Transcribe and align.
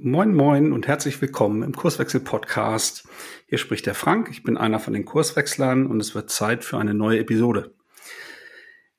Moin, 0.00 0.32
moin 0.32 0.72
und 0.72 0.86
herzlich 0.86 1.20
willkommen 1.20 1.64
im 1.64 1.74
Kurswechsel-Podcast. 1.74 3.08
Hier 3.48 3.58
spricht 3.58 3.84
der 3.84 3.96
Frank, 3.96 4.28
ich 4.30 4.44
bin 4.44 4.56
einer 4.56 4.78
von 4.78 4.92
den 4.92 5.04
Kurswechslern 5.04 5.88
und 5.88 5.98
es 5.98 6.14
wird 6.14 6.30
Zeit 6.30 6.62
für 6.62 6.78
eine 6.78 6.94
neue 6.94 7.18
Episode. 7.18 7.74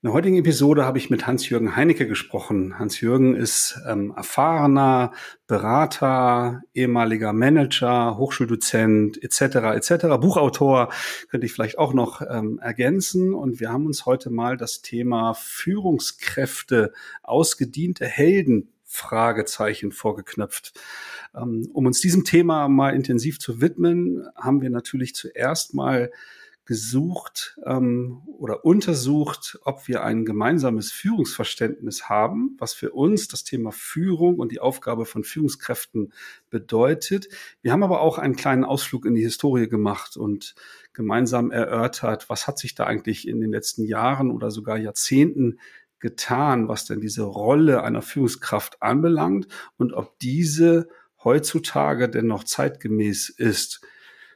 In 0.02 0.08
der 0.08 0.12
heutigen 0.12 0.36
Episode 0.36 0.84
habe 0.84 0.98
ich 0.98 1.10
mit 1.10 1.26
Hans-Jürgen 1.26 1.78
Heinecke 1.78 2.06
gesprochen. 2.06 2.78
Hans-Jürgen 2.78 3.34
ist 3.34 3.80
ähm, 3.88 4.14
erfahrener 4.14 5.14
Berater, 5.48 6.64
ehemaliger 6.74 7.32
Manager, 7.32 8.18
Hochschuldozent 8.18 9.24
etc. 9.24 9.42
etc. 9.78 10.06
Buchautor 10.20 10.90
könnte 11.30 11.46
ich 11.46 11.54
vielleicht 11.54 11.78
auch 11.78 11.94
noch 11.94 12.22
ähm, 12.30 12.60
ergänzen. 12.60 13.34
Und 13.34 13.62
wir 13.62 13.72
haben 13.72 13.86
uns 13.86 14.06
heute 14.06 14.32
mal 14.32 14.58
das 14.58 14.82
Thema 14.82 15.34
Führungskräfte, 15.34 16.92
ausgediente 17.24 18.06
Helden 18.06 18.74
Fragezeichen 18.92 19.92
vorgeknöpft. 19.92 20.80
Ähm, 21.36 21.70
um 21.74 21.86
uns 21.86 22.02
diesem 22.02 22.24
Thema 22.26 22.68
mal 22.68 22.96
intensiv 22.96 23.40
zu 23.40 23.62
widmen, 23.62 24.28
haben 24.36 24.62
wir 24.62 24.72
natürlich 24.72 25.14
zuerst 25.14 25.76
mal 25.76 26.12
gesucht 26.70 27.60
ähm, 27.66 28.22
oder 28.28 28.64
untersucht, 28.64 29.58
ob 29.64 29.88
wir 29.88 30.04
ein 30.04 30.24
gemeinsames 30.24 30.92
Führungsverständnis 30.92 32.10
haben, 32.10 32.56
was 32.60 32.74
für 32.74 32.92
uns 32.92 33.28
das 33.28 33.44
Thema 33.44 33.72
Führung 33.72 34.38
und 34.38 34.52
die 34.52 34.60
Aufgabe 34.60 35.06
von 35.06 35.24
Führungskräften 35.24 36.14
bedeutet. 36.52 37.28
Wir 37.64 37.72
haben 37.72 37.82
aber 37.82 38.02
auch 38.02 38.20
einen 38.20 38.36
kleinen 38.36 38.64
Ausflug 38.64 39.06
in 39.06 39.16
die 39.16 39.24
Historie 39.24 39.68
gemacht 39.68 40.16
und 40.16 40.54
gemeinsam 40.94 41.50
erörtert, 41.50 42.30
was 42.30 42.46
hat 42.46 42.60
sich 42.60 42.76
da 42.76 42.84
eigentlich 42.84 43.28
in 43.28 43.42
den 43.42 43.52
letzten 43.52 43.84
Jahren 43.84 44.30
oder 44.30 44.52
sogar 44.52 44.78
Jahrzehnten 44.78 45.60
getan, 46.00 46.68
was 46.68 46.86
denn 46.86 47.02
diese 47.02 47.24
Rolle 47.24 47.84
einer 47.84 48.02
Führungskraft 48.02 48.82
anbelangt 48.82 49.48
und 49.78 49.94
ob 49.94 50.18
diese 50.20 50.90
heutzutage 51.24 52.10
denn 52.10 52.28
noch 52.28 52.44
zeitgemäß 52.44 53.30
ist. 53.30 53.82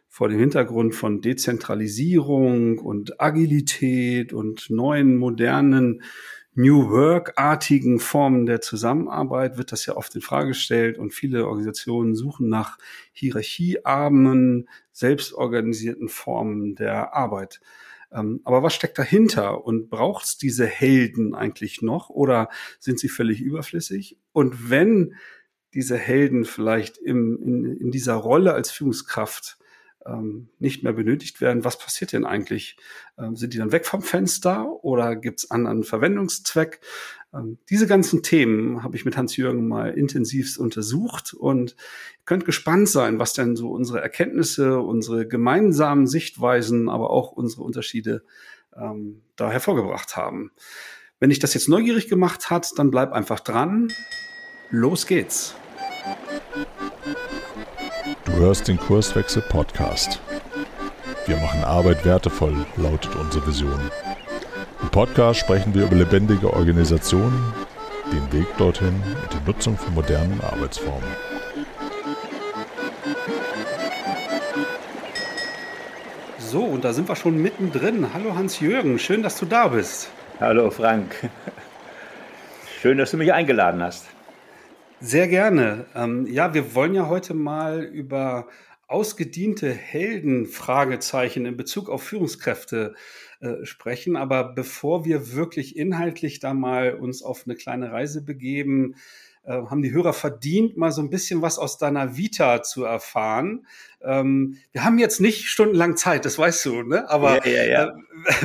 Vor 0.08 0.30
dem 0.30 0.40
Hintergrund 0.40 0.94
von 0.94 1.22
Dezentralisierung 1.22 2.78
und 2.78 3.20
Agilität 3.20 4.32
und 4.34 4.70
neuen 4.70 5.18
modernen 5.18 6.04
New 6.56 6.92
Work-artigen 6.92 8.00
Formen 8.00 8.46
der 8.46 8.62
Zusammenarbeit 8.62 9.58
wird 9.58 9.72
das 9.72 9.88
ja 9.88 9.98
oft 9.98 10.14
in 10.14 10.22
Frage 10.22 10.50
gestellt 10.50 11.00
und 11.00 11.12
viele 11.12 11.48
Organisationen 11.48 12.14
suchen 12.14 12.48
nach 12.48 12.78
hierarchiearmen, 13.12 14.70
selbstorganisierten 14.92 16.10
Formen 16.10 16.76
der 16.76 17.16
Arbeit. 17.16 17.60
Ähm, 18.14 18.42
aber 18.44 18.64
was 18.64 18.74
steckt 18.74 18.98
dahinter? 18.98 19.66
Und 19.66 19.90
braucht 19.90 20.26
es 20.26 20.38
diese 20.38 20.66
Helden 20.66 21.36
eigentlich 21.36 21.82
noch 21.82 22.10
oder 22.10 22.50
sind 22.80 23.00
sie 23.00 23.10
völlig 23.10 23.42
überflüssig? 23.42 24.18
Und 24.32 24.70
wenn 24.70 25.16
diese 25.74 25.98
Helden 25.98 26.46
vielleicht 26.46 26.98
im, 26.98 27.40
in, 27.42 27.78
in 27.78 27.92
dieser 27.92 28.14
Rolle 28.14 28.54
als 28.54 28.72
Führungskraft 28.72 29.58
ähm, 30.06 30.50
nicht 30.60 30.84
mehr 30.84 30.94
benötigt 30.94 31.42
werden, 31.42 31.64
was 31.64 31.78
passiert 31.78 32.14
denn 32.14 32.26
eigentlich? 32.26 32.78
Ähm, 33.18 33.36
sind 33.36 33.54
die 33.54 33.58
dann 33.58 33.72
weg 33.72 33.86
vom 33.86 34.02
Fenster 34.02 34.84
oder 34.84 35.16
gibt 35.16 35.40
es 35.40 35.52
anderen 35.52 35.84
Verwendungszweck? 35.84 36.80
Ähm, 37.34 37.58
diese 37.70 37.88
ganzen 37.88 38.24
Themen 38.24 38.84
habe 38.84 38.96
ich 38.96 39.06
mit 39.06 39.18
Hans-Jürgen 39.18 39.68
mal 39.68 39.90
intensivst 39.90 40.58
untersucht 40.58 41.34
und 41.34 41.72
ihr 41.72 42.26
könnt 42.26 42.46
gespannt 42.46 42.90
sein, 42.90 43.20
was 43.20 43.34
denn 43.34 43.56
so 43.56 43.72
unsere 43.72 44.02
Erkenntnisse, 44.02 44.80
unsere 44.80 45.28
gemeinsamen 45.28 46.08
Sichtweisen, 46.08 46.90
aber 46.90 47.10
auch 47.10 47.32
unsere 47.32 47.64
Unterschiede 47.64 48.24
ähm, 48.76 49.22
da 49.36 49.52
hervorgebracht 49.52 50.16
haben. 50.16 50.52
Wenn 51.20 51.30
dich 51.30 51.40
das 51.40 51.54
jetzt 51.54 51.70
neugierig 51.70 52.10
gemacht 52.10 52.50
hat, 52.50 52.72
dann 52.78 52.92
bleib 52.92 53.14
einfach 53.14 53.40
dran. 53.40 53.88
Los 54.70 55.08
geht's. 55.08 55.56
Du 58.34 58.40
hörst 58.40 58.68
den 58.68 58.80
Kurswechsel 58.80 59.44
Podcast. 59.44 60.20
Wir 61.28 61.38
machen 61.38 61.64
Arbeit 61.64 62.04
wertevoll, 62.04 62.66
lautet 62.78 63.16
unsere 63.16 63.46
Vision. 63.46 63.80
Im 64.82 64.90
Podcast 64.90 65.42
sprechen 65.42 65.76
wir 65.76 65.84
über 65.84 65.96
lebendige 65.96 66.52
Organisationen, 66.52 67.54
den 68.12 68.34
Weg 68.34 68.48
dorthin 68.58 68.96
und 69.22 69.34
die 69.34 69.46
Nutzung 69.46 69.78
von 69.78 69.94
modernen 69.94 70.42
Arbeitsformen. 70.42 71.08
So, 76.40 76.64
und 76.64 76.84
da 76.84 76.92
sind 76.92 77.08
wir 77.08 77.16
schon 77.16 77.40
mittendrin. 77.40 78.16
Hallo 78.16 78.34
Hans-Jürgen, 78.34 78.98
schön, 78.98 79.22
dass 79.22 79.38
du 79.38 79.46
da 79.46 79.68
bist. 79.68 80.10
Hallo 80.40 80.72
Frank. 80.72 81.30
Schön, 82.82 82.98
dass 82.98 83.12
du 83.12 83.18
mich 83.18 83.32
eingeladen 83.32 83.84
hast. 83.84 84.13
Sehr 85.00 85.28
gerne. 85.28 85.86
Ähm, 85.96 86.26
ja, 86.28 86.54
wir 86.54 86.76
wollen 86.76 86.94
ja 86.94 87.08
heute 87.08 87.34
mal 87.34 87.84
über 87.84 88.48
ausgediente 88.88 89.72
Helden 89.72 90.46
Fragezeichen 90.46 91.46
in 91.46 91.58
Bezug 91.58 91.90
auf 91.90 92.04
Führungskräfte 92.04 92.94
äh, 93.40 93.66
sprechen. 93.66 94.16
Aber 94.16 94.54
bevor 94.54 95.04
wir 95.06 95.34
wirklich 95.34 95.76
inhaltlich 95.76 96.40
da 96.40 96.54
mal 96.54 96.94
uns 96.96 97.22
auf 97.24 97.44
eine 97.46 97.56
kleine 97.56 97.92
Reise 97.92 98.24
begeben, 98.24 98.96
äh, 99.44 99.52
haben 99.52 99.82
die 99.82 99.92
Hörer 99.92 100.14
verdient, 100.14 100.78
mal 100.78 100.92
so 100.92 101.02
ein 101.02 101.10
bisschen 101.10 101.42
was 101.42 101.60
aus 101.60 101.78
deiner 101.78 102.16
Vita 102.16 102.64
zu 102.64 102.84
erfahren. 102.84 103.66
Ähm, 104.02 104.58
wir 104.72 104.84
haben 104.84 104.98
jetzt 105.00 105.20
nicht 105.20 105.50
stundenlang 105.50 105.98
Zeit, 105.98 106.26
das 106.26 106.38
weißt 106.38 106.66
du, 106.66 106.84
ne? 106.84 107.10
Aber 107.10 107.46
ja, 107.46 107.64
ja, 107.64 107.66
ja. 107.66 107.88
Äh, 107.88 107.92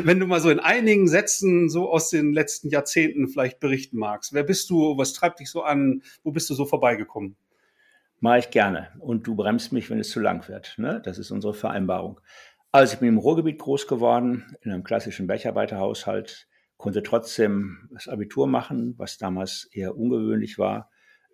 wenn 0.05 0.19
du 0.19 0.27
mal 0.27 0.41
so 0.41 0.51
in 0.51 0.61
einigen 0.61 1.07
Sätzen 1.07 1.69
so 1.69 1.91
aus 1.91 2.11
den 2.11 2.33
letzten 2.33 2.69
Jahrzehnten 2.69 3.29
vielleicht 3.29 3.61
berichten 3.61 3.99
magst, 3.99 4.33
wer 4.33 4.43
bist 4.43 4.71
du, 4.71 4.99
was 4.99 5.13
treibt 5.13 5.41
dich 5.41 5.51
so 5.51 5.63
an, 5.63 6.03
wo 6.25 6.33
bist 6.33 6.51
du 6.51 6.55
so 6.55 6.67
vorbeigekommen? 6.67 7.37
Mache 8.21 8.41
ich 8.41 8.51
gerne. 8.51 8.89
Und 8.99 9.27
du 9.29 9.37
bremst 9.37 9.73
mich, 9.73 9.91
wenn 9.91 10.01
es 10.01 10.11
zu 10.11 10.19
lang 10.19 10.49
wird. 10.49 10.75
Ne? 10.79 11.01
Das 11.05 11.19
ist 11.19 11.31
unsere 11.31 11.55
Vereinbarung. 11.55 12.21
Also 12.73 12.95
ich 12.95 12.99
bin 12.99 13.09
im 13.09 13.19
Ruhrgebiet 13.19 13.59
groß 13.61 13.87
geworden, 13.87 14.57
in 14.63 14.73
einem 14.73 14.83
klassischen 14.83 15.29
Bergarbeiterhaushalt 15.29 16.48
konnte 16.79 17.03
trotzdem 17.03 17.89
das 17.93 18.09
Abitur 18.09 18.47
machen, 18.47 18.95
was 18.97 19.19
damals 19.19 19.69
eher 19.73 19.97
ungewöhnlich 19.97 20.59
war. 20.59 20.91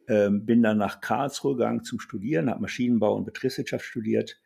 Ähm, 0.09 0.44
bin 0.44 0.62
dann 0.62 0.78
nach 0.78 1.00
Karlsruhe 1.00 1.56
gegangen 1.56 1.84
zum 1.84 2.00
Studieren, 2.00 2.50
habe 2.50 2.62
Maschinenbau 2.62 3.15
und 3.15 3.25
Betriebswirtschaft 3.25 3.84
studiert, 3.84 4.41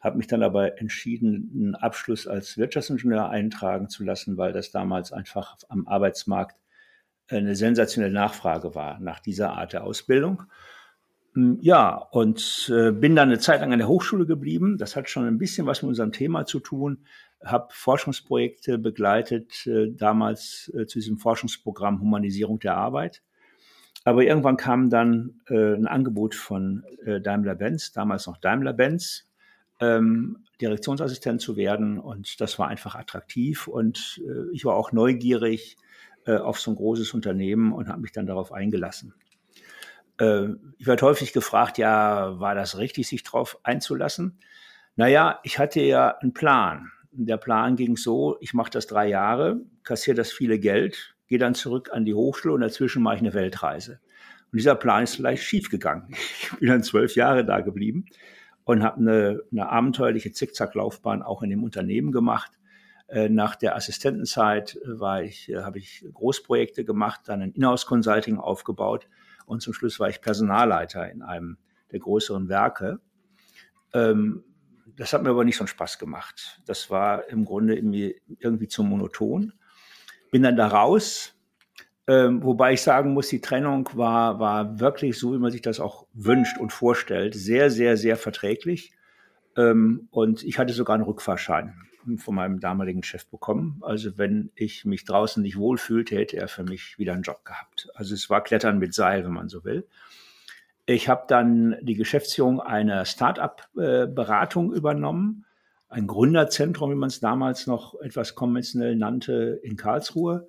habe 0.00 0.18
mich 0.18 0.26
dann 0.26 0.42
aber 0.42 0.78
entschieden, 0.80 1.50
einen 1.54 1.74
Abschluss 1.74 2.26
als 2.26 2.58
Wirtschaftsingenieur 2.58 3.28
eintragen 3.28 3.88
zu 3.88 4.04
lassen, 4.04 4.36
weil 4.36 4.52
das 4.52 4.70
damals 4.70 5.12
einfach 5.12 5.56
am 5.68 5.86
Arbeitsmarkt 5.86 6.56
eine 7.28 7.54
sensationelle 7.54 8.12
Nachfrage 8.12 8.74
war 8.74 9.00
nach 9.00 9.20
dieser 9.20 9.52
Art 9.52 9.72
der 9.74 9.84
Ausbildung. 9.84 10.44
Hm, 11.38 11.58
ja, 11.60 11.94
und 11.94 12.68
äh, 12.74 12.90
bin 12.90 13.14
dann 13.14 13.28
eine 13.28 13.38
Zeit 13.38 13.60
lang 13.60 13.72
an 13.72 13.78
der 13.78 13.86
Hochschule 13.86 14.26
geblieben. 14.26 14.76
Das 14.76 14.96
hat 14.96 15.08
schon 15.08 15.24
ein 15.24 15.38
bisschen 15.38 15.66
was 15.66 15.82
mit 15.82 15.90
unserem 15.90 16.10
Thema 16.10 16.46
zu 16.46 16.58
tun 16.58 17.04
habe 17.44 17.68
Forschungsprojekte 17.70 18.78
begleitet, 18.78 19.66
äh, 19.66 19.92
damals 19.92 20.72
äh, 20.74 20.86
zu 20.86 20.98
diesem 20.98 21.18
Forschungsprogramm 21.18 22.00
Humanisierung 22.00 22.58
der 22.58 22.76
Arbeit. 22.76 23.22
Aber 24.04 24.22
irgendwann 24.24 24.56
kam 24.56 24.90
dann 24.90 25.40
äh, 25.48 25.74
ein 25.74 25.86
Angebot 25.86 26.34
von 26.34 26.84
äh, 27.04 27.20
Daimler-Benz, 27.20 27.92
damals 27.92 28.26
noch 28.26 28.38
Daimler-Benz, 28.38 29.28
ähm, 29.80 30.44
Direktionsassistent 30.60 31.40
zu 31.40 31.56
werden. 31.56 31.98
Und 31.98 32.40
das 32.40 32.58
war 32.58 32.68
einfach 32.68 32.94
attraktiv. 32.94 33.68
Und 33.68 34.20
äh, 34.26 34.52
ich 34.52 34.64
war 34.64 34.74
auch 34.74 34.92
neugierig 34.92 35.76
auf 36.26 36.60
so 36.60 36.70
ein 36.70 36.76
großes 36.76 37.14
Unternehmen 37.14 37.72
und 37.72 37.88
habe 37.88 38.02
mich 38.02 38.12
dann 38.12 38.26
darauf 38.26 38.52
eingelassen. 38.52 39.14
Äh, 40.18 40.48
ich 40.78 40.86
werde 40.86 41.06
häufig 41.06 41.32
gefragt, 41.32 41.78
ja, 41.78 42.38
war 42.38 42.54
das 42.54 42.78
richtig, 42.78 43.08
sich 43.08 43.22
darauf 43.22 43.58
einzulassen? 43.62 44.38
Naja, 44.96 45.40
ich 45.44 45.58
hatte 45.58 45.80
ja 45.80 46.16
einen 46.18 46.34
Plan. 46.34 46.90
Der 47.12 47.36
Plan 47.36 47.76
ging 47.76 47.96
so, 47.96 48.36
ich 48.40 48.54
mache 48.54 48.70
das 48.70 48.86
drei 48.86 49.08
Jahre, 49.08 49.60
kassiere 49.82 50.16
das 50.16 50.30
viele 50.32 50.58
Geld, 50.58 51.16
gehe 51.26 51.38
dann 51.38 51.54
zurück 51.54 51.90
an 51.92 52.04
die 52.04 52.14
Hochschule 52.14 52.54
und 52.54 52.60
dazwischen 52.60 53.02
mache 53.02 53.16
ich 53.16 53.20
eine 53.20 53.34
Weltreise. 53.34 54.00
Und 54.50 54.58
dieser 54.58 54.74
Plan 54.74 55.04
ist 55.04 55.16
vielleicht 55.16 55.42
schiefgegangen. 55.42 56.08
Ich 56.42 56.58
bin 56.58 56.68
dann 56.68 56.82
zwölf 56.82 57.14
Jahre 57.14 57.44
da 57.44 57.60
geblieben 57.60 58.06
und 58.64 58.82
habe 58.82 58.98
eine, 58.98 59.42
eine 59.52 59.68
abenteuerliche 59.68 60.32
Zickzacklaufbahn 60.32 61.22
auch 61.22 61.42
in 61.42 61.50
dem 61.50 61.62
Unternehmen 61.62 62.12
gemacht. 62.12 62.52
Äh, 63.06 63.28
nach 63.28 63.56
der 63.56 63.76
Assistentenzeit 63.76 64.78
war 64.84 65.22
ich, 65.22 65.48
äh, 65.50 65.58
habe 65.58 65.78
ich 65.78 66.04
Großprojekte 66.12 66.84
gemacht, 66.84 67.22
dann 67.26 67.42
ein 67.42 67.52
Inhouse 67.52 67.86
Consulting 67.86 68.38
aufgebaut 68.38 69.08
und 69.48 69.62
zum 69.62 69.72
Schluss 69.72 69.98
war 69.98 70.08
ich 70.08 70.20
Personalleiter 70.20 71.10
in 71.10 71.22
einem 71.22 71.58
der 71.90 72.00
größeren 72.00 72.48
Werke. 72.48 73.00
Ähm, 73.92 74.44
das 74.96 75.12
hat 75.12 75.22
mir 75.22 75.30
aber 75.30 75.44
nicht 75.44 75.56
so 75.56 75.62
einen 75.62 75.68
Spaß 75.68 75.98
gemacht. 75.98 76.60
Das 76.66 76.90
war 76.90 77.28
im 77.28 77.44
Grunde 77.44 77.74
irgendwie, 77.76 78.68
zu 78.68 78.82
monoton. 78.82 79.52
Bin 80.30 80.42
dann 80.42 80.56
da 80.56 80.66
raus, 80.66 81.34
ähm, 82.06 82.42
wobei 82.42 82.74
ich 82.74 82.82
sagen 82.82 83.14
muss, 83.14 83.28
die 83.28 83.40
Trennung 83.40 83.88
war, 83.94 84.38
war 84.38 84.80
wirklich 84.80 85.18
so, 85.18 85.32
wie 85.32 85.38
man 85.38 85.52
sich 85.52 85.62
das 85.62 85.80
auch 85.80 86.06
wünscht 86.12 86.58
und 86.58 86.72
vorstellt. 86.72 87.34
Sehr, 87.34 87.70
sehr, 87.70 87.96
sehr 87.96 88.16
verträglich. 88.16 88.92
Ähm, 89.56 90.08
und 90.10 90.42
ich 90.42 90.58
hatte 90.58 90.72
sogar 90.72 90.94
einen 90.94 91.04
Rückfahrschein 91.04 91.87
von 92.16 92.34
meinem 92.34 92.60
damaligen 92.60 93.02
Chef 93.02 93.26
bekommen. 93.26 93.80
Also 93.82 94.18
wenn 94.18 94.50
ich 94.54 94.84
mich 94.84 95.04
draußen 95.04 95.42
nicht 95.42 95.56
wohlfühlte, 95.56 96.16
hätte 96.16 96.36
er 96.36 96.48
für 96.48 96.64
mich 96.64 96.98
wieder 96.98 97.12
einen 97.12 97.22
Job 97.22 97.44
gehabt. 97.44 97.88
Also 97.94 98.14
es 98.14 98.30
war 98.30 98.42
Klettern 98.42 98.78
mit 98.78 98.94
Seil, 98.94 99.24
wenn 99.24 99.32
man 99.32 99.48
so 99.48 99.64
will. 99.64 99.86
Ich 100.86 101.08
habe 101.08 101.24
dann 101.28 101.76
die 101.82 101.96
Geschäftsführung 101.96 102.60
einer 102.60 103.04
Start-up-Beratung 103.04 104.72
übernommen, 104.72 105.44
ein 105.90 106.06
Gründerzentrum, 106.06 106.90
wie 106.90 106.96
man 106.96 107.08
es 107.08 107.20
damals 107.20 107.66
noch 107.66 108.00
etwas 108.00 108.34
konventionell 108.34 108.96
nannte, 108.96 109.60
in 109.62 109.76
Karlsruhe. 109.76 110.48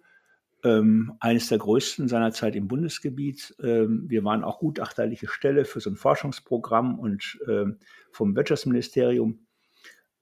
Ähm, 0.63 1.13
eines 1.22 1.48
der 1.48 1.57
größten 1.57 2.10
seiner 2.10 2.31
Zeit 2.31 2.56
im 2.56 2.68
Bundesgebiet. 2.68 3.56
Ähm, 3.63 4.10
wir 4.10 4.25
waren 4.25 4.44
auch 4.44 4.60
gutachterliche 4.60 5.30
Stelle 5.30 5.63
für 5.63 5.80
so 5.80 5.90
ein 5.90 5.96
Forschungsprogramm 5.96 7.00
und 7.00 7.40
ähm, 7.48 7.78
vom 8.12 8.36
Wirtschaftsministerium. 8.36 9.40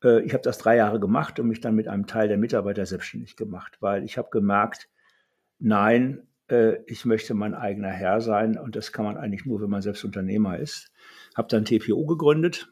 Äh, 0.04 0.22
ich 0.22 0.34
habe 0.34 0.44
das 0.44 0.58
drei 0.58 0.76
Jahre 0.76 1.00
gemacht 1.00 1.40
und 1.40 1.48
mich 1.48 1.62
dann 1.62 1.76
mit 1.76 1.88
einem 1.88 2.08
Teil 2.08 2.28
der 2.28 2.38
Mitarbeiter 2.38 2.86
selbstständig 2.86 3.36
gemacht, 3.36 3.78
weil 3.80 4.04
ich 4.04 4.18
habe 4.18 4.30
gemerkt, 4.32 4.90
nein, 5.60 6.28
äh, 6.50 6.78
ich 6.86 7.06
möchte 7.06 7.34
mein 7.34 7.54
eigener 7.54 7.90
Herr 7.90 8.22
sein 8.22 8.58
und 8.58 8.76
das 8.76 8.92
kann 8.92 9.06
man 9.06 9.18
eigentlich 9.18 9.46
nur, 9.46 9.62
wenn 9.62 9.70
man 9.70 9.82
selbst 9.82 10.04
Unternehmer 10.04 10.58
ist. 10.58 10.92
Habe 11.36 11.48
dann 11.50 11.66
TPO 11.66 12.06
gegründet, 12.06 12.70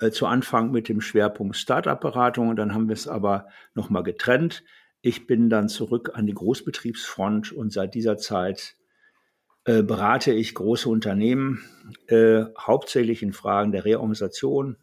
äh, 0.00 0.10
zu 0.10 0.26
Anfang 0.26 0.70
mit 0.70 0.88
dem 0.88 1.00
Schwerpunkt 1.00 1.56
Startup-Beratung 1.56 2.48
und 2.48 2.56
dann 2.56 2.74
haben 2.74 2.88
wir 2.88 2.94
es 2.94 3.08
aber 3.08 3.48
nochmal 3.74 4.02
getrennt. 4.02 4.64
Ich 5.00 5.26
bin 5.26 5.48
dann 5.48 5.68
zurück 5.68 6.12
an 6.14 6.26
die 6.26 6.34
Großbetriebsfront 6.34 7.52
und 7.52 7.72
seit 7.72 7.94
dieser 7.94 8.16
Zeit 8.16 8.76
äh, 9.64 9.82
berate 9.82 10.32
ich 10.32 10.54
große 10.54 10.88
Unternehmen, 10.88 11.62
äh, 12.06 12.44
hauptsächlich 12.58 13.22
in 13.22 13.32
Fragen 13.32 13.70
der 13.70 13.84
Reorganisation, 13.84 14.76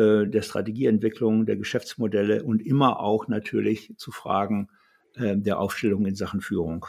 äh, 0.00 0.26
der 0.26 0.42
Strategieentwicklung, 0.42 1.44
der 1.44 1.56
Geschäftsmodelle 1.56 2.42
und 2.42 2.64
immer 2.64 3.00
auch 3.00 3.28
natürlich 3.28 3.94
zu 3.98 4.12
Fragen 4.12 4.68
äh, 5.16 5.36
der 5.36 5.58
Aufstellung 5.58 6.06
in 6.06 6.14
Sachen 6.14 6.40
Führung. 6.40 6.86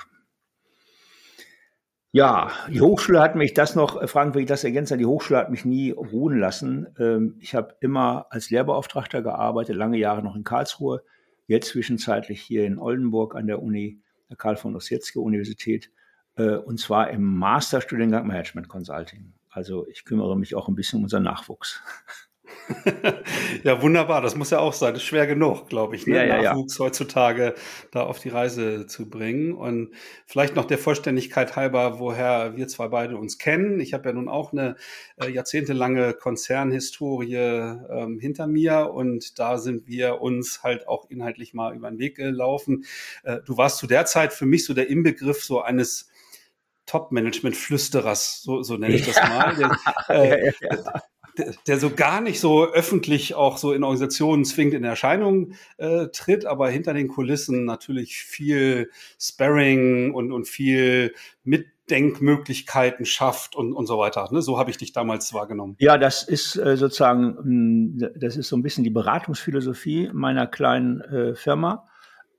Ja, 2.13 2.51
die 2.69 2.81
Hochschule 2.81 3.21
hat 3.21 3.35
mich 3.35 3.53
das 3.53 3.75
noch, 3.75 4.01
äh, 4.01 4.07
Frank, 4.07 4.33
will 4.33 4.43
ich 4.43 4.47
das 4.47 4.63
ergänzen, 4.63 4.97
die 4.97 5.05
Hochschule 5.05 5.39
hat 5.39 5.49
mich 5.49 5.65
nie 5.65 5.91
ruhen 5.91 6.37
lassen. 6.37 6.87
Ähm, 6.99 7.35
ich 7.39 7.53
habe 7.53 7.75
immer 7.81 8.27
als 8.29 8.49
Lehrbeauftragter 8.49 9.21
gearbeitet, 9.21 9.75
lange 9.75 9.97
Jahre 9.97 10.23
noch 10.23 10.35
in 10.35 10.45
Karlsruhe, 10.45 11.03
jetzt 11.47 11.69
zwischenzeitlich 11.69 12.41
hier 12.41 12.65
in 12.65 12.79
Oldenburg 12.79 13.35
an 13.35 13.47
der 13.47 13.61
Uni, 13.61 14.01
der 14.29 14.37
Karl 14.37 14.55
von 14.55 14.75
Ossietzky 14.75 15.19
Universität, 15.19 15.91
äh, 16.35 16.55
und 16.55 16.79
zwar 16.79 17.09
im 17.11 17.23
Masterstudiengang 17.23 18.25
Management 18.25 18.69
Consulting. 18.69 19.33
Also 19.49 19.85
ich 19.87 20.05
kümmere 20.05 20.37
mich 20.37 20.55
auch 20.55 20.69
ein 20.69 20.75
bisschen 20.75 20.97
um 20.97 21.03
unseren 21.03 21.23
Nachwuchs. 21.23 21.81
ja, 23.63 23.81
wunderbar. 23.81 24.21
Das 24.21 24.36
muss 24.36 24.50
ja 24.50 24.59
auch 24.59 24.74
sein. 24.74 24.94
Das 24.94 25.03
ist 25.03 25.07
schwer 25.07 25.27
genug, 25.27 25.68
glaube 25.69 25.95
ich, 25.95 26.07
ne? 26.07 26.15
ja, 26.15 26.24
ja, 26.24 26.42
Nachwuchs 26.42 26.77
ja. 26.77 26.86
heutzutage 26.86 27.56
da 27.92 28.03
auf 28.03 28.19
die 28.19 28.30
Reise 28.30 28.88
zu 28.88 29.09
bringen. 29.09 29.53
Und 29.53 29.94
vielleicht 30.25 30.56
noch 30.56 30.65
der 30.65 30.77
Vollständigkeit 30.77 31.56
halber, 31.56 32.00
woher 32.00 32.56
wir 32.56 32.68
zwei 32.68 32.88
beide 32.88 33.18
uns 33.18 33.38
kennen. 33.38 33.80
Ich 33.80 33.94
habe 33.94 34.09
ja 34.09 34.13
nun 34.13 34.30
auch 34.30 34.51
eine 34.51 34.75
äh, 35.18 35.30
jahrzehntelange 35.30 36.13
Konzernhistorie 36.13 37.36
ähm, 37.36 38.19
hinter 38.19 38.48
mir 38.48 38.92
und 38.94 39.39
da 39.39 39.57
sind 39.57 39.88
wir 39.88 40.21
uns 40.21 40.63
halt 40.63 40.88
auch 40.88 41.09
inhaltlich 41.09 41.53
mal 41.53 41.75
über 41.75 41.89
den 41.89 42.00
Weg 42.00 42.15
gelaufen. 42.15 42.86
Äh, 43.24 43.39
du 43.45 43.57
warst 43.57 43.77
zu 43.77 43.88
der 43.88 44.06
Zeit 44.06 44.33
für 44.33 44.45
mich 44.45 44.65
so 44.65 44.74
der 44.74 44.89
Inbegriff 44.89 45.44
so 45.44 45.62
eines 45.62 46.09
Top-Management-Flüsterers, 46.86 48.42
so, 48.42 48.63
so 48.63 48.75
nenne 48.75 48.95
ich 48.95 49.06
das 49.06 49.15
mal. 49.15 49.56
Der, 50.09 50.44
äh, 50.44 50.51
ja, 50.62 50.75
ja 50.75 51.01
der, 51.67 51.77
so 51.77 51.89
gar 51.89 52.21
nicht 52.21 52.39
so 52.39 52.65
öffentlich 52.65 53.35
auch 53.35 53.57
so 53.57 53.73
in 53.73 53.83
Organisationen 53.83 54.45
zwingend 54.45 54.75
in 54.75 54.83
Erscheinung 54.83 55.53
äh, 55.77 56.07
tritt, 56.07 56.45
aber 56.45 56.69
hinter 56.69 56.93
den 56.93 57.07
Kulissen 57.07 57.65
natürlich 57.65 58.23
viel 58.23 58.89
Sparring 59.19 60.13
und, 60.13 60.31
und 60.31 60.47
viel 60.47 61.13
Mitdenkmöglichkeiten 61.43 63.05
schafft 63.05 63.55
und, 63.55 63.73
und 63.73 63.85
so 63.88 63.97
weiter. 63.97 64.27
Ne? 64.31 64.41
So 64.41 64.57
habe 64.57 64.71
ich 64.71 64.77
dich 64.77 64.93
damals 64.93 65.33
wahrgenommen. 65.33 65.75
Ja, 65.79 65.97
das 65.97 66.23
ist 66.23 66.55
äh, 66.55 66.77
sozusagen, 66.77 67.38
hm, 67.38 68.09
das 68.15 68.38
ist 68.38 68.49
so 68.49 68.55
ein 68.55 68.63
bisschen 68.63 68.83
die 68.83 68.89
Beratungsphilosophie 68.89 70.09
meiner 70.13 70.47
kleinen 70.47 71.01
äh, 71.01 71.35
Firma. 71.35 71.88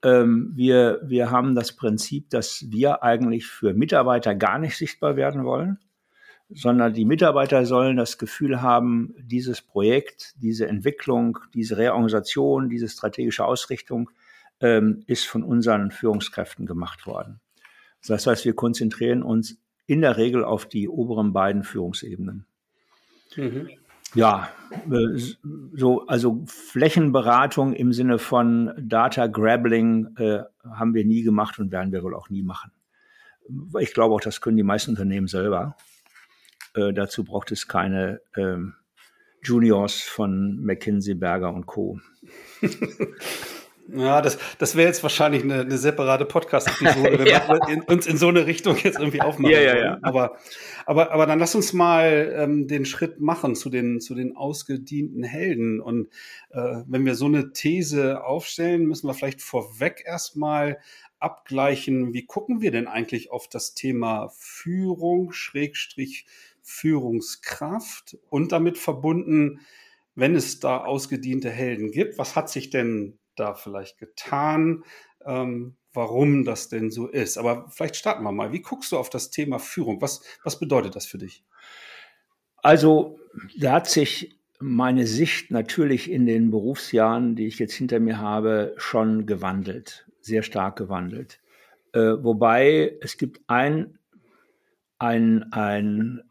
Ähm, 0.04 0.52
wir, 0.54 1.00
wir 1.04 1.30
haben 1.30 1.54
das 1.54 1.76
Prinzip, 1.76 2.30
dass 2.30 2.64
wir 2.68 3.02
eigentlich 3.02 3.46
für 3.46 3.72
Mitarbeiter 3.72 4.34
gar 4.34 4.58
nicht 4.58 4.76
sichtbar 4.76 5.16
werden 5.16 5.44
wollen 5.44 5.78
sondern 6.54 6.92
die 6.92 7.04
Mitarbeiter 7.04 7.64
sollen 7.66 7.96
das 7.96 8.18
Gefühl 8.18 8.62
haben, 8.62 9.14
dieses 9.18 9.62
Projekt, 9.62 10.34
diese 10.36 10.66
Entwicklung, 10.66 11.38
diese 11.54 11.76
Reorganisation, 11.76 12.68
diese 12.68 12.88
strategische 12.88 13.44
Ausrichtung 13.44 14.10
ähm, 14.60 15.02
ist 15.06 15.26
von 15.26 15.42
unseren 15.42 15.90
Führungskräften 15.90 16.66
gemacht 16.66 17.06
worden. 17.06 17.40
Das 18.06 18.26
heißt, 18.26 18.44
wir 18.44 18.54
konzentrieren 18.54 19.22
uns 19.22 19.58
in 19.86 20.00
der 20.00 20.16
Regel 20.16 20.44
auf 20.44 20.66
die 20.66 20.88
oberen 20.88 21.32
beiden 21.32 21.62
Führungsebenen. 21.64 22.46
Mhm. 23.36 23.70
Ja, 24.14 24.48
äh, 24.90 25.18
so, 25.72 26.06
also 26.06 26.44
Flächenberatung 26.46 27.72
im 27.72 27.92
Sinne 27.92 28.18
von 28.18 28.72
Data 28.78 29.26
Grabbling 29.26 30.16
äh, 30.16 30.40
haben 30.64 30.94
wir 30.94 31.04
nie 31.04 31.22
gemacht 31.22 31.58
und 31.58 31.72
werden 31.72 31.92
wir 31.92 32.02
wohl 32.02 32.14
auch 32.14 32.28
nie 32.28 32.42
machen. 32.42 32.72
Ich 33.80 33.94
glaube 33.94 34.14
auch, 34.14 34.20
das 34.20 34.40
können 34.40 34.56
die 34.56 34.62
meisten 34.62 34.90
Unternehmen 34.90 35.28
selber. 35.28 35.76
Äh, 36.74 36.92
dazu 36.92 37.24
braucht 37.24 37.52
es 37.52 37.68
keine 37.68 38.20
ähm, 38.36 38.74
Juniors 39.42 40.00
von 40.00 40.62
McKinsey, 40.62 41.14
Berger 41.14 41.52
und 41.52 41.66
Co. 41.66 42.00
Ja, 43.88 44.22
das, 44.22 44.38
das 44.58 44.76
wäre 44.76 44.86
jetzt 44.86 45.02
wahrscheinlich 45.02 45.42
eine, 45.42 45.60
eine 45.60 45.76
separate 45.76 46.24
Podcast-Episode, 46.24 47.18
wenn 47.18 47.26
ja. 47.26 47.46
wir 47.48 47.68
in, 47.68 47.82
uns 47.82 48.06
in 48.06 48.16
so 48.16 48.28
eine 48.28 48.46
Richtung 48.46 48.76
jetzt 48.76 48.98
irgendwie 48.98 49.20
aufmachen. 49.20 49.52
Ja, 49.52 49.60
ja, 49.60 49.76
ja. 49.76 49.98
Aber, 50.02 50.38
aber, 50.86 51.10
aber 51.10 51.26
dann 51.26 51.38
lass 51.38 51.54
uns 51.54 51.72
mal 51.72 52.32
ähm, 52.36 52.68
den 52.68 52.84
Schritt 52.84 53.20
machen 53.20 53.54
zu 53.54 53.70
den, 53.70 54.00
zu 54.00 54.14
den 54.14 54.36
ausgedienten 54.36 55.24
Helden. 55.24 55.80
Und 55.80 56.08
äh, 56.50 56.82
wenn 56.86 57.04
wir 57.04 57.16
so 57.16 57.26
eine 57.26 57.52
These 57.52 58.24
aufstellen, 58.24 58.86
müssen 58.86 59.08
wir 59.08 59.14
vielleicht 59.14 59.42
vorweg 59.42 60.04
erstmal 60.06 60.78
abgleichen, 61.18 62.14
wie 62.14 62.24
gucken 62.24 62.60
wir 62.60 62.70
denn 62.70 62.88
eigentlich 62.88 63.30
auf 63.30 63.48
das 63.48 63.74
Thema 63.74 64.30
Führung, 64.36 65.32
Schrägstrich 65.32 66.26
Führungskraft 66.62 68.16
und 68.30 68.52
damit 68.52 68.78
verbunden, 68.78 69.60
wenn 70.14 70.34
es 70.34 70.60
da 70.60 70.78
ausgediente 70.78 71.50
Helden 71.50 71.90
gibt, 71.90 72.18
was 72.18 72.36
hat 72.36 72.50
sich 72.50 72.70
denn 72.70 73.18
da 73.36 73.54
vielleicht 73.54 73.98
getan? 73.98 74.84
Ähm, 75.24 75.76
warum 75.94 76.44
das 76.44 76.68
denn 76.68 76.90
so 76.90 77.06
ist. 77.06 77.38
Aber 77.38 77.68
vielleicht 77.68 77.96
starten 77.96 78.22
wir 78.24 78.32
mal. 78.32 78.52
Wie 78.52 78.62
guckst 78.62 78.92
du 78.92 78.98
auf 78.98 79.10
das 79.10 79.30
Thema 79.30 79.58
Führung? 79.58 80.00
Was, 80.00 80.22
was 80.42 80.58
bedeutet 80.58 80.96
das 80.96 81.06
für 81.06 81.18
dich? 81.18 81.44
Also, 82.56 83.18
da 83.58 83.72
hat 83.72 83.90
sich 83.90 84.38
meine 84.58 85.06
Sicht 85.06 85.50
natürlich 85.50 86.10
in 86.10 86.26
den 86.26 86.50
Berufsjahren, 86.50 87.34
die 87.34 87.46
ich 87.46 87.58
jetzt 87.58 87.74
hinter 87.74 87.98
mir 87.98 88.18
habe, 88.18 88.74
schon 88.76 89.26
gewandelt, 89.26 90.06
sehr 90.20 90.42
stark 90.42 90.76
gewandelt. 90.76 91.40
Äh, 91.92 92.22
wobei 92.22 92.96
es 93.00 93.18
gibt 93.18 93.40
ein, 93.48 93.98
ein, 94.98 95.52
ein 95.52 96.22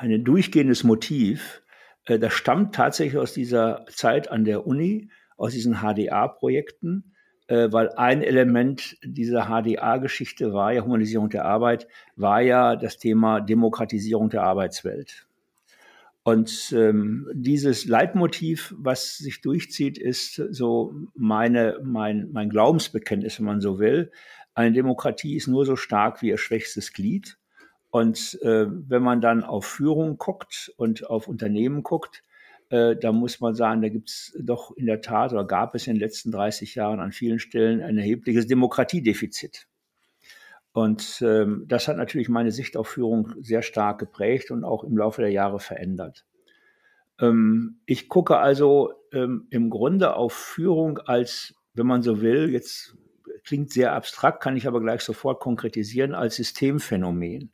ein 0.00 0.24
durchgehendes 0.24 0.84
Motiv. 0.84 1.62
Äh, 2.04 2.18
das 2.18 2.32
stammt 2.32 2.74
tatsächlich 2.74 3.18
aus 3.18 3.32
dieser 3.32 3.84
Zeit 3.88 4.30
an 4.30 4.44
der 4.44 4.66
Uni, 4.66 5.10
aus 5.36 5.52
diesen 5.52 5.76
HDA-Projekten, 5.76 7.14
äh, 7.46 7.68
weil 7.70 7.90
ein 7.92 8.22
Element 8.22 8.96
dieser 9.02 9.46
HDA-Geschichte 9.46 10.52
war 10.52 10.72
ja, 10.72 10.84
Humanisierung 10.84 11.30
der 11.30 11.44
Arbeit, 11.44 11.88
war 12.16 12.40
ja 12.40 12.76
das 12.76 12.98
Thema 12.98 13.40
Demokratisierung 13.40 14.30
der 14.30 14.42
Arbeitswelt. 14.42 15.26
Und 16.24 16.74
ähm, 16.76 17.26
dieses 17.32 17.86
Leitmotiv, 17.86 18.74
was 18.76 19.16
sich 19.16 19.40
durchzieht, 19.40 19.96
ist 19.96 20.34
so 20.50 20.94
meine, 21.14 21.78
mein, 21.82 22.28
mein 22.32 22.50
Glaubensbekenntnis, 22.50 23.38
wenn 23.38 23.46
man 23.46 23.62
so 23.62 23.78
will. 23.78 24.10
Eine 24.52 24.72
Demokratie 24.72 25.36
ist 25.36 25.46
nur 25.46 25.64
so 25.64 25.74
stark 25.74 26.20
wie 26.20 26.28
ihr 26.28 26.36
schwächstes 26.36 26.92
Glied. 26.92 27.38
Und 27.90 28.38
äh, 28.42 28.66
wenn 28.68 29.02
man 29.02 29.20
dann 29.20 29.44
auf 29.44 29.64
Führung 29.64 30.18
guckt 30.18 30.72
und 30.76 31.08
auf 31.08 31.26
Unternehmen 31.26 31.82
guckt, 31.82 32.22
äh, 32.70 32.96
da 32.96 33.12
muss 33.12 33.40
man 33.40 33.54
sagen, 33.54 33.80
da 33.80 33.88
gibt 33.88 34.10
es 34.10 34.36
doch 34.38 34.76
in 34.76 34.86
der 34.86 35.00
Tat 35.00 35.32
oder 35.32 35.46
gab 35.46 35.74
es 35.74 35.86
in 35.86 35.94
den 35.94 36.00
letzten 36.00 36.30
30 36.30 36.74
Jahren 36.74 37.00
an 37.00 37.12
vielen 37.12 37.38
Stellen 37.38 37.82
ein 37.82 37.96
erhebliches 37.96 38.46
Demokratiedefizit. 38.46 39.66
Und 40.72 41.22
ähm, 41.22 41.64
das 41.66 41.88
hat 41.88 41.96
natürlich 41.96 42.28
meine 42.28 42.52
Sicht 42.52 42.76
auf 42.76 42.88
Führung 42.88 43.34
sehr 43.40 43.62
stark 43.62 43.98
geprägt 43.98 44.50
und 44.50 44.64
auch 44.64 44.84
im 44.84 44.96
Laufe 44.96 45.22
der 45.22 45.30
Jahre 45.32 45.60
verändert. 45.60 46.26
Ähm, 47.18 47.80
ich 47.86 48.08
gucke 48.08 48.36
also 48.36 48.92
ähm, 49.12 49.46
im 49.50 49.70
Grunde 49.70 50.14
auf 50.14 50.34
Führung 50.34 50.98
als, 50.98 51.54
wenn 51.74 51.86
man 51.86 52.02
so 52.02 52.20
will, 52.20 52.50
jetzt 52.50 52.96
klingt 53.44 53.72
sehr 53.72 53.94
abstrakt, 53.94 54.42
kann 54.42 54.56
ich 54.56 54.66
aber 54.66 54.80
gleich 54.80 55.00
sofort 55.00 55.40
konkretisieren, 55.40 56.14
als 56.14 56.36
Systemphänomen. 56.36 57.50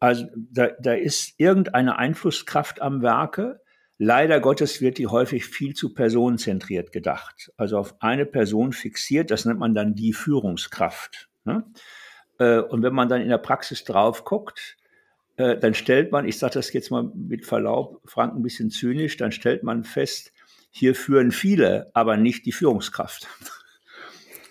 Also 0.00 0.26
da, 0.34 0.68
da 0.80 0.94
ist 0.94 1.34
irgendeine 1.36 1.98
Einflusskraft 1.98 2.80
am 2.80 3.02
Werke. 3.02 3.60
Leider 3.98 4.40
Gottes 4.40 4.80
wird 4.80 4.96
die 4.96 5.06
häufig 5.06 5.44
viel 5.44 5.74
zu 5.74 5.92
personenzentriert 5.92 6.90
gedacht. 6.90 7.52
Also 7.58 7.76
auf 7.78 7.94
eine 8.00 8.24
Person 8.24 8.72
fixiert, 8.72 9.30
das 9.30 9.44
nennt 9.44 9.60
man 9.60 9.74
dann 9.74 9.94
die 9.94 10.14
Führungskraft. 10.14 11.28
Ne? 11.44 11.64
Äh, 12.38 12.60
und 12.60 12.82
wenn 12.82 12.94
man 12.94 13.10
dann 13.10 13.20
in 13.20 13.28
der 13.28 13.38
Praxis 13.38 13.84
drauf 13.84 14.24
guckt, 14.24 14.78
äh, 15.36 15.58
dann 15.58 15.74
stellt 15.74 16.12
man, 16.12 16.26
ich 16.26 16.38
sage 16.38 16.54
das 16.54 16.72
jetzt 16.72 16.90
mal 16.90 17.10
mit 17.14 17.44
Verlaub, 17.44 18.00
Frank 18.06 18.34
ein 18.34 18.42
bisschen 18.42 18.70
zynisch, 18.70 19.18
dann 19.18 19.32
stellt 19.32 19.62
man 19.62 19.84
fest, 19.84 20.32
hier 20.70 20.94
führen 20.94 21.30
viele, 21.30 21.90
aber 21.92 22.16
nicht 22.16 22.46
die 22.46 22.52
Führungskraft. 22.52 23.28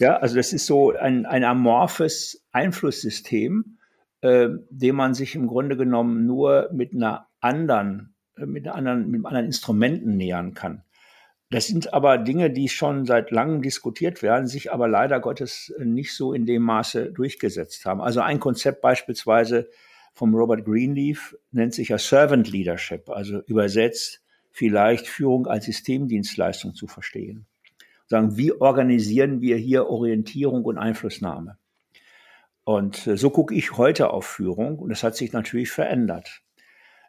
Ja, 0.02 0.16
also 0.16 0.38
das 0.38 0.54
ist 0.54 0.66
so 0.66 0.94
ein, 0.94 1.26
ein 1.26 1.44
amorphes 1.44 2.48
Einflusssystem, 2.54 3.79
äh, 4.22 4.50
dem 4.70 4.96
man 4.96 5.14
sich 5.14 5.36
im 5.36 5.48
Grunde 5.48 5.78
genommen 5.78 6.26
nur 6.26 6.70
mit 6.74 6.94
einer 6.94 7.28
anderen, 7.40 8.16
äh, 8.38 8.46
mit, 8.46 8.68
einer 8.68 8.76
anderen, 8.76 9.10
mit 9.10 9.26
anderen 9.26 9.46
Instrumenten 9.46 10.18
nähern 10.18 10.54
kann. 10.54 10.84
Das 11.52 11.66
sind 11.66 11.94
aber 11.94 12.20
Dinge, 12.20 12.52
die 12.52 12.70
schon 12.70 13.06
seit 13.06 13.32
langem 13.32 13.64
diskutiert 13.64 14.22
werden, 14.22 14.48
sich 14.48 14.72
aber 14.72 14.88
leider 14.88 15.20
Gottes 15.20 15.74
nicht 15.80 16.14
so 16.14 16.34
in 16.34 16.46
dem 16.46 16.62
Maße 16.62 17.12
durchgesetzt 17.12 17.86
haben. 17.86 18.02
Also 18.02 18.22
ein 18.22 18.40
Konzept 18.40 18.82
beispielsweise 18.82 19.70
vom 20.14 20.36
Robert 20.36 20.66
Greenleaf 20.66 21.36
nennt 21.52 21.74
sich 21.74 21.90
ja 21.90 21.98
Servant 21.98 22.52
Leadership, 22.52 23.10
also 23.10 23.40
übersetzt 23.48 24.22
vielleicht 24.52 25.08
Führung 25.08 25.48
als 25.48 25.66
Systemdienstleistung 25.66 26.76
zu 26.76 26.88
verstehen. 26.88 27.46
Sagen, 28.08 28.38
wie 28.38 28.52
organisieren 28.52 29.40
wir 29.40 29.56
hier 29.58 29.88
Orientierung 29.88 30.66
und 30.66 30.78
Einflussnahme? 30.78 31.59
Und 32.70 33.08
äh, 33.08 33.18
so 33.18 33.32
gucke 33.32 33.56
ich 33.56 33.78
heute 33.78 34.12
auf 34.12 34.28
Führung 34.28 34.78
und 34.78 34.90
das 34.90 35.02
hat 35.02 35.16
sich 35.16 35.34
natürlich 35.34 35.72
verändert. 35.72 36.44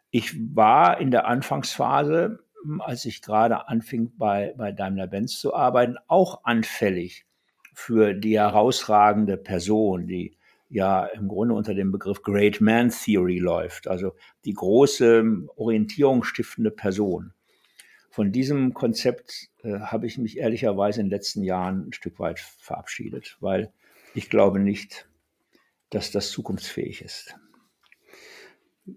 Ich 0.09 0.35
war 0.55 0.99
in 0.99 1.11
der 1.11 1.27
Anfangsphase 1.27 2.39
als 2.79 3.05
ich 3.05 3.21
gerade 3.21 3.67
anfing, 3.67 4.11
bei, 4.17 4.55
bei 4.57 4.71
Daimler-Benz 4.71 5.39
zu 5.39 5.53
arbeiten, 5.53 5.97
auch 6.07 6.45
anfällig 6.45 7.25
für 7.75 8.15
die 8.15 8.39
herausragende 8.39 9.37
Person, 9.37 10.07
die 10.07 10.35
ja 10.67 11.05
im 11.05 11.27
Grunde 11.27 11.53
unter 11.53 11.75
dem 11.75 11.91
Begriff 11.91 12.23
Great 12.23 12.59
Man 12.59 12.89
Theory 12.89 13.37
läuft, 13.37 13.87
also 13.87 14.13
die 14.45 14.53
große 14.53 15.23
orientierungsstiftende 15.55 16.71
Person. 16.71 17.33
Von 18.09 18.31
diesem 18.31 18.73
Konzept 18.73 19.49
äh, 19.63 19.79
habe 19.79 20.07
ich 20.07 20.17
mich 20.17 20.37
ehrlicherweise 20.39 21.01
in 21.01 21.07
den 21.07 21.11
letzten 21.11 21.43
Jahren 21.43 21.89
ein 21.89 21.93
Stück 21.93 22.19
weit 22.19 22.39
verabschiedet, 22.39 23.37
weil 23.41 23.71
ich 24.15 24.29
glaube 24.29 24.59
nicht, 24.59 25.07
dass 25.91 26.11
das 26.11 26.31
zukunftsfähig 26.31 27.03
ist. 27.03 27.35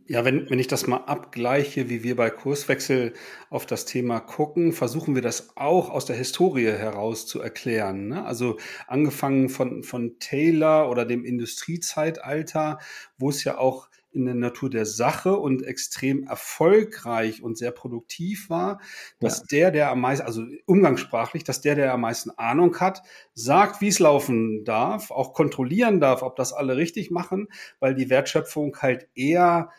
Ja, 0.06 0.24
wenn, 0.24 0.48
wenn 0.48 0.58
ich 0.58 0.66
das 0.66 0.86
mal 0.86 1.04
abgleiche, 1.04 1.90
wie 1.90 2.02
wir 2.02 2.16
bei 2.16 2.30
Kurswechsel 2.30 3.12
auf 3.50 3.66
das 3.66 3.84
Thema 3.84 4.18
gucken, 4.18 4.72
versuchen 4.72 5.14
wir 5.14 5.20
das 5.20 5.56
auch 5.56 5.90
aus 5.90 6.06
der 6.06 6.16
Historie 6.16 6.66
heraus 6.66 7.26
zu 7.26 7.40
erklären. 7.42 8.08
Ne? 8.08 8.24
Also 8.24 8.58
angefangen 8.86 9.50
von, 9.50 9.82
von 9.82 10.18
Taylor 10.20 10.88
oder 10.88 11.04
dem 11.04 11.24
Industriezeitalter, 11.24 12.78
wo 13.18 13.28
es 13.28 13.44
ja 13.44 13.58
auch 13.58 13.88
in 14.14 14.24
der 14.24 14.34
Natur 14.34 14.70
der 14.70 14.86
Sache 14.86 15.36
und 15.36 15.62
extrem 15.62 16.24
erfolgreich 16.24 17.42
und 17.42 17.58
sehr 17.58 17.72
produktiv 17.72 18.48
war, 18.48 18.80
dass 19.20 19.38
ja. 19.40 19.44
der, 19.50 19.70
der 19.70 19.90
am 19.90 20.00
meisten, 20.00 20.26
also 20.26 20.44
umgangssprachlich, 20.66 21.44
dass 21.44 21.60
der, 21.60 21.74
der 21.74 21.92
am 21.92 22.02
meisten 22.02 22.30
Ahnung 22.30 22.78
hat, 22.80 23.02
sagt, 23.34 23.80
wie 23.80 23.88
es 23.88 23.98
laufen 23.98 24.64
darf, 24.64 25.10
auch 25.10 25.34
kontrollieren 25.34 26.00
darf, 26.00 26.22
ob 26.22 26.36
das 26.36 26.52
alle 26.52 26.76
richtig 26.76 27.10
machen, 27.10 27.48
weil 27.80 27.94
die 27.94 28.10
Wertschöpfung 28.10 28.76
halt 28.80 29.08
eher 29.14 29.70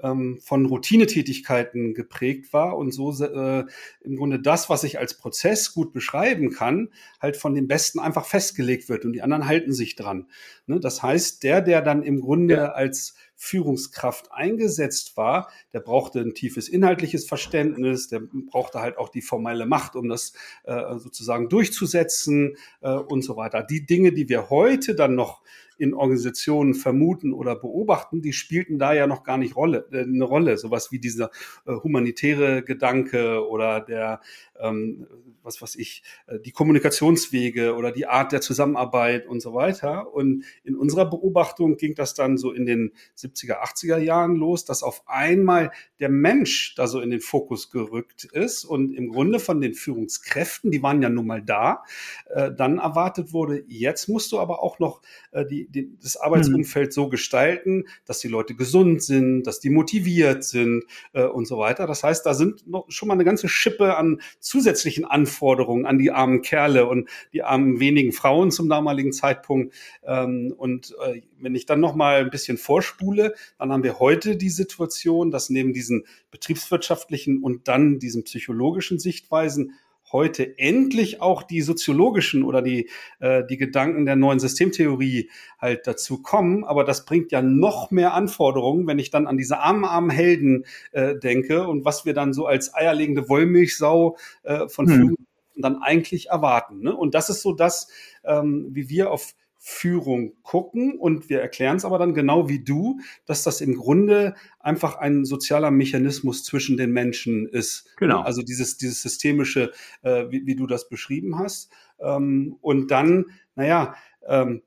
ähm, 0.00 0.38
von 0.40 0.66
Routinetätigkeiten 0.66 1.94
geprägt 1.94 2.52
war 2.52 2.76
und 2.76 2.92
so 2.92 3.12
äh, 3.22 3.64
im 4.00 4.16
Grunde 4.16 4.40
das, 4.40 4.70
was 4.70 4.84
ich 4.84 4.98
als 4.98 5.14
Prozess 5.14 5.72
gut 5.72 5.92
beschreiben 5.92 6.50
kann, 6.50 6.90
halt 7.20 7.36
von 7.36 7.54
den 7.54 7.68
Besten 7.68 7.98
einfach 7.98 8.26
festgelegt 8.26 8.88
wird 8.88 9.04
und 9.04 9.12
die 9.12 9.22
anderen 9.22 9.46
halten 9.46 9.72
sich 9.72 9.96
dran. 9.96 10.26
Ne? 10.66 10.80
Das 10.80 11.02
heißt, 11.02 11.42
der, 11.42 11.60
der 11.60 11.82
dann 11.82 12.02
im 12.02 12.20
Grunde 12.20 12.54
ja. 12.54 12.72
als 12.72 13.14
Führungskraft 13.40 14.32
eingesetzt 14.32 15.16
war, 15.16 15.48
der 15.72 15.80
brauchte 15.80 16.20
ein 16.20 16.34
tiefes 16.34 16.68
inhaltliches 16.68 17.24
Verständnis, 17.24 18.08
der 18.08 18.20
brauchte 18.20 18.80
halt 18.80 18.98
auch 18.98 19.08
die 19.08 19.22
formelle 19.22 19.64
Macht, 19.64 19.94
um 19.94 20.08
das 20.08 20.32
äh, 20.64 20.98
sozusagen 20.98 21.48
durchzusetzen 21.48 22.56
äh, 22.80 22.90
und 22.90 23.22
so 23.22 23.36
weiter. 23.36 23.62
Die 23.62 23.86
Dinge, 23.86 24.12
die 24.12 24.28
wir 24.28 24.50
heute 24.50 24.96
dann 24.96 25.14
noch 25.14 25.42
in 25.78 25.94
Organisationen 25.94 26.74
vermuten 26.74 27.32
oder 27.32 27.56
beobachten, 27.56 28.20
die 28.20 28.32
spielten 28.32 28.78
da 28.78 28.92
ja 28.92 29.06
noch 29.06 29.22
gar 29.22 29.38
nicht 29.38 29.56
Rolle, 29.56 29.88
äh, 29.92 30.02
eine 30.02 30.24
Rolle. 30.24 30.58
Sowas 30.58 30.92
wie 30.92 30.98
dieser 30.98 31.30
äh, 31.66 31.72
humanitäre 31.72 32.62
Gedanke 32.62 33.48
oder 33.48 33.80
der, 33.80 34.20
ähm, 34.60 35.06
was 35.42 35.62
weiß 35.62 35.76
ich, 35.76 36.02
äh, 36.26 36.38
die 36.40 36.50
Kommunikationswege 36.50 37.74
oder 37.76 37.92
die 37.92 38.06
Art 38.06 38.32
der 38.32 38.40
Zusammenarbeit 38.40 39.26
und 39.26 39.40
so 39.40 39.54
weiter. 39.54 40.12
Und 40.12 40.44
in 40.64 40.76
unserer 40.76 41.08
Beobachtung 41.08 41.76
ging 41.76 41.94
das 41.94 42.14
dann 42.14 42.36
so 42.36 42.52
in 42.52 42.66
den 42.66 42.92
70er, 43.16 43.62
80er 43.62 43.98
Jahren 43.98 44.36
los, 44.36 44.64
dass 44.64 44.82
auf 44.82 45.02
einmal 45.06 45.70
der 46.00 46.08
Mensch 46.08 46.74
da 46.76 46.86
so 46.86 47.00
in 47.00 47.10
den 47.10 47.20
Fokus 47.20 47.70
gerückt 47.70 48.24
ist 48.24 48.64
und 48.64 48.92
im 48.92 49.10
Grunde 49.10 49.38
von 49.38 49.60
den 49.60 49.74
Führungskräften, 49.74 50.70
die 50.70 50.82
waren 50.82 51.02
ja 51.02 51.08
nun 51.08 51.26
mal 51.26 51.42
da, 51.42 51.84
äh, 52.30 52.50
dann 52.52 52.78
erwartet 52.78 53.32
wurde, 53.32 53.64
jetzt 53.68 54.08
musst 54.08 54.32
du 54.32 54.38
aber 54.38 54.62
auch 54.62 54.78
noch 54.78 55.02
äh, 55.30 55.44
die, 55.46 55.67
die, 55.68 55.90
das 56.02 56.16
Arbeitsumfeld 56.16 56.88
mhm. 56.88 56.92
so 56.92 57.08
gestalten, 57.08 57.84
dass 58.04 58.20
die 58.20 58.28
Leute 58.28 58.54
gesund 58.54 59.02
sind, 59.02 59.44
dass 59.44 59.60
die 59.60 59.70
motiviert 59.70 60.44
sind 60.44 60.84
äh, 61.12 61.24
und 61.24 61.46
so 61.46 61.58
weiter. 61.58 61.86
Das 61.86 62.02
heißt, 62.02 62.24
da 62.24 62.34
sind 62.34 62.66
noch 62.66 62.86
schon 62.88 63.08
mal 63.08 63.14
eine 63.14 63.24
ganze 63.24 63.48
Schippe 63.48 63.96
an 63.96 64.20
zusätzlichen 64.40 65.04
Anforderungen 65.04 65.86
an 65.86 65.98
die 65.98 66.10
armen 66.10 66.42
Kerle 66.42 66.86
und 66.86 67.08
die 67.32 67.42
armen 67.42 67.80
wenigen 67.80 68.12
Frauen 68.12 68.50
zum 68.50 68.68
damaligen 68.68 69.12
Zeitpunkt. 69.12 69.74
Ähm, 70.04 70.54
und 70.56 70.94
äh, 71.04 71.22
wenn 71.38 71.54
ich 71.54 71.66
dann 71.66 71.80
noch 71.80 71.94
mal 71.94 72.20
ein 72.20 72.30
bisschen 72.30 72.58
vorspule, 72.58 73.34
dann 73.58 73.72
haben 73.72 73.82
wir 73.82 73.98
heute 73.98 74.36
die 74.36 74.50
Situation, 74.50 75.30
dass 75.30 75.50
neben 75.50 75.72
diesen 75.72 76.04
betriebswirtschaftlichen 76.30 77.42
und 77.42 77.68
dann 77.68 77.98
diesen 77.98 78.24
psychologischen 78.24 78.98
Sichtweisen 78.98 79.72
heute 80.12 80.58
endlich 80.58 81.20
auch 81.20 81.42
die 81.42 81.60
soziologischen 81.60 82.44
oder 82.44 82.62
die, 82.62 82.88
äh, 83.20 83.44
die 83.48 83.56
Gedanken 83.56 84.06
der 84.06 84.16
neuen 84.16 84.38
Systemtheorie 84.38 85.30
halt 85.58 85.86
dazu 85.86 86.22
kommen. 86.22 86.64
Aber 86.64 86.84
das 86.84 87.04
bringt 87.04 87.32
ja 87.32 87.42
noch 87.42 87.90
mehr 87.90 88.14
Anforderungen, 88.14 88.86
wenn 88.86 88.98
ich 88.98 89.10
dann 89.10 89.26
an 89.26 89.36
diese 89.36 89.58
armen, 89.58 89.84
armen 89.84 90.10
Helden 90.10 90.64
äh, 90.92 91.16
denke 91.16 91.66
und 91.66 91.84
was 91.84 92.04
wir 92.04 92.14
dann 92.14 92.32
so 92.32 92.46
als 92.46 92.74
eierlegende 92.74 93.28
Wollmilchsau 93.28 94.16
äh, 94.42 94.68
von 94.68 94.88
hm. 94.88 95.16
Dann 95.60 95.82
eigentlich 95.82 96.28
erwarten. 96.28 96.82
Ne? 96.82 96.94
Und 96.94 97.16
das 97.16 97.30
ist 97.30 97.42
so 97.42 97.52
das, 97.52 97.88
ähm, 98.22 98.68
wie 98.70 98.88
wir 98.88 99.10
auf 99.10 99.34
Führung 99.58 100.34
gucken 100.42 100.98
und 100.98 101.28
wir 101.28 101.40
erklären 101.40 101.76
es 101.76 101.84
aber 101.84 101.98
dann 101.98 102.14
genau 102.14 102.48
wie 102.48 102.62
du, 102.62 103.00
dass 103.26 103.42
das 103.42 103.60
im 103.60 103.74
Grunde 103.74 104.34
einfach 104.60 104.96
ein 104.96 105.24
sozialer 105.24 105.70
Mechanismus 105.70 106.44
zwischen 106.44 106.76
den 106.76 106.92
Menschen 106.92 107.46
ist. 107.46 107.88
Genau. 107.96 108.20
Also 108.20 108.42
dieses, 108.42 108.78
dieses 108.78 109.02
systemische, 109.02 109.72
äh, 110.02 110.26
wie, 110.30 110.46
wie, 110.46 110.56
du 110.56 110.66
das 110.66 110.88
beschrieben 110.88 111.38
hast. 111.38 111.70
Ähm, 112.00 112.56
und 112.60 112.90
dann, 112.90 113.26
naja, 113.56 113.94
ähm, 114.26 114.62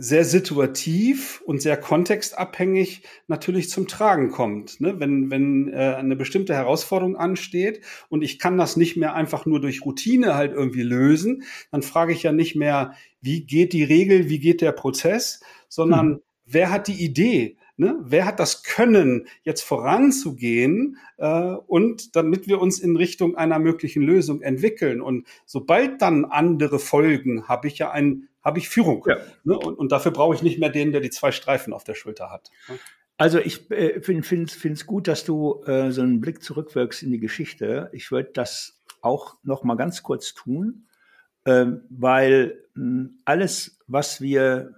sehr 0.00 0.24
situativ 0.24 1.42
und 1.44 1.60
sehr 1.60 1.76
kontextabhängig 1.76 3.02
natürlich 3.26 3.68
zum 3.68 3.88
Tragen 3.88 4.30
kommt. 4.30 4.80
Ne? 4.80 5.00
Wenn, 5.00 5.30
wenn 5.30 5.72
äh, 5.72 5.94
eine 5.96 6.14
bestimmte 6.14 6.54
Herausforderung 6.54 7.16
ansteht 7.16 7.80
und 8.08 8.22
ich 8.22 8.38
kann 8.38 8.56
das 8.56 8.76
nicht 8.76 8.96
mehr 8.96 9.14
einfach 9.14 9.44
nur 9.44 9.60
durch 9.60 9.84
Routine 9.84 10.34
halt 10.34 10.52
irgendwie 10.52 10.82
lösen, 10.82 11.42
dann 11.72 11.82
frage 11.82 12.12
ich 12.12 12.22
ja 12.22 12.32
nicht 12.32 12.54
mehr, 12.54 12.94
wie 13.20 13.44
geht 13.44 13.72
die 13.72 13.84
Regel, 13.84 14.28
wie 14.28 14.38
geht 14.38 14.60
der 14.60 14.72
Prozess, 14.72 15.40
sondern 15.68 16.06
hm. 16.06 16.20
wer 16.46 16.70
hat 16.70 16.86
die 16.86 17.04
Idee? 17.04 17.56
Ne? 17.80 17.96
Wer 18.02 18.24
hat 18.26 18.40
das 18.40 18.64
Können, 18.64 19.28
jetzt 19.44 19.62
voranzugehen 19.62 20.96
äh, 21.16 21.54
und 21.66 22.16
damit 22.16 22.48
wir 22.48 22.60
uns 22.60 22.80
in 22.80 22.96
Richtung 22.96 23.36
einer 23.36 23.60
möglichen 23.60 24.02
Lösung 24.02 24.42
entwickeln? 24.42 25.00
Und 25.00 25.28
sobald 25.46 26.02
dann 26.02 26.24
andere 26.24 26.80
folgen, 26.80 27.46
habe 27.46 27.68
ich 27.68 27.78
ja 27.78 27.92
ein, 27.92 28.28
habe 28.48 28.58
ich 28.58 28.68
Führung. 28.68 29.04
Ja. 29.06 29.18
Ne? 29.44 29.56
Und, 29.56 29.78
und, 29.78 29.92
dafür 29.92 30.10
brauche 30.10 30.34
ich 30.34 30.42
nicht 30.42 30.58
mehr 30.58 30.70
den, 30.70 30.92
der 30.92 31.00
die 31.00 31.10
zwei 31.10 31.30
Streifen 31.30 31.72
auf 31.72 31.84
der 31.84 31.94
Schulter 31.94 32.30
hat. 32.30 32.50
Ne? 32.68 32.78
Also 33.16 33.38
ich 33.38 33.70
äh, 33.70 34.00
finde 34.00 34.46
es 34.72 34.86
gut, 34.86 35.08
dass 35.08 35.24
du 35.24 35.62
äh, 35.64 35.90
so 35.90 36.02
einen 36.02 36.20
Blick 36.20 36.42
zurückwirkst 36.42 37.02
in 37.02 37.10
die 37.10 37.18
Geschichte. 37.18 37.90
Ich 37.92 38.10
würde 38.10 38.30
das 38.32 38.80
auch 39.02 39.34
noch 39.42 39.64
mal 39.64 39.76
ganz 39.76 40.02
kurz 40.02 40.34
tun, 40.34 40.86
äh, 41.44 41.66
weil 41.90 42.64
mh, 42.74 42.82
hm, 42.82 43.18
alles, 43.24 43.78
was 43.86 44.20
wir, 44.20 44.74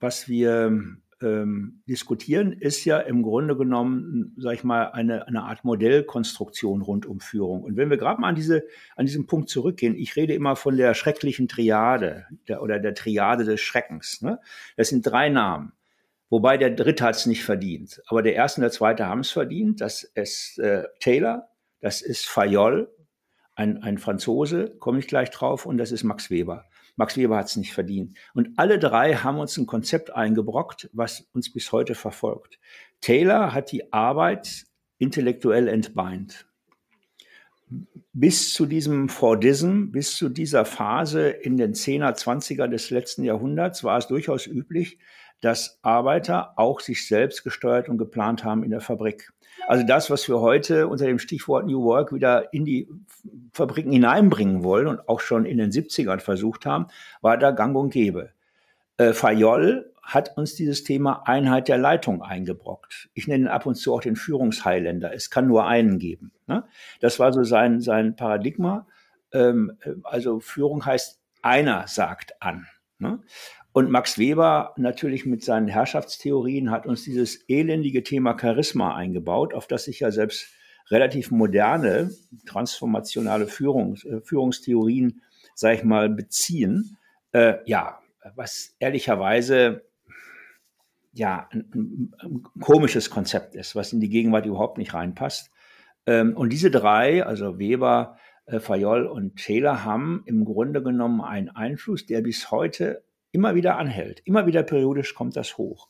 was 0.00 0.28
wir 0.28 0.98
ähm, 1.24 1.82
diskutieren, 1.88 2.52
ist 2.52 2.84
ja 2.84 2.98
im 2.98 3.22
Grunde 3.22 3.56
genommen, 3.56 4.34
sag 4.36 4.54
ich 4.54 4.64
mal, 4.64 4.90
eine, 4.90 5.26
eine 5.26 5.42
Art 5.42 5.64
Modellkonstruktion 5.64 6.82
rund 6.82 7.06
um 7.06 7.20
Führung. 7.20 7.62
Und 7.62 7.76
wenn 7.76 7.90
wir 7.90 7.96
gerade 7.96 8.20
mal 8.20 8.28
an, 8.28 8.34
diese, 8.34 8.64
an 8.94 9.06
diesen 9.06 9.26
Punkt 9.26 9.48
zurückgehen, 9.48 9.96
ich 9.96 10.14
rede 10.14 10.34
immer 10.34 10.54
von 10.54 10.76
der 10.76 10.94
schrecklichen 10.94 11.48
Triade 11.48 12.26
der, 12.46 12.62
oder 12.62 12.78
der 12.78 12.94
Triade 12.94 13.44
des 13.44 13.60
Schreckens. 13.60 14.22
Ne? 14.22 14.38
Das 14.76 14.90
sind 14.90 15.02
drei 15.02 15.30
Namen. 15.30 15.72
Wobei 16.30 16.56
der 16.56 16.70
dritte 16.70 17.04
hat 17.04 17.16
es 17.16 17.26
nicht 17.26 17.44
verdient. 17.44 18.02
Aber 18.06 18.22
der 18.22 18.34
erste 18.34 18.60
und 18.60 18.62
der 18.62 18.72
zweite 18.72 19.06
haben 19.06 19.20
es 19.20 19.30
verdient. 19.30 19.80
Das 19.80 20.02
ist 20.02 20.58
äh, 20.58 20.84
Taylor, 21.00 21.48
das 21.80 22.02
ist 22.02 22.26
Fayol, 22.26 22.90
ein, 23.54 23.82
ein 23.82 23.98
Franzose, 23.98 24.74
komme 24.78 24.98
ich 24.98 25.06
gleich 25.06 25.30
drauf, 25.30 25.66
und 25.66 25.78
das 25.78 25.92
ist 25.92 26.02
Max 26.02 26.30
Weber. 26.30 26.64
Max 26.96 27.16
Weber 27.16 27.36
hat 27.36 27.46
es 27.46 27.56
nicht 27.56 27.72
verdient. 27.72 28.16
Und 28.34 28.50
alle 28.56 28.78
drei 28.78 29.14
haben 29.14 29.38
uns 29.38 29.56
ein 29.56 29.66
Konzept 29.66 30.14
eingebrockt, 30.14 30.88
was 30.92 31.26
uns 31.32 31.52
bis 31.52 31.72
heute 31.72 31.94
verfolgt. 31.94 32.58
Taylor 33.00 33.52
hat 33.52 33.72
die 33.72 33.92
Arbeit 33.92 34.66
intellektuell 34.98 35.68
entbeint. 35.68 36.46
Bis 38.12 38.54
zu 38.54 38.66
diesem 38.66 39.08
Fordism, 39.08 39.90
bis 39.90 40.16
zu 40.16 40.28
dieser 40.28 40.64
Phase 40.64 41.28
in 41.28 41.56
den 41.56 41.74
10er, 41.74 42.16
20er 42.16 42.68
des 42.68 42.90
letzten 42.90 43.24
Jahrhunderts 43.24 43.82
war 43.82 43.98
es 43.98 44.06
durchaus 44.06 44.46
üblich, 44.46 44.98
dass 45.44 45.78
Arbeiter 45.82 46.54
auch 46.56 46.80
sich 46.80 47.06
selbst 47.06 47.44
gesteuert 47.44 47.90
und 47.90 47.98
geplant 47.98 48.44
haben 48.44 48.64
in 48.64 48.70
der 48.70 48.80
Fabrik. 48.80 49.30
Also 49.66 49.84
das, 49.84 50.10
was 50.10 50.26
wir 50.26 50.40
heute 50.40 50.88
unter 50.88 51.04
dem 51.04 51.18
Stichwort 51.18 51.66
New 51.66 51.84
Work 51.84 52.14
wieder 52.14 52.54
in 52.54 52.64
die 52.64 52.88
Fabriken 53.52 53.92
hineinbringen 53.92 54.62
wollen 54.62 54.86
und 54.86 55.06
auch 55.06 55.20
schon 55.20 55.44
in 55.44 55.58
den 55.58 55.70
70ern 55.70 56.20
versucht 56.20 56.64
haben, 56.64 56.86
war 57.20 57.36
da 57.36 57.50
gang 57.50 57.76
und 57.76 57.90
gäbe. 57.90 58.30
Äh, 58.96 59.12
Fayol 59.12 59.92
hat 60.02 60.36
uns 60.38 60.54
dieses 60.54 60.82
Thema 60.82 61.22
Einheit 61.26 61.68
der 61.68 61.78
Leitung 61.78 62.22
eingebrockt. 62.22 63.10
Ich 63.12 63.28
nenne 63.28 63.50
ab 63.50 63.66
und 63.66 63.74
zu 63.74 63.92
auch 63.92 64.00
den 64.00 64.16
Führungsheiländer. 64.16 65.12
Es 65.12 65.28
kann 65.28 65.46
nur 65.46 65.66
einen 65.66 65.98
geben. 65.98 66.32
Ne? 66.46 66.64
Das 67.00 67.18
war 67.18 67.34
so 67.34 67.44
sein, 67.44 67.82
sein 67.82 68.16
Paradigma. 68.16 68.86
Ähm, 69.30 69.76
also 70.04 70.40
Führung 70.40 70.86
heißt, 70.86 71.20
einer 71.42 71.86
sagt 71.86 72.40
an. 72.40 72.66
Ne? 72.98 73.20
Und 73.74 73.90
Max 73.90 74.18
Weber 74.18 74.72
natürlich 74.76 75.26
mit 75.26 75.42
seinen 75.42 75.66
Herrschaftstheorien 75.66 76.70
hat 76.70 76.86
uns 76.86 77.02
dieses 77.02 77.44
elendige 77.48 78.04
Thema 78.04 78.38
Charisma 78.40 78.94
eingebaut, 78.94 79.52
auf 79.52 79.66
das 79.66 79.82
sich 79.82 79.98
ja 79.98 80.12
selbst 80.12 80.46
relativ 80.90 81.32
moderne 81.32 82.12
transformationale 82.46 83.48
Führung, 83.48 83.96
äh, 84.04 84.20
Führungstheorien, 84.20 85.22
sag 85.56 85.74
ich 85.74 85.82
mal, 85.82 86.08
beziehen. 86.08 86.98
Äh, 87.32 87.56
ja, 87.66 87.98
was 88.36 88.76
ehrlicherweise 88.78 89.82
ja 91.12 91.48
ein, 91.50 92.12
ein, 92.22 92.42
komisches 92.60 93.10
Konzept 93.10 93.56
ist, 93.56 93.74
was 93.74 93.92
in 93.92 93.98
die 93.98 94.08
Gegenwart 94.08 94.46
überhaupt 94.46 94.78
nicht 94.78 94.94
reinpasst. 94.94 95.50
Ähm, 96.06 96.36
und 96.36 96.52
diese 96.52 96.70
drei, 96.70 97.26
also 97.26 97.58
Weber, 97.58 98.18
äh, 98.46 98.60
Fayol 98.60 99.06
und 99.06 99.34
Taylor, 99.42 99.84
haben 99.84 100.22
im 100.26 100.44
Grunde 100.44 100.80
genommen 100.80 101.22
einen 101.22 101.48
Einfluss, 101.48 102.06
der 102.06 102.20
bis 102.20 102.52
heute 102.52 103.02
immer 103.34 103.54
wieder 103.54 103.76
anhält. 103.78 104.22
Immer 104.24 104.46
wieder 104.46 104.62
periodisch 104.62 105.14
kommt 105.14 105.36
das 105.36 105.58
hoch. 105.58 105.88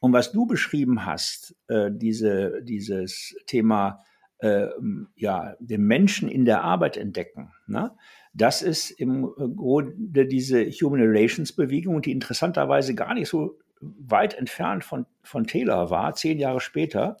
Und 0.00 0.12
was 0.12 0.32
du 0.32 0.46
beschrieben 0.46 1.06
hast, 1.06 1.56
äh, 1.68 1.90
diese, 1.90 2.62
dieses 2.62 3.34
Thema, 3.46 4.04
äh, 4.38 4.66
ja, 5.14 5.56
den 5.58 5.82
Menschen 5.82 6.28
in 6.28 6.44
der 6.44 6.62
Arbeit 6.62 6.96
entdecken, 6.98 7.52
ne? 7.66 7.92
das 8.34 8.60
ist 8.60 8.90
im 8.90 9.32
Grunde 9.56 10.26
diese 10.26 10.66
Human 10.66 11.00
Relations 11.00 11.52
Bewegung, 11.54 12.02
die 12.02 12.12
interessanterweise 12.12 12.94
gar 12.94 13.14
nicht 13.14 13.28
so 13.28 13.58
weit 13.80 14.34
entfernt 14.34 14.84
von, 14.84 15.06
von 15.22 15.46
Taylor 15.46 15.88
war, 15.90 16.14
zehn 16.14 16.38
Jahre 16.38 16.60
später, 16.60 17.16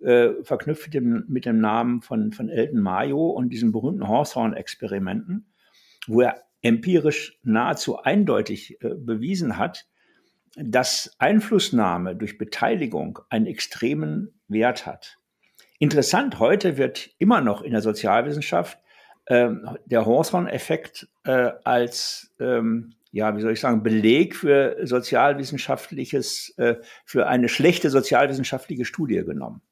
äh, 0.00 0.30
verknüpft 0.42 0.86
mit 0.86 0.94
dem, 0.94 1.24
mit 1.28 1.44
dem 1.44 1.60
Namen 1.60 2.02
von, 2.02 2.32
von 2.32 2.48
Elton 2.48 2.80
Mayo 2.80 3.28
und 3.28 3.50
diesen 3.50 3.70
berühmten 3.70 4.08
Hawthorne-Experimenten, 4.08 5.46
wo 6.08 6.22
er 6.22 6.47
empirisch 6.62 7.38
nahezu 7.42 7.98
eindeutig 7.98 8.82
äh, 8.82 8.94
bewiesen 8.94 9.58
hat, 9.58 9.86
dass 10.56 11.14
Einflussnahme 11.18 12.16
durch 12.16 12.38
Beteiligung 12.38 13.20
einen 13.28 13.46
extremen 13.46 14.40
Wert 14.48 14.86
hat. 14.86 15.18
Interessant, 15.78 16.40
heute 16.40 16.76
wird 16.76 17.10
immer 17.18 17.40
noch 17.40 17.62
in 17.62 17.72
der 17.72 17.82
Sozialwissenschaft 17.82 18.78
ähm, 19.28 19.78
der 19.84 20.06
Hawthorne-Effekt 20.06 21.08
äh, 21.24 21.52
als, 21.62 22.34
ähm, 22.40 22.94
ja, 23.12 23.36
wie 23.36 23.40
soll 23.40 23.52
ich 23.52 23.60
sagen, 23.60 23.82
Beleg 23.82 24.34
für 24.34 24.78
sozialwissenschaftliches, 24.82 26.54
äh, 26.56 26.76
für 27.04 27.28
eine 27.28 27.48
schlechte 27.48 27.90
sozialwissenschaftliche 27.90 28.84
Studie 28.84 29.22
genommen. 29.24 29.62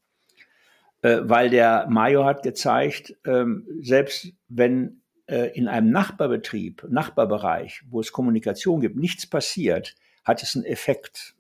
Äh, 1.03 1.21
weil 1.23 1.51
der 1.51 1.87
Mayo 1.89 2.25
hat 2.25 2.43
gezeigt, 2.43 3.17
ähm, 3.25 3.67
selbst 3.81 4.33
wenn 4.49 4.87
äh, 4.87 5.06
in 5.29 5.67
einem 5.67 5.91
Nachbarbetrieb, 5.91 6.87
Nachbarbereich, 6.89 7.83
wo 7.91 7.99
es 7.99 8.13
Kommunikation 8.13 8.81
gibt, 8.81 8.97
nichts 8.97 9.27
passiert, 9.27 9.97
hat 10.25 10.43
es 10.43 10.55
einen 10.55 10.65
Effekt. 10.65 11.35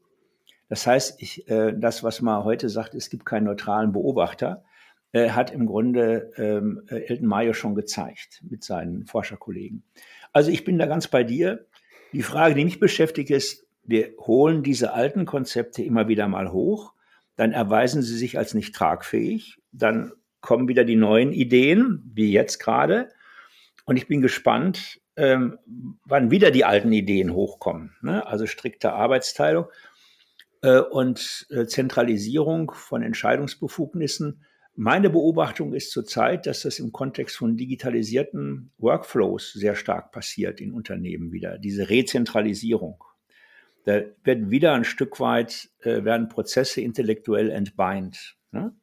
Das 0.69 0.87
heißt, 0.87 1.21
ich, 1.23 1.49
äh, 1.49 1.73
das, 1.77 2.03
was 2.03 2.21
man 2.21 2.45
heute 2.45 2.69
sagt, 2.69 2.95
es 2.95 3.11
gibt 3.11 3.27
keinen 3.27 3.45
neutralen 3.45 3.93
Beobachter, 3.93 4.65
äh, 5.13 5.31
hat 5.31 5.53
im 5.53 5.67
Grunde 5.67 6.33
ähm, 6.37 6.83
äh, 6.89 7.07
Elton 7.07 7.27
Mayo 7.27 7.53
schon 7.53 7.75
gezeigt 7.75 8.43
mit 8.49 8.65
seinen 8.65 9.07
Forscherkollegen. 9.07 9.85
Also 10.33 10.51
ich 10.51 10.65
bin 10.65 10.79
da 10.79 10.87
ganz 10.87 11.09
bei 11.09 11.25
dir. 11.25 11.67
Die 12.13 12.23
Frage, 12.23 12.55
die 12.55 12.65
mich 12.65 12.81
beschäftigt, 12.81 13.31
ist, 13.31 13.67
wir 13.85 14.15
holen 14.19 14.63
diese 14.63 14.93
alten 14.93 15.27
Konzepte 15.27 15.83
immer 15.83 16.09
wieder 16.09 16.27
mal 16.27 16.51
hoch, 16.51 16.93
dann 17.37 17.53
erweisen 17.53 18.03
sie 18.03 18.17
sich 18.17 18.39
als 18.39 18.55
nicht 18.55 18.75
tragfähig, 18.75 19.59
dann 19.71 20.13
kommen 20.41 20.69
wieder 20.69 20.85
die 20.85 20.97
neuen 20.97 21.33
Ideen, 21.33 22.03
wie 22.15 22.33
jetzt 22.33 22.59
gerade, 22.59 23.11
und 23.87 23.97
ich 23.97 24.07
bin 24.07 24.21
gespannt, 24.21 25.01
ähm, 25.17 25.59
wann 26.05 26.31
wieder 26.31 26.51
die 26.51 26.65
alten 26.65 26.93
Ideen 26.93 27.33
hochkommen. 27.33 27.97
Ne? 28.03 28.27
Also 28.27 28.47
strikte 28.47 28.93
Arbeitsteilung 28.93 29.67
äh, 30.63 30.81
und 30.81 31.47
äh, 31.51 31.67
Zentralisierung 31.67 32.73
von 32.73 33.03
Entscheidungsbefugnissen. 33.03 34.45
Meine 34.75 35.09
Beobachtung 35.09 35.73
ist 35.73 35.91
zurzeit, 35.91 36.47
dass 36.47 36.63
das 36.63 36.79
im 36.81 36.93
Kontext 36.93 37.37
von 37.37 37.57
digitalisierten 37.57 38.73
Workflows 38.77 39.55
sehr 39.55 39.75
stark 39.75 40.13
passiert 40.13 40.61
in 40.61 40.73
Unternehmen 40.73 41.33
wieder. 41.33 41.57
Diese 41.57 41.89
Rezentralisierung. 41.89 43.03
Da 43.85 44.03
wird 44.25 44.51
wieder 44.51 44.75
ein 44.75 44.85
Stück 44.85 45.21
weit, 45.21 45.71
äh, 45.81 46.05
werden 46.05 46.29
Prozesse 46.29 46.81
intellektuell 46.81 47.51
entbeint. 47.51 48.37
Ne? 48.51 48.75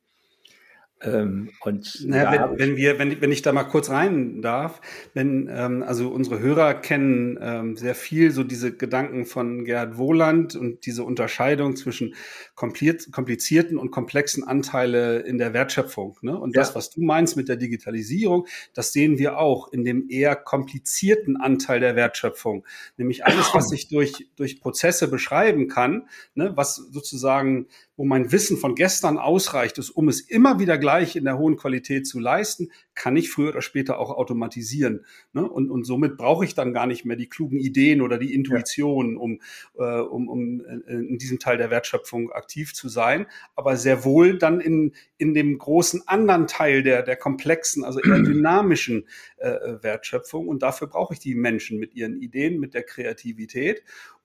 Ähm, 1.03 1.49
und 1.61 2.05
naja, 2.05 2.49
wenn, 2.51 2.59
wenn, 2.59 2.77
wir, 2.77 2.97
wenn, 2.97 3.21
wenn 3.21 3.31
ich 3.31 3.41
da 3.41 3.51
mal 3.51 3.63
kurz 3.63 3.89
rein 3.89 4.41
darf, 4.41 4.79
wenn 5.13 5.49
ähm, 5.51 5.83
also 5.83 6.09
unsere 6.09 6.39
Hörer 6.39 6.75
kennen 6.75 7.37
ähm, 7.41 7.75
sehr 7.75 7.95
viel 7.95 8.31
so 8.31 8.43
diese 8.43 8.75
Gedanken 8.75 9.25
von 9.25 9.65
Gerhard 9.65 9.97
Wohland 9.97 10.55
und 10.55 10.85
diese 10.85 11.03
Unterscheidung 11.03 11.75
zwischen 11.75 12.15
komplizierten 12.55 13.77
und 13.77 13.91
komplexen 13.91 14.45
Anteile 14.45 15.19
in 15.19 15.37
der 15.37 15.53
Wertschöpfung. 15.53 16.17
Ne? 16.21 16.39
Und 16.39 16.55
ja. 16.55 16.61
das, 16.61 16.73
was 16.73 16.89
du 16.89 17.01
meinst 17.01 17.35
mit 17.35 17.49
der 17.49 17.57
Digitalisierung, 17.57 18.47
das 18.73 18.93
sehen 18.93 19.17
wir 19.17 19.37
auch 19.37 19.73
in 19.73 19.83
dem 19.83 20.07
eher 20.09 20.35
komplizierten 20.37 21.35
Anteil 21.35 21.81
der 21.81 21.95
Wertschöpfung, 21.97 22.65
nämlich 22.95 23.25
alles, 23.25 23.53
was 23.53 23.69
sich 23.69 23.89
durch 23.89 24.29
durch 24.35 24.61
Prozesse 24.61 25.09
beschreiben 25.09 25.67
kann, 25.67 26.07
ne? 26.35 26.53
was 26.55 26.75
sozusagen 26.75 27.67
wo 27.95 28.05
mein 28.05 28.31
Wissen 28.31 28.57
von 28.57 28.75
gestern 28.75 29.17
ausreicht, 29.17 29.77
ist, 29.77 29.91
um 29.91 30.09
es 30.09 30.21
immer 30.21 30.59
wieder 30.59 30.77
gleich 30.77 30.92
in 30.99 31.25
der 31.25 31.37
hohen 31.37 31.57
Qualität 31.57 32.07
zu 32.07 32.19
leisten, 32.19 32.69
kann 32.95 33.15
ich 33.17 33.31
früher 33.31 33.49
oder 33.49 33.61
später 33.61 33.99
auch 33.99 34.11
automatisieren. 34.11 35.05
Ne? 35.33 35.47
Und, 35.47 35.71
und 35.71 35.83
somit 35.83 36.17
brauche 36.17 36.45
ich 36.45 36.55
dann 36.55 36.73
gar 36.73 36.87
nicht 36.87 37.05
mehr 37.05 37.17
die 37.17 37.29
klugen 37.29 37.59
Ideen 37.59 38.01
oder 38.01 38.17
die 38.17 38.33
Intuition, 38.33 39.17
um, 39.17 39.39
äh, 39.77 39.99
um, 39.99 40.27
um 40.27 40.61
äh, 40.61 40.93
in 40.93 41.17
diesem 41.17 41.39
Teil 41.39 41.57
der 41.57 41.69
Wertschöpfung 41.69 42.31
aktiv 42.31 42.73
zu 42.73 42.89
sein, 42.89 43.25
aber 43.55 43.77
sehr 43.77 44.03
wohl 44.03 44.37
dann 44.37 44.59
in, 44.59 44.93
in 45.17 45.33
dem 45.33 45.57
großen 45.57 46.07
anderen 46.07 46.47
Teil 46.47 46.83
der, 46.83 47.03
der 47.03 47.15
komplexen, 47.15 47.83
also 47.83 47.99
eher 47.99 48.19
dynamischen 48.23 49.07
äh, 49.37 49.53
Wertschöpfung. 49.81 50.47
Und 50.47 50.63
dafür 50.63 50.87
brauche 50.87 51.13
ich 51.13 51.19
die 51.19 51.35
Menschen 51.35 51.79
mit 51.79 51.95
ihren 51.95 52.21
Ideen, 52.21 52.59
mit 52.59 52.73
der 52.73 52.83
Kreativität 52.83 53.83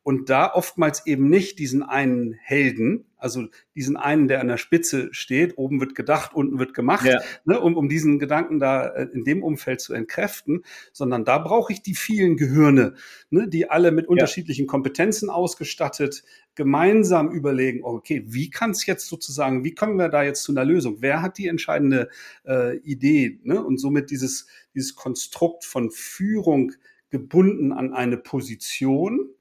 und 0.09 0.31
da 0.31 0.51
oftmals 0.55 1.05
eben 1.05 1.29
nicht 1.29 1.59
diesen 1.59 1.83
einen 1.83 2.33
Helden, 2.33 3.05
also 3.19 3.49
diesen 3.75 3.99
einen, 3.99 4.27
der 4.27 4.41
an 4.41 4.49
der 4.49 4.57
Spitze 4.57 5.11
steht, 5.13 5.59
oben 5.59 5.81
wird 5.81 5.95
gedacht, 5.95 6.33
unten 6.33 6.59
wird 6.59 6.73
gemacht, 6.73 7.05
ja. 7.05 7.21
ne, 7.45 7.61
um, 7.61 7.77
um 7.77 7.91
diesen 7.91 8.19
Gedanken 8.19 8.59
da 8.59 8.87
äh, 8.87 9.09
in 9.13 9.25
dem 9.25 9.43
Umfeld 9.43 9.83
zu 9.83 9.93
entkräften, 9.93 10.65
sondern 10.95 11.27
da 11.27 11.37
brauche 11.37 11.75
ich 11.75 11.83
die 11.83 11.95
vielen 11.95 12.39
Gehirne, 12.39 12.95
ne, 13.29 13.49
die 13.49 13.69
alle 13.69 13.91
mit 13.91 14.07
ja. 14.07 14.09
unterschiedlichen 14.09 14.67
Kompetenzen 14.67 15.29
ausgestattet 15.29 16.23
gemeinsam 16.55 17.31
überlegen, 17.31 17.85
okay, 17.85 18.25
wie 18.29 18.49
kann 18.49 18.71
es 18.71 18.87
jetzt 18.87 19.09
sozusagen, 19.09 19.63
wie 19.63 19.75
kommen 19.75 19.99
wir 19.99 20.09
da 20.09 20.23
jetzt 20.23 20.43
zu 20.43 20.53
einer 20.53 20.65
Lösung? 20.65 21.03
Wer 21.03 21.21
hat 21.21 21.37
die 21.37 21.49
entscheidende 21.49 22.09
äh, 22.47 22.79
Idee? 22.79 23.41
Ne? 23.43 23.63
Und 23.63 23.79
somit 23.79 24.11
dieses, 24.11 24.47
dieses 24.75 24.95
Konstrukt 24.95 25.67
von 25.67 25.91
Führung 25.91 26.73
gebunden 27.11 27.73
an 27.73 27.93
eine 27.93 28.17
Position, 28.17 29.35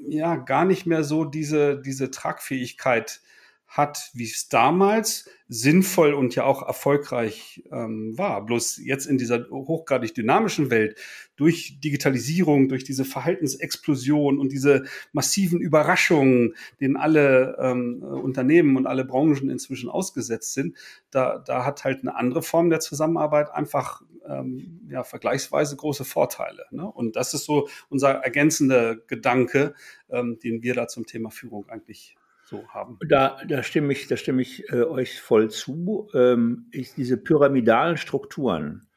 ja 0.00 0.36
gar 0.36 0.64
nicht 0.64 0.86
mehr 0.86 1.04
so 1.04 1.24
diese, 1.24 1.80
diese 1.80 2.10
Tragfähigkeit 2.10 3.20
hat, 3.68 4.10
wie 4.14 4.24
es 4.24 4.48
damals 4.48 5.28
sinnvoll 5.46 6.14
und 6.14 6.34
ja 6.34 6.44
auch 6.44 6.66
erfolgreich 6.66 7.62
ähm, 7.70 8.16
war. 8.16 8.44
Bloß 8.44 8.78
jetzt 8.82 9.04
in 9.04 9.18
dieser 9.18 9.46
hochgradig 9.50 10.14
dynamischen 10.14 10.70
Welt 10.70 10.98
durch 11.36 11.78
Digitalisierung, 11.80 12.70
durch 12.70 12.84
diese 12.84 13.04
Verhaltensexplosion 13.04 14.38
und 14.38 14.52
diese 14.52 14.84
massiven 15.12 15.60
Überraschungen, 15.60 16.54
denen 16.80 16.96
alle 16.96 17.58
ähm, 17.60 18.02
Unternehmen 18.02 18.76
und 18.76 18.86
alle 18.86 19.04
Branchen 19.04 19.50
inzwischen 19.50 19.90
ausgesetzt 19.90 20.54
sind, 20.54 20.74
da, 21.10 21.38
da 21.38 21.66
hat 21.66 21.84
halt 21.84 22.00
eine 22.00 22.16
andere 22.16 22.42
Form 22.42 22.70
der 22.70 22.80
Zusammenarbeit 22.80 23.50
einfach 23.50 24.02
ähm, 24.28 24.80
ja, 24.90 25.04
vergleichsweise 25.04 25.76
große 25.76 26.04
Vorteile. 26.04 26.66
Ne? 26.70 26.86
Und 26.86 27.16
das 27.16 27.34
ist 27.34 27.44
so 27.44 27.68
unser 27.88 28.10
ergänzender 28.10 28.96
Gedanke, 28.96 29.74
ähm, 30.10 30.38
den 30.42 30.62
wir 30.62 30.74
da 30.74 30.88
zum 30.88 31.06
Thema 31.06 31.30
Führung 31.30 31.68
eigentlich 31.68 32.16
so 32.44 32.66
haben. 32.68 32.98
Da, 33.06 33.38
da 33.46 33.62
stimme 33.62 33.92
ich, 33.92 34.06
da 34.06 34.16
stimme 34.16 34.42
ich 34.42 34.68
äh, 34.70 34.82
euch 34.82 35.20
voll 35.20 35.50
zu. 35.50 36.08
Ähm, 36.14 36.66
ich, 36.70 36.94
diese 36.94 37.16
pyramidalen 37.16 37.96
Strukturen 37.96 38.88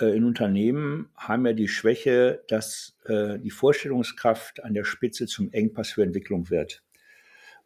äh, 0.00 0.16
in 0.16 0.24
Unternehmen 0.24 1.10
haben 1.16 1.46
ja 1.46 1.52
die 1.52 1.68
Schwäche, 1.68 2.42
dass 2.48 2.96
äh, 3.04 3.38
die 3.38 3.50
Vorstellungskraft 3.50 4.64
an 4.64 4.74
der 4.74 4.84
Spitze 4.84 5.26
zum 5.26 5.52
Engpass 5.52 5.90
für 5.90 6.02
Entwicklung 6.02 6.50
wird. 6.50 6.82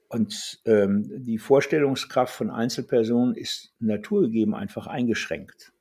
Und 0.09 0.61
ähm, 0.65 1.05
die 1.25 1.39
Vorstellungskraft 1.39 2.35
von 2.35 2.51
Einzelpersonen 2.51 3.35
ist 3.35 3.75
naturgegeben 3.79 4.55
einfach 4.55 4.87
eingeschränkt. 4.87 5.73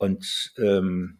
Und 0.00 0.54
ähm, 0.56 1.18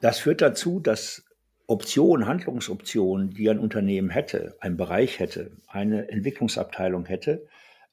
das 0.00 0.18
führt 0.18 0.40
dazu, 0.40 0.80
dass 0.80 1.26
Optionen, 1.66 2.26
Handlungsoptionen, 2.26 3.30
die 3.30 3.50
ein 3.50 3.58
Unternehmen 3.58 4.08
hätte, 4.08 4.56
ein 4.60 4.78
Bereich 4.78 5.18
hätte, 5.18 5.52
eine 5.66 6.08
Entwicklungsabteilung 6.08 7.04
hätte, 7.04 7.46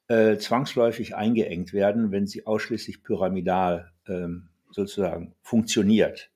äh, 0.08 0.38
zwangsläufig 0.38 1.14
eingeengt 1.16 1.74
werden, 1.74 2.12
wenn 2.12 2.26
sie 2.26 2.46
ausschließlich 2.46 3.02
pyramidal 3.02 3.92
ähm, 4.08 4.48
sozusagen 4.70 5.34
funktioniert. 5.42 6.30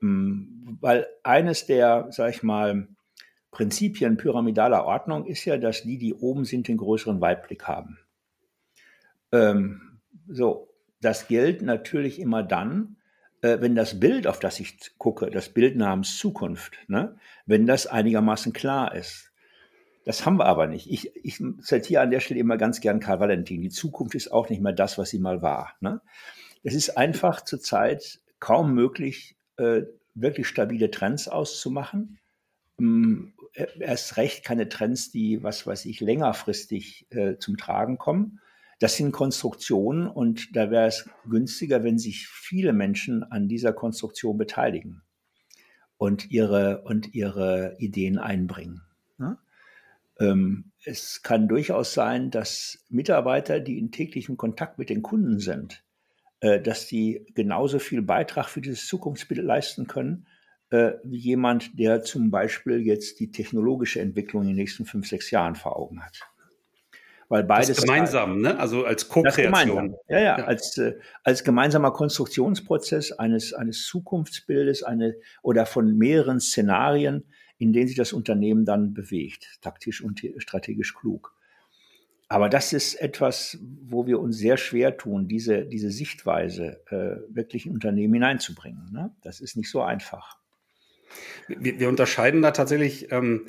Ähm, 0.00 0.78
weil 0.80 1.08
eines 1.24 1.66
der, 1.66 2.06
sag 2.10 2.30
ich 2.32 2.44
mal, 2.44 2.86
Prinzipien 3.50 4.18
pyramidaler 4.18 4.84
Ordnung 4.84 5.26
ist 5.26 5.44
ja, 5.46 5.56
dass 5.56 5.82
die, 5.82 5.98
die 5.98 6.14
oben 6.14 6.44
sind, 6.44 6.68
den 6.68 6.76
größeren 6.76 7.20
Weitblick 7.20 7.64
haben. 7.64 7.98
Ähm, 9.32 9.98
so, 10.28 10.68
das 11.00 11.28
gilt 11.28 11.62
natürlich 11.62 12.20
immer 12.20 12.42
dann, 12.42 12.96
äh, 13.42 13.60
wenn 13.60 13.74
das 13.74 14.00
Bild, 14.00 14.26
auf 14.26 14.38
das 14.38 14.60
ich 14.60 14.76
gucke, 14.98 15.30
das 15.30 15.48
Bild 15.50 15.76
namens 15.76 16.18
Zukunft, 16.18 16.78
ne, 16.88 17.16
wenn 17.46 17.66
das 17.66 17.86
einigermaßen 17.86 18.52
klar 18.52 18.94
ist. 18.94 19.32
Das 20.04 20.24
haben 20.24 20.38
wir 20.38 20.46
aber 20.46 20.68
nicht. 20.68 20.88
Ich, 20.88 21.10
ich 21.16 21.42
zitiere 21.62 22.02
an 22.02 22.12
der 22.12 22.20
Stelle 22.20 22.38
immer 22.38 22.56
ganz 22.56 22.80
gern 22.80 23.00
Karl 23.00 23.18
Valentin. 23.18 23.60
Die 23.60 23.70
Zukunft 23.70 24.14
ist 24.14 24.30
auch 24.30 24.48
nicht 24.48 24.62
mehr 24.62 24.72
das, 24.72 24.98
was 24.98 25.10
sie 25.10 25.18
mal 25.18 25.42
war. 25.42 25.74
Ne? 25.80 26.00
Es 26.62 26.74
ist 26.74 26.96
einfach 26.96 27.40
zurzeit 27.40 28.20
kaum 28.38 28.72
möglich, 28.72 29.36
äh, 29.56 29.82
wirklich 30.14 30.46
stabile 30.46 30.92
Trends 30.92 31.26
auszumachen. 31.26 32.18
Ähm, 32.78 33.32
erst 33.80 34.16
recht 34.16 34.44
keine 34.44 34.68
Trends, 34.68 35.10
die, 35.10 35.42
was 35.42 35.66
weiß 35.66 35.86
ich, 35.86 36.00
längerfristig 36.00 37.06
äh, 37.10 37.38
zum 37.38 37.56
Tragen 37.56 37.98
kommen. 37.98 38.40
Das 38.78 38.96
sind 38.96 39.12
Konstruktionen 39.12 40.06
und 40.06 40.54
da 40.54 40.70
wäre 40.70 40.86
es 40.86 41.08
günstiger, 41.28 41.82
wenn 41.82 41.98
sich 41.98 42.28
viele 42.28 42.72
Menschen 42.72 43.22
an 43.22 43.48
dieser 43.48 43.72
Konstruktion 43.72 44.36
beteiligen 44.36 45.02
und 45.96 46.30
ihre, 46.30 46.82
und 46.82 47.14
ihre 47.14 47.76
Ideen 47.78 48.18
einbringen. 48.18 48.82
Ne? 49.16 49.38
Ähm, 50.20 50.72
es 50.84 51.22
kann 51.22 51.48
durchaus 51.48 51.94
sein, 51.94 52.30
dass 52.30 52.84
Mitarbeiter, 52.90 53.60
die 53.60 53.78
in 53.78 53.92
täglichem 53.92 54.36
Kontakt 54.36 54.78
mit 54.78 54.90
den 54.90 55.02
Kunden 55.02 55.38
sind, 55.38 55.82
äh, 56.40 56.60
dass 56.60 56.86
die 56.86 57.26
genauso 57.34 57.78
viel 57.78 58.02
Beitrag 58.02 58.48
für 58.48 58.60
dieses 58.60 58.86
Zukunftsbild 58.86 59.42
leisten 59.42 59.86
können, 59.86 60.26
äh, 60.70 60.92
wie 61.02 61.16
jemand, 61.16 61.78
der 61.78 62.02
zum 62.02 62.30
Beispiel 62.30 62.80
jetzt 62.80 63.20
die 63.20 63.30
technologische 63.30 64.00
Entwicklung 64.00 64.42
in 64.42 64.48
den 64.48 64.56
nächsten 64.56 64.84
fünf, 64.84 65.08
sechs 65.08 65.30
Jahren 65.30 65.54
vor 65.54 65.76
Augen 65.76 66.04
hat. 66.04 66.20
Weil 67.28 67.44
beides 67.44 67.68
das 67.68 67.84
gemeinsam, 67.84 68.40
ne? 68.40 68.58
also 68.58 68.84
als 68.84 69.08
Co-Kreation. 69.08 69.96
Ja, 70.08 70.18
ja, 70.18 70.38
ja, 70.38 70.44
Als, 70.44 70.78
äh, 70.78 70.94
als 71.24 71.42
gemeinsamer 71.42 71.92
Konstruktionsprozess 71.92 73.12
eines, 73.12 73.52
eines 73.52 73.84
Zukunftsbildes 73.86 74.84
eine, 74.84 75.16
oder 75.42 75.66
von 75.66 75.98
mehreren 75.98 76.38
Szenarien, 76.38 77.24
in 77.58 77.72
denen 77.72 77.88
sich 77.88 77.96
das 77.96 78.12
Unternehmen 78.12 78.64
dann 78.64 78.94
bewegt, 78.94 79.58
taktisch 79.60 80.02
und 80.02 80.22
strategisch 80.38 80.94
klug. 80.94 81.34
Aber 82.28 82.48
das 82.48 82.72
ist 82.72 82.94
etwas, 82.96 83.58
wo 83.60 84.06
wir 84.06 84.18
uns 84.20 84.36
sehr 84.36 84.56
schwer 84.56 84.96
tun, 84.96 85.28
diese, 85.28 85.64
diese 85.64 85.90
Sichtweise 85.90 86.80
äh, 86.90 87.34
wirklich 87.34 87.66
in 87.66 87.72
Unternehmen 87.72 88.14
hineinzubringen. 88.14 88.90
Ne? 88.92 89.14
Das 89.22 89.40
ist 89.40 89.56
nicht 89.56 89.70
so 89.70 89.82
einfach. 89.82 90.38
Wir, 91.46 91.78
wir 91.78 91.88
unterscheiden 91.88 92.42
da 92.42 92.50
tatsächlich 92.50 93.12
ähm, 93.12 93.46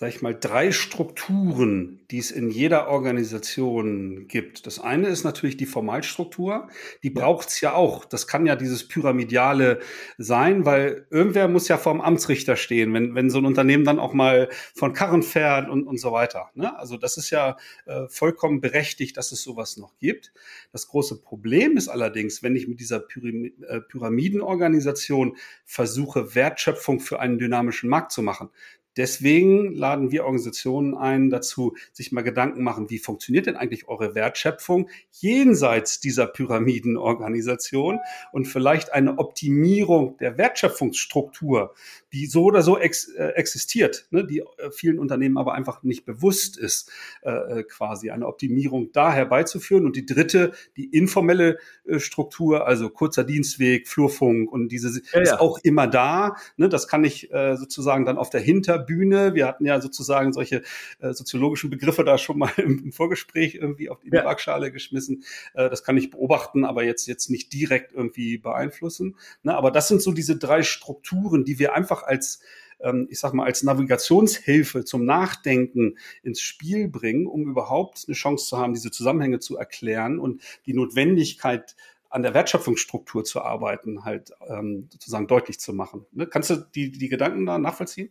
sag 0.00 0.08
ich 0.08 0.22
mal, 0.22 0.34
drei 0.34 0.72
Strukturen, 0.72 2.00
die 2.10 2.16
es 2.16 2.30
in 2.30 2.48
jeder 2.48 2.88
Organisation 2.88 4.28
gibt. 4.28 4.66
Das 4.66 4.78
eine 4.78 5.08
ist 5.08 5.24
natürlich 5.24 5.58
die 5.58 5.66
Formalstruktur, 5.66 6.68
die 7.02 7.10
braucht's 7.10 7.60
ja 7.60 7.74
auch. 7.74 8.06
Das 8.06 8.26
kann 8.26 8.46
ja 8.46 8.56
dieses 8.56 8.88
Pyramidiale 8.88 9.80
sein, 10.16 10.64
weil 10.64 11.06
irgendwer 11.10 11.48
muss 11.48 11.68
ja 11.68 11.76
vorm 11.76 12.00
Amtsrichter 12.00 12.56
stehen, 12.56 12.94
wenn, 12.94 13.14
wenn 13.14 13.28
so 13.28 13.36
ein 13.40 13.44
Unternehmen 13.44 13.84
dann 13.84 13.98
auch 13.98 14.14
mal 14.14 14.48
von 14.74 14.94
Karren 14.94 15.22
fährt 15.22 15.68
und, 15.68 15.86
und 15.86 16.00
so 16.00 16.12
weiter. 16.12 16.48
Ne? 16.54 16.74
Also 16.78 16.96
das 16.96 17.18
ist 17.18 17.28
ja 17.28 17.58
äh, 17.84 18.08
vollkommen 18.08 18.62
berechtigt, 18.62 19.18
dass 19.18 19.32
es 19.32 19.42
sowas 19.42 19.76
noch 19.76 19.98
gibt. 19.98 20.32
Das 20.72 20.88
große 20.88 21.20
Problem 21.20 21.76
ist 21.76 21.88
allerdings, 21.88 22.42
wenn 22.42 22.56
ich 22.56 22.68
mit 22.68 22.80
dieser 22.80 23.04
äh, 23.04 23.80
Pyramidenorganisation 23.86 25.36
versuche, 25.66 26.34
Wertschöpfung 26.34 27.00
für 27.00 27.20
einen 27.20 27.38
dynamischen 27.38 27.90
Markt 27.90 28.12
zu 28.12 28.22
machen, 28.22 28.48
Deswegen 28.96 29.72
laden 29.74 30.10
wir 30.10 30.24
Organisationen 30.24 30.94
ein, 30.94 31.30
dazu 31.30 31.76
sich 31.92 32.10
mal 32.10 32.22
Gedanken 32.22 32.62
machen, 32.62 32.90
wie 32.90 32.98
funktioniert 32.98 33.46
denn 33.46 33.56
eigentlich 33.56 33.88
eure 33.88 34.14
Wertschöpfung 34.14 34.88
jenseits 35.12 36.00
dieser 36.00 36.26
Pyramidenorganisation 36.26 38.00
und 38.32 38.46
vielleicht 38.46 38.92
eine 38.92 39.18
Optimierung 39.18 40.16
der 40.18 40.38
Wertschöpfungsstruktur, 40.38 41.74
die 42.12 42.26
so 42.26 42.44
oder 42.44 42.62
so 42.62 42.78
ex, 42.78 43.08
äh, 43.08 43.28
existiert, 43.34 44.08
ne, 44.10 44.26
die 44.26 44.40
äh, 44.40 44.70
vielen 44.72 44.98
Unternehmen 44.98 45.38
aber 45.38 45.54
einfach 45.54 45.82
nicht 45.84 46.04
bewusst 46.04 46.58
ist, 46.58 46.90
äh, 47.22 47.30
äh 47.30 47.62
quasi 47.62 48.10
eine 48.10 48.26
Optimierung 48.26 48.90
da 48.92 49.12
herbeizuführen. 49.12 49.86
Und 49.86 49.94
die 49.94 50.06
dritte, 50.06 50.52
die 50.76 50.86
informelle 50.86 51.58
äh, 51.84 52.00
Struktur, 52.00 52.66
also 52.66 52.90
kurzer 52.90 53.22
Dienstweg, 53.22 53.86
Flurfunk 53.86 54.50
und 54.50 54.68
diese 54.68 55.00
ja, 55.12 55.20
ist 55.20 55.30
ja. 55.30 55.40
auch 55.40 55.58
immer 55.62 55.86
da. 55.86 56.34
Ne, 56.56 56.68
das 56.68 56.88
kann 56.88 57.04
ich 57.04 57.32
äh, 57.32 57.56
sozusagen 57.56 58.04
dann 58.04 58.18
auf 58.18 58.30
der 58.30 58.40
Hinter 58.40 58.79
Bühne. 58.80 59.34
Wir 59.34 59.46
hatten 59.46 59.64
ja 59.64 59.80
sozusagen 59.80 60.32
solche 60.32 60.62
äh, 60.98 61.12
soziologischen 61.12 61.70
Begriffe 61.70 62.04
da 62.04 62.18
schon 62.18 62.38
mal 62.38 62.52
im, 62.56 62.84
im 62.84 62.92
Vorgespräch 62.92 63.54
irgendwie 63.54 63.90
auf 63.90 64.00
die 64.00 64.10
ja. 64.12 64.24
Waagschale 64.24 64.72
geschmissen. 64.72 65.24
Äh, 65.54 65.70
das 65.70 65.84
kann 65.84 65.96
ich 65.96 66.10
beobachten, 66.10 66.64
aber 66.64 66.84
jetzt, 66.84 67.06
jetzt 67.06 67.30
nicht 67.30 67.52
direkt 67.52 67.92
irgendwie 67.92 68.38
beeinflussen. 68.38 69.16
Ne? 69.42 69.54
Aber 69.54 69.70
das 69.70 69.88
sind 69.88 70.02
so 70.02 70.12
diese 70.12 70.36
drei 70.36 70.62
Strukturen, 70.62 71.44
die 71.44 71.58
wir 71.58 71.74
einfach 71.74 72.02
als 72.02 72.40
ähm, 72.82 73.08
ich 73.10 73.20
sag 73.20 73.34
mal, 73.34 73.44
als 73.44 73.62
Navigationshilfe 73.62 74.84
zum 74.84 75.04
Nachdenken 75.04 75.98
ins 76.22 76.40
Spiel 76.40 76.88
bringen, 76.88 77.26
um 77.26 77.48
überhaupt 77.48 78.04
eine 78.06 78.14
Chance 78.14 78.46
zu 78.46 78.58
haben, 78.58 78.74
diese 78.74 78.90
Zusammenhänge 78.90 79.38
zu 79.38 79.56
erklären 79.56 80.18
und 80.18 80.40
die 80.66 80.74
Notwendigkeit 80.74 81.76
an 82.10 82.22
der 82.22 82.34
Wertschöpfungsstruktur 82.34 83.24
zu 83.24 83.40
arbeiten, 83.40 84.04
halt 84.04 84.32
ähm, 84.48 84.88
sozusagen 84.90 85.28
deutlich 85.28 85.60
zu 85.60 85.72
machen. 85.72 86.06
Ne? 86.12 86.26
Kannst 86.26 86.50
du 86.50 86.56
die, 86.56 86.90
die 86.90 87.08
Gedanken 87.08 87.46
da 87.46 87.58
nachvollziehen? 87.58 88.10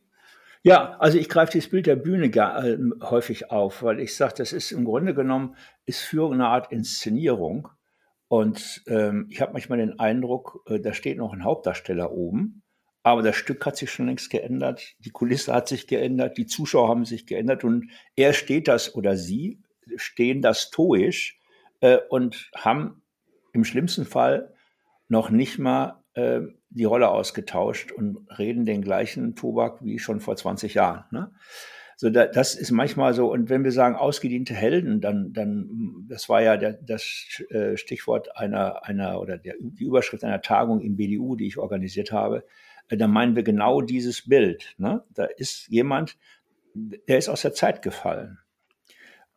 Ja, 0.62 0.98
also 1.00 1.18
ich 1.18 1.30
greife 1.30 1.54
dieses 1.54 1.70
Bild 1.70 1.86
der 1.86 1.96
Bühne 1.96 2.30
gar, 2.30 2.66
äh, 2.66 2.78
häufig 3.02 3.50
auf, 3.50 3.82
weil 3.82 4.00
ich 4.00 4.16
sage, 4.16 4.36
das 4.38 4.52
ist 4.52 4.72
im 4.72 4.84
Grunde 4.84 5.14
genommen, 5.14 5.56
ist 5.86 6.02
Führung 6.02 6.34
eine 6.34 6.48
Art 6.48 6.72
Inszenierung. 6.72 7.70
Und 8.28 8.84
ähm, 8.88 9.28
ich 9.30 9.42
habe 9.42 9.54
manchmal 9.54 9.80
den 9.80 10.00
Eindruck, 10.00 10.64
äh, 10.68 10.80
da 10.80 10.94
steht 10.94 11.18
noch 11.18 11.34
ein 11.34 11.46
Hauptdarsteller 11.46 12.12
oben, 12.12 12.62
aber 13.04 13.24
das 13.24 13.38
Stück 13.38 13.66
hat 13.66 13.78
sich 13.78 13.90
schon 13.90 14.08
längst 14.08 14.30
geändert, 14.30 14.96
die 15.00 15.10
Kulisse 15.10 15.54
hat 15.54 15.68
sich 15.68 15.88
geändert, 15.88 16.38
die 16.38 16.46
Zuschauer 16.46 16.90
haben 16.90 17.06
sich 17.06 17.26
geändert 17.26 17.64
und 17.64 17.90
er 18.16 18.34
steht 18.34 18.68
das 18.68 18.94
oder 18.94 19.16
sie 19.16 19.62
stehen 19.96 20.42
da 20.42 20.54
stoisch 20.54 21.40
äh, 21.80 21.98
und 22.10 22.52
haben 22.56 23.02
im 23.54 23.64
schlimmsten 23.64 24.06
Fall 24.06 24.54
noch 25.08 25.30
nicht 25.30 25.58
mal 25.58 25.99
äh, 26.20 26.42
die 26.70 26.84
Rolle 26.84 27.10
ausgetauscht 27.10 27.92
und 27.92 28.28
reden 28.38 28.66
den 28.66 28.82
gleichen 28.82 29.36
Tobak 29.36 29.84
wie 29.84 30.00
schon 30.00 30.20
vor 30.20 30.36
20 30.36 30.76
Jahren. 30.76 31.06
Ne? 31.12 31.32
So, 31.96 32.10
da, 32.10 32.28
das 32.28 32.56
ist 32.56 32.72
manchmal 32.72 33.14
so. 33.14 33.32
Und 33.32 33.50
wenn 33.50 33.64
wir 33.64 33.72
sagen 33.72 33.96
ausgediente 33.96 34.54
Helden, 34.54 35.02
dann, 35.02 35.34
dann, 35.34 36.06
das 36.08 36.30
war 36.30 36.42
ja 36.42 36.58
der, 36.58 36.74
das 36.74 37.42
äh, 37.50 37.76
Stichwort 37.76 38.38
einer, 38.38 38.86
einer 38.86 39.20
oder 39.20 39.38
der, 39.38 39.56
die 39.60 39.84
Überschrift 39.84 40.24
einer 40.24 40.42
Tagung 40.42 40.82
im 40.82 40.96
BDU, 40.96 41.36
die 41.36 41.48
ich 41.48 41.58
organisiert 41.58 42.12
habe. 42.12 42.46
Äh, 42.90 42.98
da 42.98 43.08
meinen 43.08 43.36
wir 43.36 43.44
genau 43.44 43.82
dieses 43.82 44.30
Bild. 44.30 44.76
Ne? 44.78 45.04
Da 45.14 45.26
ist 45.26 45.68
jemand, 45.70 46.18
der 46.74 47.18
ist 47.18 47.30
aus 47.30 47.42
der 47.42 47.54
Zeit 47.54 47.82
gefallen. 47.82 48.40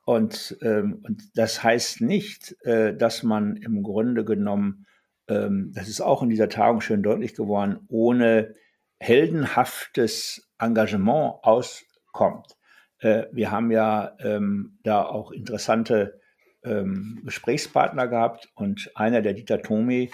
Und, 0.05 0.57
ähm, 0.63 1.01
und 1.03 1.37
das 1.37 1.63
heißt 1.63 2.01
nicht, 2.01 2.57
äh, 2.65 2.95
dass 2.95 3.23
man 3.23 3.57
im 3.57 3.83
Grunde 3.83 4.25
genommen 4.25 4.87
das 5.27 5.89
ist 5.89 6.01
auch 6.01 6.23
in 6.23 6.29
dieser 6.29 6.49
Tagung 6.49 6.81
schön 6.81 7.03
deutlich 7.03 7.35
geworden, 7.35 7.87
ohne 7.89 8.55
heldenhaftes 8.99 10.49
Engagement 10.59 11.35
auskommt. 11.43 12.57
Äh, 12.99 13.25
wir 13.33 13.51
haben 13.51 13.71
ja 13.71 14.17
ähm, 14.21 14.79
da 14.85 15.05
auch 15.05 15.33
interessante 15.33 16.21
ähm, 16.65 17.21
Gesprächspartner 17.25 18.07
gehabt 18.07 18.51
und 18.55 18.91
einer, 18.95 19.21
der 19.21 19.35
Dieter 19.35 19.61
Thomi, 19.61 20.11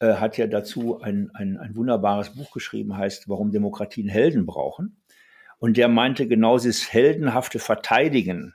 äh, 0.00 0.14
hat 0.14 0.36
ja 0.36 0.48
dazu 0.48 1.00
ein, 1.00 1.30
ein, 1.34 1.56
ein 1.56 1.76
wunderbares 1.76 2.34
Buch 2.34 2.50
geschrieben, 2.50 2.96
heißt 2.96 3.28
Warum 3.28 3.52
Demokratien 3.52 4.08
Helden 4.08 4.46
brauchen. 4.46 5.00
Und 5.58 5.76
der 5.76 5.86
meinte 5.86 6.26
genau 6.26 6.58
dieses 6.58 6.92
heldenhafte 6.92 7.60
Verteidigen 7.60 8.54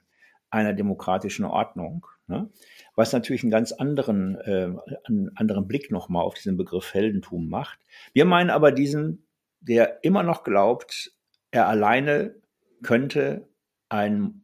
einer 0.50 0.74
demokratischen 0.74 1.46
Ordnung, 1.46 2.06
ne? 2.28 2.50
Was 2.98 3.14
natürlich 3.14 3.44
einen 3.44 3.52
ganz 3.52 3.72
anderen, 3.72 4.36
äh, 4.42 4.72
einen 5.06 5.32
anderen 5.36 5.68
Blick 5.68 5.92
nochmal 5.92 6.24
auf 6.24 6.34
diesen 6.34 6.58
Begriff 6.58 6.96
Heldentum 6.96 7.48
macht. 7.48 7.80
Wir 8.12 8.26
meinen 8.26 8.50
aber 8.50 8.72
diesen, 8.72 9.28
der 9.62 10.04
immer 10.04 10.24
noch 10.24 10.44
glaubt, 10.44 11.12
er 11.52 11.68
alleine 11.68 12.36
könnte 12.82 13.48
ein 13.88 14.44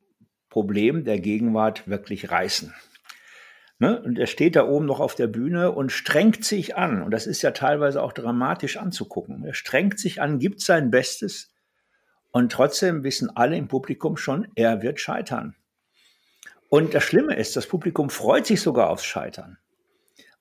Problem 0.49 1.03
der 1.03 1.19
Gegenwart 1.19 1.87
wirklich 1.87 2.29
reißen. 2.29 2.73
Ne? 3.79 3.99
Und 3.99 4.19
er 4.19 4.27
steht 4.27 4.55
da 4.55 4.67
oben 4.67 4.85
noch 4.85 4.99
auf 4.99 5.15
der 5.15 5.27
Bühne 5.27 5.71
und 5.71 5.91
strengt 5.91 6.45
sich 6.45 6.77
an. 6.77 7.01
Und 7.01 7.09
das 7.09 7.25
ist 7.25 7.41
ja 7.41 7.51
teilweise 7.51 8.03
auch 8.03 8.13
dramatisch 8.13 8.77
anzugucken. 8.77 9.43
Er 9.43 9.55
strengt 9.55 9.97
sich 9.97 10.21
an, 10.21 10.37
gibt 10.37 10.61
sein 10.61 10.91
Bestes. 10.91 11.51
Und 12.29 12.51
trotzdem 12.51 13.03
wissen 13.03 13.35
alle 13.35 13.57
im 13.57 13.67
Publikum 13.67 14.15
schon, 14.15 14.47
er 14.53 14.83
wird 14.83 14.99
scheitern. 14.99 15.55
Und 16.73 16.95
das 16.95 17.03
Schlimme 17.03 17.36
ist, 17.36 17.55
das 17.55 17.67
Publikum 17.67 18.09
freut 18.09 18.47
sich 18.47 18.59
sogar 18.59 18.89
aufs 18.89 19.05
Scheitern. 19.05 19.59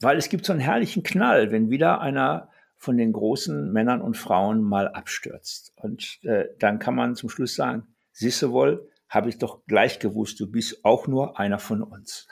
Weil 0.01 0.17
es 0.17 0.31
gibt 0.31 0.47
so 0.47 0.55
einen 0.55 0.63
herrlichen 0.63 1.03
Knall, 1.03 1.53
wenn 1.53 1.69
wieder 1.69 2.01
einer 2.01 2.49
von 2.79 2.97
den 2.97 3.13
großen 3.13 3.71
Männern 3.71 4.01
und 4.01 4.17
Frauen 4.17 4.63
mal 4.63 4.89
abstürzt. 4.89 5.75
Und 5.77 6.21
äh, 6.23 6.47
dann 6.59 6.79
kann 6.79 6.95
man 6.95 7.17
zum 7.17 7.29
Schluss 7.29 7.55
sagen, 7.55 7.87
siehste 8.13 8.51
wohl, 8.51 8.89
habe 9.11 9.29
ich 9.29 9.37
doch 9.37 9.67
gleich 9.67 9.99
gewusst, 9.99 10.41
du 10.41 10.51
bist 10.51 10.87
auch 10.87 11.07
nur 11.07 11.39
einer 11.39 11.59
von 11.59 11.83
uns 11.83 12.27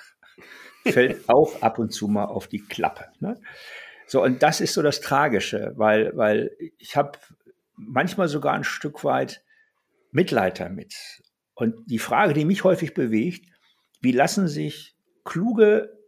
fällt 0.87 1.29
auch 1.29 1.61
ab 1.61 1.79
und 1.79 1.93
zu 1.93 2.09
mal 2.09 2.25
auf 2.25 2.49
die 2.49 2.65
Klappe. 2.65 3.05
Ne? 3.19 3.39
So, 4.07 4.25
und 4.25 4.43
das 4.43 4.63
ist 4.63 4.73
so 4.73 4.81
das 4.81 5.03
Tragische, 5.03 5.75
weil, 5.77 6.17
weil 6.17 6.57
ich 6.79 6.97
habe 6.97 7.19
manchmal 7.77 8.29
sogar 8.29 8.55
ein 8.55 8.65
Stück 8.65 9.05
weit 9.05 9.45
Mitleid 10.11 10.59
damit. 10.59 10.95
Und 11.53 11.75
die 11.91 11.99
Frage, 11.99 12.33
die 12.33 12.47
mich 12.47 12.65
häufig 12.65 12.95
bewegt, 12.95 13.50
wie 14.01 14.13
lassen 14.13 14.49
sich 14.49 14.97
kluge 15.25 15.99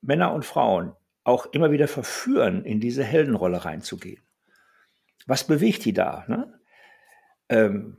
Männer 0.00 0.32
und 0.32 0.44
Frauen 0.44 0.92
auch 1.24 1.46
immer 1.52 1.70
wieder 1.70 1.88
verführen, 1.88 2.64
in 2.64 2.80
diese 2.80 3.04
Heldenrolle 3.04 3.64
reinzugehen? 3.64 4.22
Was 5.26 5.46
bewegt 5.46 5.84
die 5.84 5.92
da? 5.92 6.24
Ne? 6.28 6.52
Ähm, 7.48 7.98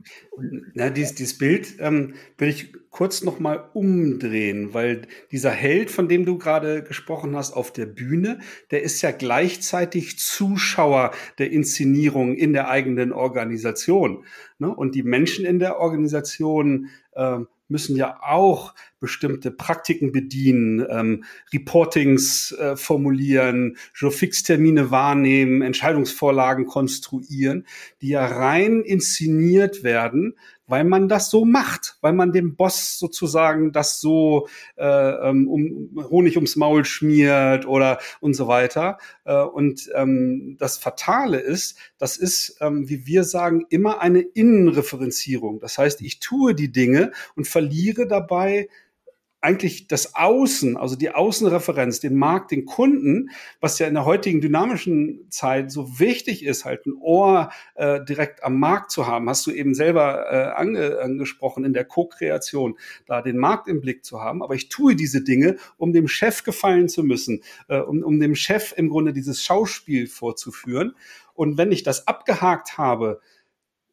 na, 0.74 0.90
dieses, 0.90 1.14
dieses 1.14 1.38
Bild 1.38 1.76
ähm, 1.78 2.14
will 2.38 2.48
ich 2.48 2.74
kurz 2.90 3.22
noch 3.22 3.38
mal 3.38 3.70
umdrehen, 3.72 4.74
weil 4.74 5.02
dieser 5.30 5.52
Held, 5.52 5.92
von 5.92 6.08
dem 6.08 6.24
du 6.24 6.38
gerade 6.38 6.82
gesprochen 6.82 7.36
hast 7.36 7.52
auf 7.52 7.72
der 7.72 7.86
Bühne, 7.86 8.40
der 8.72 8.82
ist 8.82 9.00
ja 9.02 9.12
gleichzeitig 9.12 10.18
Zuschauer 10.18 11.12
der 11.38 11.52
Inszenierung 11.52 12.34
in 12.34 12.52
der 12.52 12.68
eigenen 12.68 13.12
Organisation. 13.12 14.24
Ne? 14.58 14.74
Und 14.74 14.96
die 14.96 15.04
Menschen 15.04 15.44
in 15.44 15.60
der 15.60 15.78
Organisation 15.78 16.88
ähm, 17.14 17.46
müssen 17.74 17.96
ja 17.96 18.20
auch 18.22 18.72
bestimmte 19.00 19.50
Praktiken 19.50 20.12
bedienen, 20.12 20.86
ähm, 20.88 21.24
Reportings 21.52 22.52
äh, 22.52 22.76
formulieren, 22.76 23.76
Jour-Fix-Termine 23.96 24.92
wahrnehmen, 24.92 25.60
Entscheidungsvorlagen 25.60 26.66
konstruieren, 26.66 27.66
die 28.00 28.10
ja 28.10 28.24
rein 28.24 28.82
inszeniert 28.82 29.82
werden 29.82 30.36
weil 30.66 30.84
man 30.84 31.08
das 31.08 31.30
so 31.30 31.44
macht, 31.44 31.96
weil 32.00 32.12
man 32.12 32.32
dem 32.32 32.56
Boss 32.56 32.98
sozusagen 32.98 33.72
das 33.72 34.00
so 34.00 34.48
äh, 34.76 34.84
ähm, 34.84 35.48
um, 35.48 35.90
Honig 36.10 36.36
ums 36.36 36.56
Maul 36.56 36.84
schmiert 36.84 37.66
oder 37.66 37.98
und 38.20 38.34
so 38.34 38.48
weiter. 38.48 38.98
Äh, 39.24 39.42
und 39.42 39.90
ähm, 39.94 40.56
das 40.58 40.78
Fatale 40.78 41.38
ist, 41.38 41.76
das 41.98 42.16
ist, 42.16 42.58
ähm, 42.60 42.88
wie 42.88 43.06
wir 43.06 43.24
sagen, 43.24 43.66
immer 43.68 44.00
eine 44.00 44.20
Innenreferenzierung. 44.20 45.60
Das 45.60 45.78
heißt, 45.78 46.00
ich 46.00 46.20
tue 46.20 46.54
die 46.54 46.72
Dinge 46.72 47.12
und 47.36 47.46
verliere 47.46 48.06
dabei 48.06 48.68
eigentlich 49.44 49.88
das 49.88 50.14
Außen, 50.14 50.78
also 50.78 50.96
die 50.96 51.10
Außenreferenz, 51.10 52.00
den 52.00 52.16
Markt, 52.16 52.50
den 52.50 52.64
Kunden, 52.64 53.28
was 53.60 53.78
ja 53.78 53.86
in 53.86 53.92
der 53.92 54.06
heutigen 54.06 54.40
dynamischen 54.40 55.26
Zeit 55.28 55.70
so 55.70 56.00
wichtig 56.00 56.44
ist, 56.44 56.64
halt 56.64 56.86
ein 56.86 56.94
Ohr 56.94 57.50
äh, 57.74 58.02
direkt 58.02 58.42
am 58.42 58.58
Markt 58.58 58.90
zu 58.90 59.06
haben, 59.06 59.28
hast 59.28 59.46
du 59.46 59.50
eben 59.50 59.74
selber 59.74 60.32
äh, 60.32 60.52
ange 60.54 60.98
angesprochen 60.98 61.64
in 61.64 61.74
der 61.74 61.84
Co-Kreation, 61.84 62.78
da 63.06 63.20
den 63.20 63.36
Markt 63.36 63.68
im 63.68 63.82
Blick 63.82 64.04
zu 64.04 64.22
haben. 64.22 64.42
Aber 64.42 64.54
ich 64.54 64.70
tue 64.70 64.96
diese 64.96 65.22
Dinge, 65.22 65.56
um 65.76 65.92
dem 65.92 66.08
Chef 66.08 66.42
gefallen 66.42 66.88
zu 66.88 67.02
müssen, 67.02 67.42
äh, 67.68 67.78
um, 67.78 68.02
um 68.02 68.18
dem 68.18 68.34
Chef 68.34 68.72
im 68.76 68.88
Grunde 68.88 69.12
dieses 69.12 69.44
Schauspiel 69.44 70.06
vorzuführen. 70.06 70.94
Und 71.34 71.58
wenn 71.58 71.70
ich 71.70 71.82
das 71.82 72.08
abgehakt 72.08 72.78
habe, 72.78 73.20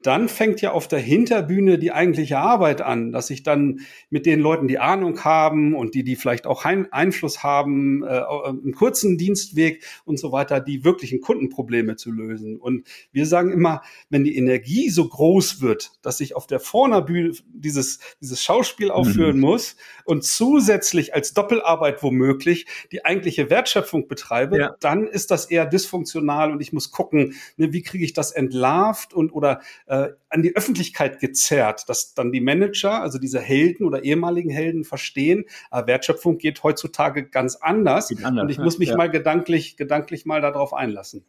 dann 0.04 0.30
fängt 0.30 0.62
ja 0.62 0.72
auf 0.72 0.88
der 0.88 1.00
Hinterbühne 1.00 1.78
die 1.78 1.92
eigentliche 1.92 2.38
Arbeit 2.38 2.82
an, 2.82 3.12
dass 3.12 3.30
ich 3.30 3.44
dann 3.44 3.82
mit 4.10 4.26
den 4.26 4.40
Leuten, 4.40 4.68
die 4.68 4.80
Ahnung 4.80 5.24
haben 5.24 5.76
und 5.76 5.96
die, 5.96 6.04
die 6.04 6.16
vielleicht 6.16 6.48
auch 6.48 6.66
Einfluss 6.66 7.44
haben, 7.44 8.04
äh, 8.04 8.08
einen 8.08 8.74
kurzen 8.74 9.18
Dienstweg 9.18 9.84
und 10.06 10.18
so 10.18 10.32
weiter, 10.32 10.60
die 10.60 10.84
wirklichen 10.84 11.22
Kundenprobleme 11.22 11.96
zu 11.96 12.12
lösen. 12.12 12.58
Und 12.58 12.88
wir 13.12 13.26
sagen 13.26 13.52
immer, 13.52 13.82
wenn 14.10 14.24
die 14.24 14.36
Energie 14.36 14.90
so 14.90 15.08
groß 15.08 15.62
wird, 15.62 15.92
dass 16.02 16.20
ich 16.20 16.36
auf 16.36 16.48
der 16.48 16.60
Vornerbühne 16.60 17.34
dieses, 17.54 18.00
dieses 18.22 18.42
Schauspiel 18.42 18.88
mhm. 18.88 18.94
aufführen 18.94 19.36
mhm. 19.36 19.42
muss 19.42 19.76
und 20.06 20.24
zusätzlich 20.24 21.14
als 21.14 21.34
Doppelarbeit 21.34 22.02
womöglich 22.04 22.66
die 22.92 23.06
eigentliche 23.06 23.50
Wertschöpfung 23.50 24.08
betreibe, 24.08 24.58
ja. 24.58 24.76
dann 24.80 25.08
ist 25.08 25.32
das 25.32 25.46
eher 25.46 25.66
dysfunktional 25.66 26.52
und 26.52 26.62
ich 26.62 26.74
muss 26.74 26.92
gucken, 26.92 27.36
ne, 27.58 27.72
wie 27.74 27.84
kriege 27.84 28.04
ich 28.04 28.14
das 28.14 28.32
entlarvt 28.32 29.14
und 29.14 29.32
oder 29.32 29.62
äh, 29.92 30.14
an 30.30 30.42
die 30.42 30.56
Öffentlichkeit 30.56 31.20
gezerrt, 31.20 31.90
dass 31.90 32.14
dann 32.14 32.32
die 32.32 32.40
Manager, 32.40 33.02
also 33.02 33.20
diese 33.20 33.42
Helden 33.42 33.86
oder 33.86 34.06
ehemaligen 34.06 34.50
Helden 34.50 34.86
verstehen, 34.86 35.44
äh, 35.70 35.86
Wertschöpfung 35.86 36.38
geht 36.38 36.64
heutzutage 36.64 37.28
ganz 37.28 37.58
anders, 37.58 38.10
anders 38.24 38.42
und 38.42 38.50
ich 38.50 38.58
muss 38.58 38.80
mich 38.80 38.90
ja. 38.90 38.96
mal 38.96 39.10
gedanklich, 39.10 39.76
gedanklich 39.76 40.26
mal 40.26 40.40
darauf 40.40 40.74
einlassen. 40.74 41.26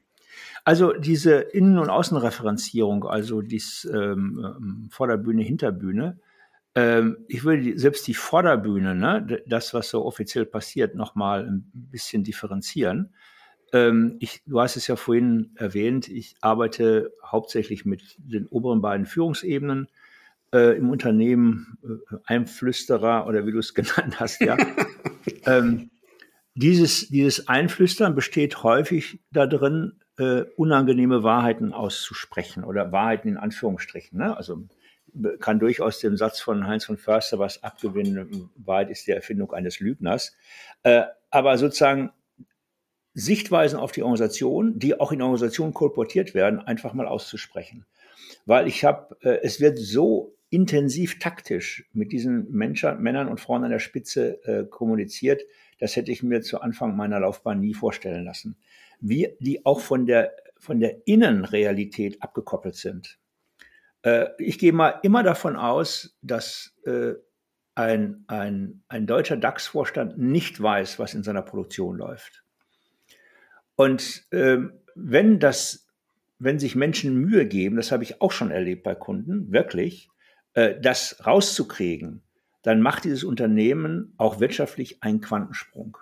Also 0.65 0.93
diese 0.93 1.41
Innen- 1.41 1.79
und 1.79 1.91
Außenreferenzierung, 1.91 3.05
also 3.05 3.43
dies 3.43 3.85
ähm, 3.93 4.47
ähm 4.57 4.89
Vorderbühne, 4.93 5.43
Hinterbühne, 5.43 6.21
ähm, 6.77 7.17
ich 7.27 7.43
würde 7.43 7.77
selbst 7.77 8.07
die 8.07 8.15
Vorderbühne, 8.15 8.95
ne, 8.95 9.43
das, 9.45 9.75
was 9.75 9.91
so 9.91 10.05
offiziell 10.05 10.47
passiert, 10.47 10.95
nochmal 10.95 11.49
ein 11.49 11.69
bisschen 11.73 12.23
differenzieren. 12.23 13.13
Ähm, 13.73 14.17
ich, 14.21 14.43
du 14.47 14.61
hast 14.61 14.77
es 14.77 14.87
ja 14.87 14.97
vorhin 14.97 15.53
erwähnt, 15.57 16.09
ich 16.09 16.37
arbeite 16.41 17.13
hauptsächlich 17.25 17.85
mit 17.85 18.17
den 18.19 18.47
oberen 18.47 18.83
beiden 18.83 19.07
Führungsebenen 19.07 19.89
äh, 20.53 20.77
im 20.77 20.91
Unternehmen, 20.91 21.79
äh, 21.83 22.17
Einflüsterer 22.25 23.27
oder 23.27 23.47
wie 23.47 23.53
du 23.53 23.59
es 23.59 23.75
genannt 23.75 24.21
hast, 24.21 24.41
ja. 24.41 24.57
ähm, 25.47 25.91
dieses, 26.55 27.09
dieses 27.09 27.49
Einflüstern 27.49 28.15
besteht 28.15 28.63
häufig 28.63 29.21
darin, 29.31 30.03
äh, 30.19 30.43
unangenehme 30.57 31.23
Wahrheiten 31.23 31.73
auszusprechen 31.73 32.65
oder 32.65 32.93
Wahrheiten 32.93 33.29
in 33.29 33.37
Anführungsstrichen. 33.39 34.19
Ne? 34.19 34.37
Also 34.37 34.69
kann 35.41 35.59
durchaus 35.59 35.99
dem 36.01 36.17
Satz 36.17 36.41
von 36.41 36.67
Heinz 36.67 36.85
von 36.85 36.99
Förster 36.99 37.39
was 37.39 37.63
abgewinnen. 37.63 38.51
Wahrheit 38.57 38.91
ist 38.91 39.07
die 39.07 39.13
Erfindung 39.13 39.53
eines 39.53 39.81
Lügners. 39.81 40.37
Äh, 40.83 41.05
aber 41.31 41.57
sozusagen 41.59 42.11
Sichtweisen 43.15 43.79
auf 43.79 43.93
die 43.93 44.03
Organisation, 44.03 44.79
die 44.79 44.99
auch 44.99 45.13
in 45.13 45.19
der 45.19 45.27
Organisation 45.27 45.75
kolportiert 45.75 46.35
werden, 46.35 46.61
einfach 46.61 46.95
mal 46.95 47.07
auszusprechen. 47.07 47.85
Weil 48.47 48.67
ich 48.67 48.85
habe, 48.85 49.17
äh, 49.23 49.39
es 49.43 49.61
wird 49.61 49.79
so 49.79 50.35
intensiv 50.51 51.19
taktisch 51.19 51.89
mit 51.93 52.13
diesen 52.13 52.51
Menschen, 52.51 53.01
Männern 53.03 53.29
und 53.29 53.41
Frauen 53.41 53.65
an 53.65 53.71
der 53.71 53.79
Spitze 53.79 54.43
äh, 54.45 54.65
kommuniziert, 54.65 55.43
das 55.79 55.97
hätte 55.97 56.13
ich 56.13 56.23
mir 56.23 56.43
zu 56.43 56.61
Anfang 56.61 56.95
meiner 56.95 57.21
Laufbahn 57.21 57.61
nie 57.61 57.75
vorstellen 57.75 58.25
lassen. 58.25 58.57
Wie 59.01 59.35
die 59.41 59.65
auch 59.67 59.81
von 59.81 60.07
der, 60.07 60.33
von 60.59 60.79
der 60.79 61.07
Innenrealität 61.07 62.23
abgekoppelt 62.23 62.77
sind. 62.77 63.19
Äh, 64.03 64.27
ich 64.39 64.59
gehe 64.59 64.73
mal 64.73 65.01
immer 65.03 65.23
davon 65.23 65.57
aus, 65.57 66.17
dass 66.23 66.77
äh, 66.85 67.15
ein, 67.75 68.25
ein, 68.27 68.83
ein 68.89 69.07
deutscher 69.07 69.37
DAX-Vorstand 69.37 70.19
nicht 70.19 70.63
weiß, 70.63 70.99
was 70.99 71.15
in 71.15 71.23
seiner 71.23 71.43
Produktion 71.43 71.97
läuft. 71.97 72.42
Und 73.83 74.23
ähm, 74.31 74.75
wenn 74.95 75.41
das, 75.41 75.89
wenn 76.39 76.61
sich 76.61 76.77
Menschen 76.77 77.17
Mühe 77.17 77.47
geben, 77.47 77.75
das 77.75 77.91
habe 77.91 78.05
ich 78.05 78.21
auch 78.21 78.31
schon 78.31 78.53
erlebt 78.53 78.85
bei 78.85 78.95
Kunden, 78.95 79.51
wirklich, 79.51 80.09
äh, 80.55 80.81
das 80.81 81.27
rauszukriegen, 81.27 82.23
dann 82.63 82.81
macht 82.81 83.03
dieses 83.03 83.25
Unternehmen 83.25 84.15
auch 84.19 84.39
wirtschaftlich 84.39 85.03
einen 85.03 85.21
Quantensprung. 85.21 85.99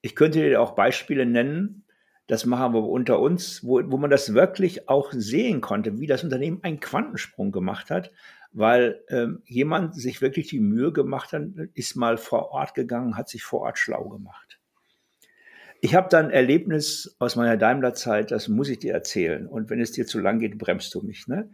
Ich 0.00 0.16
könnte 0.16 0.40
dir 0.40 0.60
auch 0.60 0.72
Beispiele 0.72 1.24
nennen, 1.24 1.84
das 2.26 2.46
machen 2.46 2.74
wir 2.74 2.82
unter 2.82 3.20
uns, 3.20 3.62
wo, 3.62 3.80
wo 3.84 3.96
man 3.96 4.10
das 4.10 4.34
wirklich 4.34 4.88
auch 4.88 5.12
sehen 5.12 5.60
konnte, 5.60 6.00
wie 6.00 6.08
das 6.08 6.24
Unternehmen 6.24 6.64
einen 6.64 6.80
Quantensprung 6.80 7.52
gemacht 7.52 7.90
hat, 7.90 8.10
weil 8.50 9.04
ähm, 9.08 9.42
jemand 9.44 9.94
sich 9.94 10.20
wirklich 10.20 10.48
die 10.48 10.58
Mühe 10.58 10.92
gemacht 10.92 11.32
hat, 11.32 11.44
ist 11.74 11.94
mal 11.94 12.16
vor 12.18 12.50
Ort 12.50 12.74
gegangen, 12.74 13.16
hat 13.16 13.28
sich 13.28 13.44
vor 13.44 13.60
Ort 13.60 13.78
schlau 13.78 14.08
gemacht. 14.08 14.59
Ich 15.80 15.94
habe 15.94 16.08
dann 16.10 16.30
Erlebnis 16.30 17.16
aus 17.18 17.36
meiner 17.36 17.56
Daimler-Zeit, 17.56 18.30
das 18.30 18.48
muss 18.48 18.68
ich 18.68 18.78
dir 18.78 18.92
erzählen. 18.92 19.46
Und 19.46 19.70
wenn 19.70 19.80
es 19.80 19.92
dir 19.92 20.06
zu 20.06 20.18
lang 20.18 20.38
geht, 20.38 20.58
bremst 20.58 20.94
du 20.94 21.00
mich. 21.00 21.26
Ne? 21.26 21.50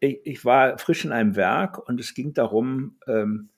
Ich, 0.00 0.20
ich 0.24 0.44
war 0.44 0.78
frisch 0.78 1.04
in 1.04 1.12
einem 1.12 1.36
Werk 1.36 1.78
und 1.86 2.00
es 2.00 2.14
ging 2.14 2.32
darum, 2.32 2.96
ähm, 3.06 3.50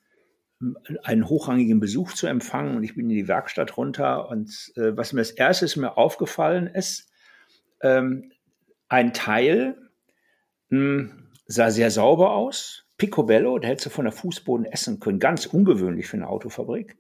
einen 1.02 1.28
hochrangigen 1.28 1.78
Besuch 1.78 2.12
zu 2.12 2.26
empfangen. 2.26 2.76
Und 2.76 2.84
ich 2.84 2.94
bin 2.94 3.08
in 3.08 3.16
die 3.16 3.28
Werkstatt 3.28 3.76
runter. 3.76 4.28
Und 4.28 4.72
äh, 4.76 4.96
was 4.96 5.12
mir 5.12 5.20
als 5.20 5.30
erstes 5.30 5.76
mir 5.76 5.96
aufgefallen 5.96 6.66
ist, 6.66 7.10
ähm, 7.80 8.32
ein 8.88 9.12
Teil 9.12 9.76
mh, 10.70 10.78
hm, 10.78 11.28
sah 11.46 11.70
sehr 11.70 11.90
sauber 11.90 12.32
aus. 12.32 12.86
Picobello, 12.96 13.60
hättest 13.60 13.86
du 13.86 13.90
von 13.90 14.04
der 14.04 14.12
Fußboden 14.12 14.66
essen 14.66 15.00
können. 15.00 15.18
Ganz 15.18 15.46
ungewöhnlich 15.46 16.06
für 16.06 16.16
eine 16.16 16.28
Autofabrik. 16.28 16.96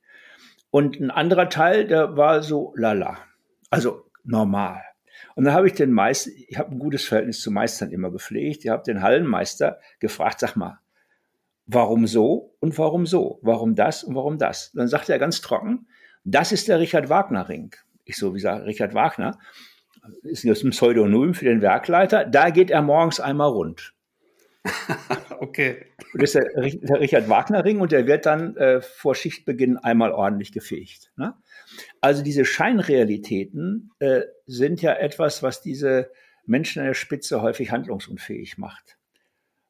Und 0.74 0.98
ein 0.98 1.12
anderer 1.12 1.48
Teil, 1.50 1.86
der 1.86 2.16
war 2.16 2.42
so 2.42 2.72
lala. 2.74 3.18
Also 3.70 4.10
normal. 4.24 4.82
Und 5.36 5.44
dann 5.44 5.54
habe 5.54 5.68
ich 5.68 5.74
den 5.74 5.92
Meister, 5.92 6.32
ich 6.48 6.58
habe 6.58 6.72
ein 6.72 6.80
gutes 6.80 7.04
Verhältnis 7.04 7.42
zu 7.42 7.52
Meistern 7.52 7.92
immer 7.92 8.10
gepflegt. 8.10 8.64
Ich 8.64 8.70
habe 8.72 8.82
den 8.82 9.00
Hallenmeister 9.00 9.78
gefragt, 10.00 10.40
sag 10.40 10.56
mal, 10.56 10.80
warum 11.66 12.08
so 12.08 12.56
und 12.58 12.76
warum 12.76 13.06
so? 13.06 13.38
Warum 13.42 13.76
das 13.76 14.02
und 14.02 14.16
warum 14.16 14.36
das? 14.36 14.70
Und 14.70 14.78
dann 14.78 14.88
sagte 14.88 15.12
er 15.12 15.20
ganz 15.20 15.40
trocken, 15.40 15.86
das 16.24 16.50
ist 16.50 16.66
der 16.66 16.80
Richard 16.80 17.08
Wagner 17.08 17.48
Ring. 17.48 17.72
Ich 18.04 18.16
so, 18.16 18.32
wie 18.32 18.38
gesagt, 18.38 18.66
Richard 18.66 18.94
Wagner 18.94 19.38
ist 20.24 20.44
ein 20.44 20.70
Pseudonym 20.70 21.34
für 21.34 21.44
den 21.44 21.62
Werkleiter. 21.62 22.24
Da 22.24 22.50
geht 22.50 22.72
er 22.72 22.82
morgens 22.82 23.20
einmal 23.20 23.50
rund. 23.50 23.93
okay. 25.40 25.86
Das 26.14 26.34
ist 26.34 26.34
der, 26.34 26.48
der, 26.54 27.00
Richard 27.00 27.28
Wagner 27.28 27.64
Ring 27.64 27.80
und 27.80 27.92
der 27.92 28.06
wird 28.06 28.26
dann 28.26 28.56
äh, 28.56 28.80
vor 28.80 29.14
Schichtbeginn 29.14 29.76
einmal 29.76 30.12
ordentlich 30.12 30.52
gefegt. 30.52 31.12
Ne? 31.16 31.34
Also 32.00 32.22
diese 32.22 32.44
Scheinrealitäten 32.44 33.90
äh, 33.98 34.22
sind 34.46 34.80
ja 34.80 34.94
etwas, 34.94 35.42
was 35.42 35.60
diese 35.60 36.10
Menschen 36.46 36.80
an 36.80 36.86
der 36.86 36.94
Spitze 36.94 37.42
häufig 37.42 37.70
handlungsunfähig 37.70 38.58
macht. 38.58 38.98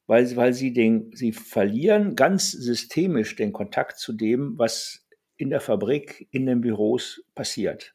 Weil, 0.07 0.37
weil 0.37 0.53
sie, 0.53 0.73
den, 0.73 1.11
sie 1.15 1.33
verlieren 1.33 2.15
ganz 2.15 2.53
systemisch 2.53 3.37
den 3.37 3.53
Kontakt 3.53 3.99
zu 3.99 4.13
dem, 4.13 4.59
was 4.59 5.07
in 5.37 5.51
der 5.51 5.61
Fabrik, 5.61 6.29
in 6.31 6.47
den 6.47 6.61
Büros 6.61 7.25
passiert. 7.35 7.94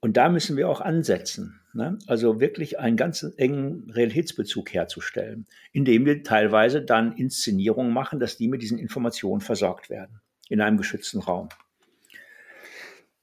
Und 0.00 0.16
da 0.16 0.28
müssen 0.28 0.56
wir 0.56 0.68
auch 0.68 0.80
ansetzen. 0.80 1.60
Ne? 1.72 1.98
Also 2.06 2.40
wirklich 2.40 2.78
einen 2.78 2.96
ganz 2.96 3.24
engen 3.36 3.90
Realitätsbezug 3.90 4.72
herzustellen, 4.72 5.46
indem 5.72 6.06
wir 6.06 6.22
teilweise 6.22 6.82
dann 6.82 7.12
Inszenierungen 7.12 7.92
machen, 7.92 8.18
dass 8.18 8.36
die 8.36 8.48
mit 8.48 8.62
diesen 8.62 8.78
Informationen 8.78 9.40
versorgt 9.40 9.90
werden 9.90 10.20
in 10.48 10.60
einem 10.60 10.78
geschützten 10.78 11.20
Raum. 11.20 11.48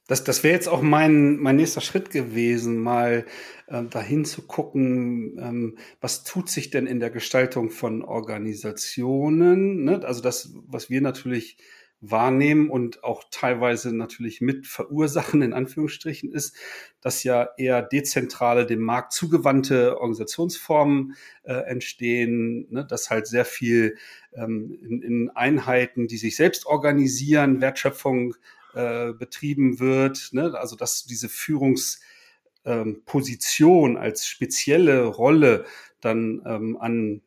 Das, 0.06 0.24
das 0.24 0.42
wäre 0.42 0.54
jetzt 0.54 0.68
auch 0.68 0.80
mein, 0.80 1.36
mein 1.36 1.56
nächster 1.56 1.82
Schritt 1.82 2.08
gewesen, 2.08 2.78
mal 2.78 3.26
äh, 3.66 3.84
dahin 3.84 4.24
zu 4.24 4.46
gucken, 4.46 5.38
ähm, 5.38 5.78
was 6.00 6.24
tut 6.24 6.48
sich 6.48 6.70
denn 6.70 6.86
in 6.86 6.98
der 6.98 7.10
Gestaltung 7.10 7.68
von 7.68 8.02
Organisationen. 8.02 9.84
Ne? 9.84 10.00
Also 10.04 10.22
das, 10.22 10.54
was 10.66 10.88
wir 10.88 11.02
natürlich 11.02 11.58
wahrnehmen 12.00 12.70
und 12.70 13.02
auch 13.02 13.24
teilweise 13.30 13.94
natürlich 13.94 14.40
mit 14.40 14.66
verursachen, 14.66 15.42
in 15.42 15.52
Anführungsstrichen, 15.52 16.32
ist, 16.32 16.56
dass 17.00 17.24
ja 17.24 17.48
eher 17.56 17.82
dezentrale, 17.82 18.66
dem 18.66 18.80
Markt 18.80 19.12
zugewandte 19.12 20.00
Organisationsformen 20.00 21.16
äh, 21.42 21.54
entstehen, 21.54 22.68
ne, 22.70 22.86
dass 22.86 23.10
halt 23.10 23.26
sehr 23.26 23.44
viel 23.44 23.96
ähm, 24.32 24.78
in, 24.80 25.02
in 25.02 25.30
Einheiten, 25.30 26.06
die 26.06 26.18
sich 26.18 26.36
selbst 26.36 26.66
organisieren, 26.66 27.60
Wertschöpfung 27.60 28.36
äh, 28.74 29.12
betrieben 29.12 29.80
wird, 29.80 30.28
ne, 30.32 30.54
also 30.56 30.76
dass 30.76 31.04
diese 31.04 31.28
Führungsposition 31.28 33.90
ähm, 33.92 33.96
als 33.96 34.26
spezielle 34.26 35.04
Rolle 35.04 35.64
dann 36.00 36.42
ähm, 36.46 36.76
an 36.78 37.22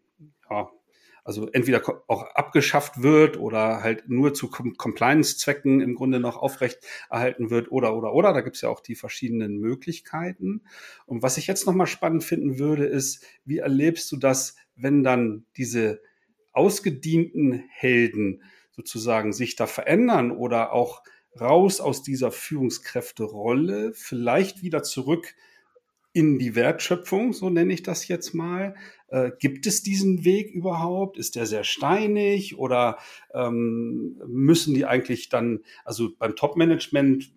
also 1.23 1.47
entweder 1.51 1.81
auch 2.07 2.23
abgeschafft 2.23 3.03
wird 3.03 3.37
oder 3.37 3.83
halt 3.83 4.09
nur 4.09 4.33
zu 4.33 4.49
Compliance-Zwecken 4.49 5.79
im 5.81 5.95
Grunde 5.95 6.19
noch 6.19 6.37
aufrecht 6.37 6.79
erhalten 7.09 7.49
wird 7.49 7.71
oder 7.71 7.95
oder 7.95 8.13
oder. 8.13 8.33
Da 8.33 8.41
gibt 8.41 8.55
es 8.55 8.61
ja 8.61 8.69
auch 8.69 8.79
die 8.79 8.95
verschiedenen 8.95 9.57
Möglichkeiten. 9.57 10.63
Und 11.05 11.21
was 11.21 11.37
ich 11.37 11.47
jetzt 11.47 11.65
nochmal 11.67 11.87
spannend 11.87 12.23
finden 12.23 12.57
würde, 12.57 12.85
ist, 12.85 13.25
wie 13.45 13.59
erlebst 13.59 14.11
du 14.11 14.17
das, 14.17 14.55
wenn 14.75 15.03
dann 15.03 15.45
diese 15.57 16.01
ausgedienten 16.53 17.63
Helden 17.69 18.41
sozusagen 18.71 19.31
sich 19.31 19.55
da 19.55 19.67
verändern 19.67 20.31
oder 20.31 20.73
auch 20.73 21.03
raus 21.39 21.79
aus 21.79 22.03
dieser 22.03 22.31
Führungskräfterolle, 22.31 23.93
vielleicht 23.93 24.63
wieder 24.63 24.83
zurück 24.83 25.35
in 26.13 26.39
die 26.39 26.55
Wertschöpfung, 26.55 27.33
so 27.33 27.49
nenne 27.49 27.73
ich 27.73 27.83
das 27.83 28.07
jetzt 28.07 28.33
mal. 28.33 28.75
Äh, 29.07 29.31
gibt 29.39 29.65
es 29.65 29.83
diesen 29.83 30.25
Weg 30.25 30.51
überhaupt? 30.51 31.17
Ist 31.17 31.35
der 31.35 31.45
sehr 31.45 31.63
steinig 31.63 32.57
oder 32.57 32.97
ähm, 33.33 34.21
müssen 34.27 34.73
die 34.73 34.85
eigentlich 34.85 35.29
dann, 35.29 35.59
also 35.85 36.09
beim 36.17 36.35
Top-Management 36.35 37.33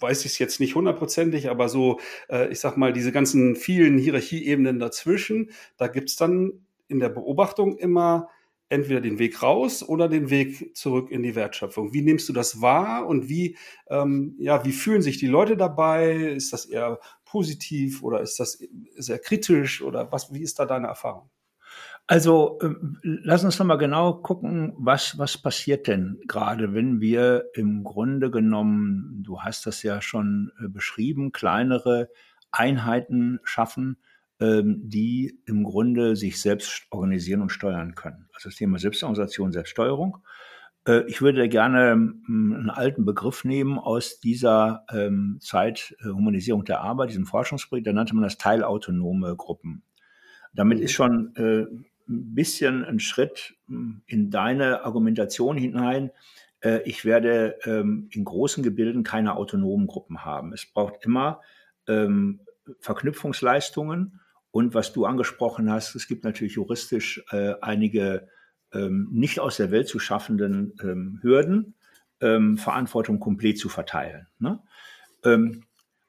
weiß 0.00 0.24
ich 0.24 0.32
es 0.32 0.38
jetzt 0.38 0.60
nicht 0.60 0.74
hundertprozentig, 0.74 1.50
aber 1.50 1.68
so, 1.68 2.00
äh, 2.28 2.50
ich 2.50 2.60
sag 2.60 2.76
mal, 2.76 2.92
diese 2.92 3.12
ganzen 3.12 3.54
vielen 3.54 3.98
Hierarchieebenen 3.98 4.78
dazwischen, 4.78 5.50
da 5.76 5.88
gibt's 5.88 6.16
dann 6.16 6.64
in 6.88 7.00
der 7.00 7.10
Beobachtung 7.10 7.76
immer 7.76 8.28
entweder 8.70 9.00
den 9.00 9.18
Weg 9.18 9.42
raus 9.42 9.86
oder 9.86 10.08
den 10.08 10.30
Weg 10.30 10.76
zurück 10.76 11.10
in 11.10 11.22
die 11.22 11.34
Wertschöpfung. 11.34 11.92
Wie 11.92 12.02
nimmst 12.02 12.28
du 12.28 12.32
das 12.32 12.62
wahr 12.62 13.06
und 13.06 13.28
wie, 13.28 13.56
ähm, 13.88 14.36
ja, 14.38 14.64
wie 14.64 14.72
fühlen 14.72 15.02
sich 15.02 15.18
die 15.18 15.26
Leute 15.26 15.56
dabei? 15.56 16.14
Ist 16.14 16.52
das 16.52 16.66
eher 16.66 17.00
positiv 17.30 18.02
oder 18.02 18.20
ist 18.20 18.40
das 18.40 18.58
sehr 18.96 19.18
kritisch 19.18 19.82
oder 19.82 20.10
was, 20.10 20.32
wie 20.32 20.42
ist 20.42 20.58
da 20.58 20.66
deine 20.66 20.88
Erfahrung? 20.88 21.30
Also 22.06 22.58
ähm, 22.60 22.98
lass 23.02 23.44
uns 23.44 23.58
noch 23.58 23.66
mal 23.66 23.76
genau 23.76 24.14
gucken, 24.14 24.74
was, 24.76 25.16
was 25.16 25.38
passiert 25.38 25.86
denn 25.86 26.20
gerade, 26.26 26.74
wenn 26.74 27.00
wir 27.00 27.44
im 27.54 27.84
Grunde 27.84 28.32
genommen, 28.32 29.22
du 29.24 29.42
hast 29.42 29.66
das 29.66 29.84
ja 29.84 30.02
schon 30.02 30.50
äh, 30.58 30.68
beschrieben, 30.68 31.30
kleinere 31.30 32.08
Einheiten 32.50 33.38
schaffen, 33.44 33.98
ähm, 34.40 34.80
die 34.88 35.40
im 35.46 35.62
Grunde 35.62 36.16
sich 36.16 36.40
selbst 36.40 36.86
organisieren 36.90 37.42
und 37.42 37.50
steuern 37.50 37.94
können. 37.94 38.28
Also 38.34 38.48
das 38.48 38.56
Thema 38.56 38.78
Selbstorganisation, 38.78 39.52
Selbststeuerung. 39.52 40.18
Äh, 40.86 41.04
ich 41.06 41.20
würde 41.20 41.48
gerne 41.48 41.90
ähm, 41.90 42.22
einen 42.28 42.70
alten 42.70 43.04
Begriff 43.04 43.44
nehmen 43.44 43.78
aus 43.78 44.20
dieser 44.20 44.84
ähm, 44.92 45.38
Zeit 45.40 45.96
äh, 46.00 46.08
Humanisierung 46.08 46.64
der 46.64 46.80
Arbeit, 46.80 47.10
diesem 47.10 47.26
Forschungsprojekt, 47.26 47.86
da 47.86 47.92
nannte 47.92 48.14
man 48.14 48.24
das 48.24 48.38
teilautonome 48.38 49.36
Gruppen. 49.36 49.82
Damit 50.52 50.78
mhm. 50.78 50.84
ist 50.84 50.92
schon 50.92 51.36
äh, 51.36 51.66
ein 52.08 52.34
bisschen 52.34 52.84
ein 52.84 52.98
Schritt 52.98 53.54
hm, 53.66 54.02
in 54.06 54.30
deine 54.30 54.84
Argumentation 54.84 55.56
hinein. 55.56 56.10
Ich 56.84 57.06
werde 57.06 57.56
ähm, 57.64 58.08
in 58.10 58.22
großen 58.22 58.62
Gebilden 58.62 59.02
keine 59.02 59.36
autonomen 59.36 59.86
Gruppen 59.86 60.26
haben. 60.26 60.52
Es 60.52 60.66
braucht 60.66 61.06
immer 61.06 61.40
ähm, 61.88 62.40
Verknüpfungsleistungen 62.80 64.20
und 64.50 64.74
was 64.74 64.92
du 64.92 65.06
angesprochen 65.06 65.70
hast, 65.70 65.94
es 65.94 66.06
gibt 66.06 66.22
natürlich 66.22 66.56
juristisch 66.56 67.24
einige 67.62 68.28
ähm, 68.72 69.08
nicht 69.10 69.40
aus 69.40 69.56
der 69.56 69.70
Welt 69.70 69.88
zu 69.88 69.98
schaffenden 69.98 70.74
ähm, 70.82 71.18
Hürden, 71.22 71.74
ähm, 72.20 72.58
Verantwortung 72.58 73.20
komplett 73.20 73.58
zu 73.58 73.68
verteilen. 73.68 74.26
Ne? 74.38 74.60
Ähm, 75.24 75.64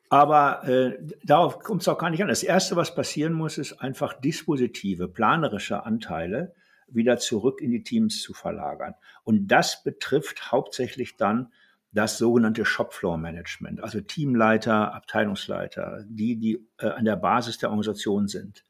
aber 0.10 0.68
äh, 0.68 0.98
darauf 1.24 1.60
kommt 1.60 1.82
es 1.82 1.88
auch 1.88 1.98
gar 1.98 2.10
nicht 2.10 2.22
an. 2.22 2.28
Das 2.28 2.44
Erste, 2.44 2.76
was 2.76 2.94
passieren 2.94 3.32
muss, 3.32 3.58
ist 3.58 3.82
einfach 3.82 4.20
dispositive, 4.20 5.08
planerische 5.08 5.86
Anteile 5.86 6.54
wieder 6.88 7.18
zurück 7.18 7.62
in 7.62 7.72
die 7.72 7.84
Teams 7.84 8.22
zu 8.22 8.34
verlagern. 8.34 8.96
Und 9.24 9.48
das 9.48 9.84
betrifft 9.84 10.52
hauptsächlich 10.52 11.16
dann 11.16 11.54
das 11.94 12.18
sogenannte 12.18 12.66
Shopfloor-Management, 12.66 13.82
also 13.82 14.00
Teamleiter, 14.02 14.94
Abteilungsleiter, 14.94 16.06
die, 16.08 16.38
die 16.38 16.68
äh, 16.80 16.88
an 16.88 17.06
der 17.06 17.18
Basis 17.18 17.58
der 17.58 17.70
Organisation 17.70 18.28
sind. 18.28 18.66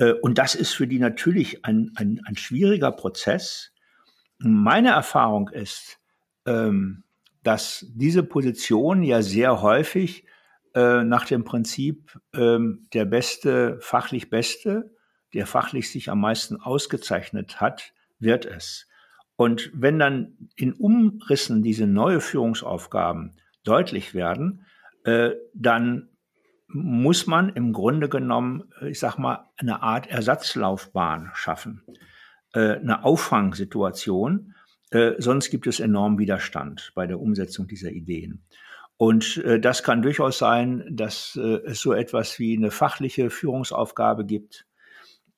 Äh, 0.00 0.14
und 0.14 0.38
das 0.38 0.56
ist 0.56 0.72
für 0.72 0.88
die 0.88 0.98
natürlich 0.98 1.64
ein, 1.64 1.92
ein, 1.94 2.20
ein 2.24 2.36
schwieriger 2.36 2.90
Prozess. 2.90 3.72
Meine 4.38 4.88
Erfahrung 4.88 5.48
ist, 5.50 6.00
ähm, 6.46 7.04
dass 7.44 7.86
diese 7.94 8.22
Position 8.22 9.02
ja 9.02 9.22
sehr 9.22 9.62
häufig 9.62 10.24
äh, 10.74 11.04
nach 11.04 11.26
dem 11.26 11.44
Prinzip 11.44 12.18
ähm, 12.34 12.88
der 12.92 13.04
Beste, 13.04 13.78
fachlich 13.80 14.30
Beste, 14.30 14.94
der 15.32 15.46
fachlich 15.46 15.90
sich 15.90 16.10
am 16.10 16.20
meisten 16.20 16.56
ausgezeichnet 16.56 17.60
hat, 17.60 17.92
wird 18.18 18.46
es. 18.46 18.88
Und 19.36 19.70
wenn 19.72 19.98
dann 19.98 20.50
in 20.56 20.74
Umrissen 20.74 21.62
diese 21.62 21.86
neue 21.86 22.20
Führungsaufgaben 22.20 23.36
deutlich 23.64 24.14
werden, 24.14 24.66
äh, 25.04 25.30
dann 25.54 26.08
muss 26.72 27.26
man 27.26 27.48
im 27.50 27.72
Grunde 27.72 28.08
genommen, 28.08 28.72
ich 28.82 28.98
sag 28.98 29.18
mal, 29.18 29.50
eine 29.56 29.82
Art 29.82 30.06
Ersatzlaufbahn 30.08 31.30
schaffen, 31.34 31.82
äh, 32.52 32.76
eine 32.76 33.04
Auffangsituation. 33.04 34.54
Äh, 34.90 35.12
sonst 35.18 35.50
gibt 35.50 35.66
es 35.66 35.80
enormen 35.80 36.18
Widerstand 36.18 36.92
bei 36.94 37.06
der 37.06 37.20
Umsetzung 37.20 37.66
dieser 37.66 37.90
Ideen. 37.90 38.44
Und 38.96 39.38
äh, 39.38 39.58
das 39.58 39.82
kann 39.82 40.02
durchaus 40.02 40.38
sein, 40.38 40.84
dass 40.90 41.38
äh, 41.40 41.60
es 41.64 41.80
so 41.80 41.92
etwas 41.92 42.38
wie 42.38 42.56
eine 42.56 42.70
fachliche 42.70 43.30
Führungsaufgabe 43.30 44.26
gibt, 44.26 44.66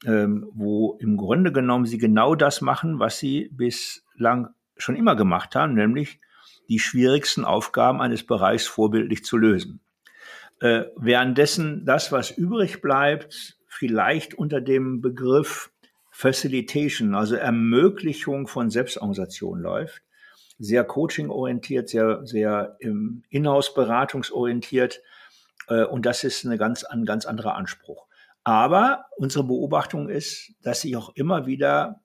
ähm, 0.05 0.49
wo 0.53 0.97
im 1.01 1.17
Grunde 1.17 1.53
genommen 1.53 1.87
sie 1.87 1.99
genau 1.99 2.35
das 2.35 2.61
machen, 2.61 2.99
was 2.99 3.19
sie 3.19 3.51
bislang 3.53 4.49
schon 4.77 4.97
immer 4.97 5.15
gemacht 5.15 5.55
haben, 5.55 5.75
nämlich 5.75 6.21
die 6.69 6.79
schwierigsten 6.79 7.45
Aufgaben 7.45 8.01
eines 8.01 8.27
Bereichs 8.27 8.67
vorbildlich 8.67 9.25
zu 9.25 9.37
lösen. 9.37 9.81
Äh, 10.63 10.85
währenddessen 10.95 11.85
das, 11.85 12.13
was 12.13 12.31
übrig 12.31 12.81
bleibt, 12.81 13.59
vielleicht 13.67 14.35
unter 14.35 14.61
dem 14.61 15.01
Begriff 15.01 15.73
Facilitation, 16.13 17.17
also 17.17 17.35
Ermöglichung 17.35 18.47
von 18.47 18.71
Selbstorganisation 18.71 19.61
läuft, 19.61 20.03
sehr 20.61 20.85
coaching-orientiert, 20.85 21.89
sehr, 21.89 22.25
sehr 22.25 22.77
im 22.79 23.25
Inhouse-beratungsorientiert. 23.31 25.03
Äh, 25.67 25.83
und 25.83 26.07
das 26.07 26.23
ist 26.23 26.47
eine 26.47 26.59
ganz, 26.59 26.85
ein 26.85 27.07
ganz 27.07 27.27
anderer 27.27 27.57
Anspruch. 27.57 28.07
Aber 28.45 29.07
unsere 29.17 29.43
Beobachtung 29.43 30.09
ist, 30.09 30.53
dass 30.63 30.83
sich 30.83 30.97
auch 30.97 31.11
immer 31.17 31.45
wieder 31.45 32.03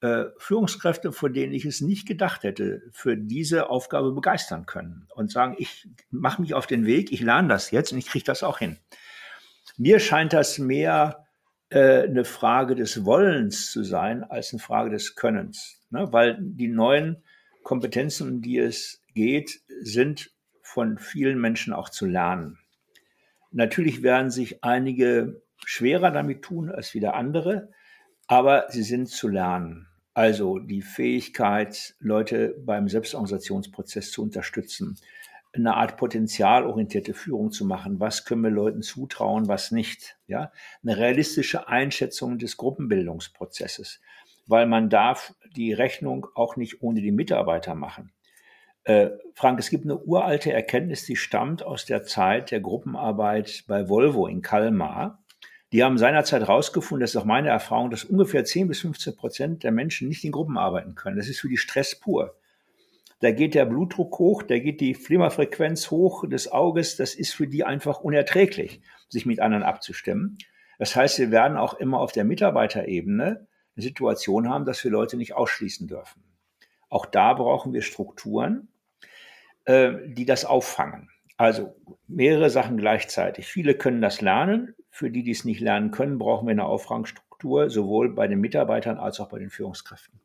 äh, 0.00 0.24
Führungskräfte, 0.38 1.12
von 1.12 1.32
denen 1.32 1.52
ich 1.52 1.64
es 1.64 1.80
nicht 1.80 2.06
gedacht 2.06 2.42
hätte, 2.42 2.82
für 2.92 3.16
diese 3.16 3.68
Aufgabe 3.68 4.12
begeistern 4.12 4.66
können 4.66 5.06
und 5.14 5.30
sagen, 5.30 5.56
ich 5.58 5.88
mache 6.10 6.40
mich 6.40 6.54
auf 6.54 6.66
den 6.66 6.86
Weg, 6.86 7.12
ich 7.12 7.20
lerne 7.20 7.48
das 7.48 7.70
jetzt 7.70 7.92
und 7.92 7.98
ich 7.98 8.06
kriege 8.06 8.24
das 8.24 8.42
auch 8.42 8.58
hin. 8.58 8.78
Mir 9.76 10.00
scheint 10.00 10.32
das 10.32 10.58
mehr 10.58 11.26
äh, 11.70 12.02
eine 12.02 12.24
Frage 12.24 12.74
des 12.74 13.04
Wollens 13.04 13.70
zu 13.70 13.84
sein 13.84 14.24
als 14.24 14.52
eine 14.52 14.60
Frage 14.60 14.90
des 14.90 15.16
Könnens, 15.16 15.80
ne? 15.90 16.12
weil 16.12 16.38
die 16.40 16.68
neuen 16.68 17.22
Kompetenzen, 17.62 18.28
um 18.28 18.42
die 18.42 18.58
es 18.58 19.02
geht, 19.14 19.60
sind 19.82 20.30
von 20.62 20.98
vielen 20.98 21.40
Menschen 21.40 21.72
auch 21.72 21.88
zu 21.88 22.06
lernen. 22.06 22.58
Natürlich 23.52 24.02
werden 24.02 24.30
sich 24.30 24.64
einige 24.64 25.42
schwerer 25.64 26.10
damit 26.10 26.42
tun 26.42 26.70
als 26.70 26.94
wieder 26.94 27.14
andere, 27.14 27.70
aber 28.26 28.66
sie 28.70 28.82
sind 28.82 29.08
zu 29.08 29.28
lernen. 29.28 29.89
Also 30.14 30.58
die 30.58 30.82
Fähigkeit, 30.82 31.94
Leute 32.00 32.56
beim 32.64 32.88
Selbstorganisationsprozess 32.88 34.10
zu 34.10 34.22
unterstützen, 34.22 34.98
eine 35.52 35.74
Art 35.74 35.96
potenzialorientierte 35.96 37.14
Führung 37.14 37.50
zu 37.50 37.64
machen. 37.64 37.98
Was 37.98 38.24
können 38.24 38.42
wir 38.42 38.50
Leuten 38.50 38.82
zutrauen, 38.82 39.48
was 39.48 39.72
nicht? 39.72 40.16
Ja, 40.26 40.52
eine 40.82 40.96
realistische 40.96 41.68
Einschätzung 41.68 42.38
des 42.38 42.56
Gruppenbildungsprozesses 42.56 44.00
weil 44.50 44.66
man 44.66 44.90
darf 44.90 45.34
die 45.56 45.72
Rechnung 45.72 46.26
auch 46.34 46.56
nicht 46.56 46.82
ohne 46.82 47.00
die 47.00 47.12
Mitarbeiter 47.12 47.76
machen. 47.76 48.12
Äh, 48.82 49.10
Frank, 49.34 49.60
es 49.60 49.70
gibt 49.70 49.84
eine 49.84 49.98
uralte 49.98 50.52
Erkenntnis, 50.52 51.06
die 51.06 51.16
stammt 51.16 51.62
aus 51.62 51.84
der 51.84 52.02
Zeit 52.02 52.50
der 52.50 52.60
Gruppenarbeit 52.60 53.64
bei 53.68 53.88
Volvo 53.88 54.26
in 54.26 54.42
Kalmar. 54.42 55.22
Die 55.72 55.84
haben 55.84 55.98
seinerzeit 55.98 56.42
herausgefunden, 56.42 57.00
das 57.00 57.10
ist 57.10 57.16
auch 57.16 57.24
meine 57.24 57.48
Erfahrung, 57.48 57.90
dass 57.90 58.04
ungefähr 58.04 58.44
10 58.44 58.68
bis 58.68 58.80
15 58.80 59.16
Prozent 59.16 59.62
der 59.62 59.70
Menschen 59.70 60.08
nicht 60.08 60.24
in 60.24 60.32
Gruppen 60.32 60.58
arbeiten 60.58 60.96
können. 60.96 61.16
Das 61.16 61.28
ist 61.28 61.40
für 61.40 61.48
die 61.48 61.56
Stress 61.56 61.94
pur. 61.94 62.36
Da 63.20 63.30
geht 63.30 63.54
der 63.54 63.66
Blutdruck 63.66 64.18
hoch, 64.18 64.42
da 64.42 64.58
geht 64.58 64.80
die 64.80 64.94
Flimmerfrequenz 64.94 65.90
hoch 65.90 66.26
des 66.26 66.50
Auges. 66.50 66.96
Das 66.96 67.14
ist 67.14 67.34
für 67.34 67.46
die 67.46 67.64
einfach 67.64 68.00
unerträglich, 68.00 68.80
sich 69.08 69.26
mit 69.26 69.40
anderen 69.40 69.62
abzustimmen. 69.62 70.38
Das 70.78 70.96
heißt, 70.96 71.18
wir 71.18 71.30
werden 71.30 71.58
auch 71.58 71.74
immer 71.74 72.00
auf 72.00 72.12
der 72.12 72.24
Mitarbeiterebene 72.24 73.46
eine 73.76 73.82
Situation 73.82 74.48
haben, 74.48 74.64
dass 74.64 74.82
wir 74.82 74.90
Leute 74.90 75.18
nicht 75.18 75.34
ausschließen 75.34 75.86
dürfen. 75.86 76.22
Auch 76.88 77.06
da 77.06 77.34
brauchen 77.34 77.74
wir 77.74 77.82
Strukturen, 77.82 78.68
äh, 79.66 79.92
die 80.06 80.24
das 80.24 80.46
auffangen. 80.46 81.10
Also 81.36 81.76
mehrere 82.08 82.50
Sachen 82.50 82.78
gleichzeitig. 82.78 83.46
Viele 83.46 83.74
können 83.74 84.00
das 84.00 84.22
lernen. 84.22 84.74
Für 84.90 85.10
die, 85.10 85.22
die 85.22 85.30
es 85.30 85.44
nicht 85.44 85.60
lernen 85.60 85.90
können, 85.90 86.18
brauchen 86.18 86.46
wir 86.46 86.52
eine 86.52 86.66
Auffangstruktur, 86.66 87.70
sowohl 87.70 88.14
bei 88.14 88.26
den 88.28 88.40
Mitarbeitern 88.40 88.98
als 88.98 89.20
auch 89.20 89.28
bei 89.28 89.38
den 89.38 89.50
Führungskräften. 89.50 90.20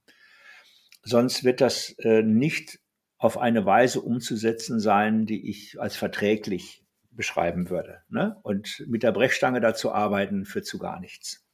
Sonst 1.04 1.44
wird 1.44 1.62
das 1.62 1.96
äh, 2.00 2.24
nicht 2.24 2.80
auf 3.18 3.38
eine 3.38 3.66
Weise 3.66 4.02
umzusetzen 4.02 4.80
sein, 4.80 5.26
die 5.26 5.50
ich 5.50 5.80
als 5.80 5.96
verträglich 5.96 6.84
beschreiben 7.12 7.70
würde. 7.70 8.02
Ne? 8.10 8.38
Und 8.44 8.84
mit 8.88 9.04
der 9.04 9.12
Brechstange 9.12 9.62
dazu 9.62 9.92
arbeiten, 9.92 10.46
führt 10.46 10.66
zu 10.66 10.80
gar 10.80 11.00
nichts. 11.00 11.46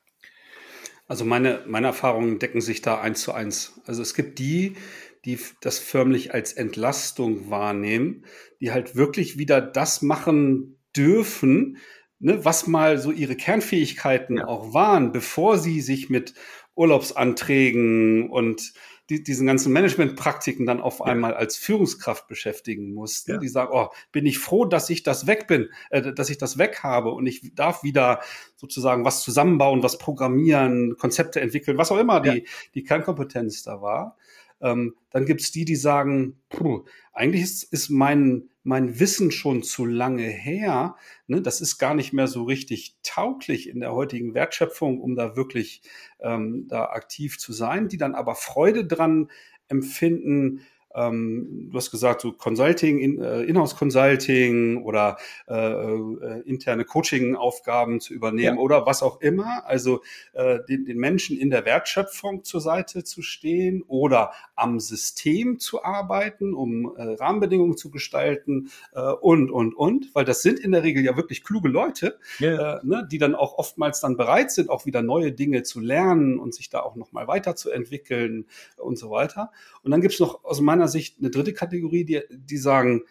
Also 1.07 1.26
meine, 1.26 1.64
meine 1.68 1.88
Erfahrungen 1.88 2.39
decken 2.39 2.62
sich 2.62 2.82
da 2.82 3.01
eins 3.01 3.22
zu 3.22 3.34
eins. 3.34 3.82
Also 3.86 4.01
es 4.01 4.14
gibt 4.14 4.39
die, 4.39 4.78
die 5.26 5.38
das 5.62 5.78
förmlich 5.78 6.34
als 6.34 6.53
Entlastung 6.53 7.49
wahrnehmen, 7.49 8.26
die 8.59 8.72
halt 8.72 8.95
wirklich 8.95 9.38
wieder 9.38 9.62
das 9.62 10.01
machen 10.01 10.80
dürfen, 10.95 11.78
ne, 12.22 12.46
was 12.46 12.68
mal 12.68 12.98
so 12.98 13.12
ihre 13.12 13.36
Kernfähigkeiten 13.36 14.38
ja. 14.38 14.48
auch 14.48 14.74
waren, 14.74 15.12
bevor 15.12 15.58
sie 15.58 15.82
sich 15.82 16.10
mit 16.10 16.34
Urlaubsanträgen 16.76 18.30
und 18.30 18.74
die, 19.10 19.24
diesen 19.24 19.46
ganzen 19.46 19.74
Managementpraktiken 19.74 20.66
dann 20.66 20.80
auf 20.80 21.02
einmal 21.02 21.34
als 21.34 21.58
Führungskraft 21.58 22.28
beschäftigen 22.28 22.94
mussten. 22.94 23.32
Ja. 23.32 23.38
Die 23.40 23.50
sagen, 23.50 23.72
oh, 23.74 23.90
bin 24.14 24.26
ich 24.26 24.40
froh, 24.40 24.64
dass 24.64 24.90
ich 24.90 25.04
das 25.04 25.28
weg 25.28 25.48
bin, 25.48 25.70
äh, 25.90 26.14
dass 26.14 26.30
ich 26.30 26.38
das 26.38 26.58
weg 26.58 26.80
habe 26.82 27.12
und 27.12 27.26
ich 27.28 27.54
darf 27.54 27.84
wieder 27.84 28.22
sozusagen 28.56 29.04
was 29.04 29.22
zusammenbauen, 29.22 29.84
was 29.84 29.98
programmieren, 29.98 30.96
Konzepte 30.98 31.42
entwickeln, 31.42 31.78
was 31.78 31.92
auch 31.92 31.98
immer 31.98 32.22
die, 32.22 32.48
die 32.74 32.84
Kernkompetenz 32.84 33.64
da 33.64 33.82
war. 33.82 34.18
Ähm, 34.62 34.95
dann 35.09 35.26
gibt's 35.26 35.51
die, 35.51 35.66
die 35.66 35.76
sagen, 35.76 36.39
puh, 36.49 36.86
eigentlich 37.14 37.43
ist, 37.43 37.64
ist 37.64 37.89
mein, 37.89 38.49
mein 38.64 38.99
Wissen 38.99 39.32
schon 39.32 39.64
zu 39.64 39.86
lange 39.86 40.24
her. 40.24 40.95
Ne? 41.28 41.41
Das 41.41 41.62
ist 41.62 41.78
gar 41.78 41.95
nicht 41.95 42.14
mehr 42.14 42.28
so 42.28 42.43
richtig 42.43 42.97
tauglich 43.03 43.68
in 43.68 43.80
der 43.80 43.93
heutigen 43.93 44.34
Wertschöpfung, 44.34 45.01
um 45.01 45.16
da 45.16 45.36
wirklich 45.36 45.82
ähm, 46.20 46.68
da 46.68 46.86
aktiv 46.86 47.39
zu 47.39 47.53
sein, 47.53 47.88
die 47.88 47.97
dann 47.97 48.16
aber 48.16 48.36
Freude 48.36 48.86
dran 48.86 49.30
empfinden, 49.68 50.62
ähm, 50.96 51.70
du 51.72 51.78
hast 51.78 51.92
gesagt, 51.92 52.22
so 52.22 52.32
Consulting, 52.32 53.00
in, 53.00 53.22
äh, 53.22 53.44
Inhouse 53.44 53.76
Consulting 53.76 54.84
oder 54.84 55.18
äh, 55.48 55.54
äh, 55.54 56.42
interne 56.46 56.86
Coaching-Aufgaben 56.86 58.00
zu 58.00 58.14
übernehmen 58.14 58.58
ja. 58.58 58.62
oder 58.62 58.86
was 58.86 59.04
auch 59.04 59.22
immer. 59.22 59.64
Also 59.66 60.02
äh, 60.34 60.60
den, 60.68 60.86
den 60.86 60.98
Menschen 60.98 61.38
in 61.38 61.50
der 61.50 61.66
Wertschöpfung 61.66 62.44
zur 62.44 62.62
Seite 62.62 63.04
zu 63.04 63.22
stehen 63.22 63.84
oder 63.88 64.32
am 64.56 64.80
System 64.80 65.60
zu 65.60 65.84
arbeiten, 65.84 66.54
um 66.54 66.96
äh, 66.96 67.16
Rahmenbedingungen 67.16 67.78
zu 67.78 67.89
gestalten 67.89 68.70
äh, 68.94 69.02
und, 69.02 69.50
und, 69.52 69.74
und. 69.74 70.14
Weil 70.14 70.26
das 70.26 70.42
sind 70.42 70.60
in 70.60 70.72
der 70.72 70.84
Regel 70.84 71.04
ja 71.04 71.16
wirklich 71.18 71.44
kluge 71.44 71.70
Leute, 71.70 72.20
ja. 72.39 72.80
ne, 72.84 73.08
die 73.10 73.18
dann 73.18 73.36
auch 73.36 73.58
oftmals 73.58 74.02
dann 74.02 74.18
bereit 74.18 74.52
sind, 74.52 74.70
auch 74.70 74.86
wieder 74.86 75.02
neue 75.02 75.32
Dinge 75.32 75.64
zu 75.64 75.80
lernen 75.80 76.39
und 76.39 76.54
sich 76.54 76.70
da 76.70 76.82
auch 76.82 76.96
nochmal 76.96 77.28
weiterzuentwickeln 77.28 78.46
und 78.78 78.98
so 78.98 79.10
weiter. 79.10 79.52
Und 79.84 79.92
dann 79.92 80.02
gibt's 80.02 80.20
noch 80.20 80.44
aus 80.44 80.62
meiner 80.62 80.81
Sicht 80.88 81.18
eine 81.20 81.30
dritte 81.30 81.54
Kategorie, 81.54 82.06
die, 82.06 82.22
die 82.30 82.58
sagen, 82.58 83.04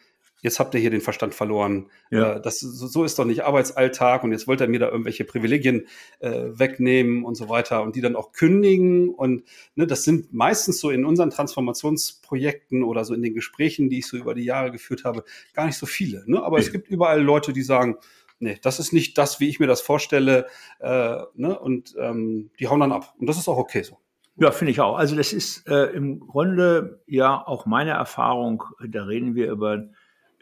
jetzt 0.43 0.59
habt 0.59 0.75
ihr 0.75 0.81
hier 0.81 0.91
den 0.91 1.01
Verstand 1.01 1.35
verloren. 1.35 1.91
Ja. 2.11 2.37
Äh, 2.37 2.41
das, 2.41 2.61
so 2.61 3.05
ist 3.05 3.18
doch 3.18 3.25
nicht 3.25 3.45
Arbeitsalltag 3.45 4.25
und 4.25 4.33
jetzt 4.33 4.47
wollt 4.47 4.61
ihr 4.61 4.68
mir 4.68 4.81
da 4.81 4.89
irgendwelche 4.89 5.25
Privilegien 5.25 5.87
äh, 6.21 6.31
wegnehmen 6.31 7.25
und 7.25 7.35
so 7.35 7.49
weiter 7.49 7.83
und 7.83 7.97
die 7.97 8.01
dann 8.01 8.16
auch 8.16 8.33
kündigen. 8.33 9.11
Und 9.11 9.45
ne, 9.75 9.87
das 9.87 10.05
sind 10.05 10.33
meistens 10.33 10.81
so 10.81 10.91
in 10.91 11.05
unseren 11.05 11.31
Transformationsprojekten 11.31 12.83
oder 12.83 13.05
so 13.05 13.14
in 13.14 13.23
den 13.23 13.35
Gesprächen, 13.35 13.91
die 13.91 13.99
ich 13.99 14.07
so 14.07 14.16
über 14.16 14.35
die 14.35 14.45
Jahre 14.45 14.71
geführt 14.71 15.05
habe, 15.05 15.25
gar 15.55 15.66
nicht 15.66 15.79
so 15.79 15.87
viele. 15.87 16.25
Ne? 16.27 16.43
Aber 16.43 16.59
ja. 16.59 16.64
es 16.64 16.73
gibt 16.73 16.89
überall 16.89 17.23
Leute, 17.23 17.53
die 17.53 17.62
sagen, 17.62 17.97
nee, 18.39 18.59
das 18.62 18.81
ist 18.81 18.93
nicht 18.93 19.18
das, 19.18 19.41
wie 19.41 19.49
ich 19.49 19.61
mir 19.61 19.66
das 19.66 19.81
vorstelle. 19.81 20.47
Äh, 20.81 21.18
ne? 21.35 21.59
Und 21.59 21.95
ähm, 21.99 22.51
die 22.59 22.68
hauen 22.68 22.81
dann 22.81 22.93
ab. 22.93 23.14
Und 23.18 23.29
das 23.29 23.39
ist 23.39 23.49
auch 23.49 23.59
okay 23.59 23.83
so. 23.83 23.99
Ja, 24.37 24.51
finde 24.53 24.70
ich 24.72 24.81
auch. 24.81 24.97
Also 24.97 25.16
das 25.16 25.33
ist 25.33 25.68
äh, 25.68 25.87
im 25.93 26.20
Grunde 26.20 27.03
ja 27.07 27.47
auch 27.47 27.66
meine 27.66 27.91
Erfahrung. 27.91 28.64
Da 28.89 29.05
reden 29.05 29.35
wir 29.35 29.51
über 29.51 29.91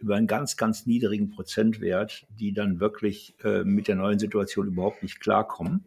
über 0.01 0.17
einen 0.17 0.27
ganz, 0.27 0.57
ganz 0.57 0.87
niedrigen 0.87 1.31
Prozentwert, 1.31 2.27
die 2.31 2.53
dann 2.53 2.81
wirklich 2.81 3.35
äh, 3.43 3.65
mit 3.65 3.89
der 3.89 3.97
neuen 3.97 4.19
Situation 4.19 4.69
überhaupt 4.69 5.03
nicht 5.03 5.21
klarkommen. 5.21 5.85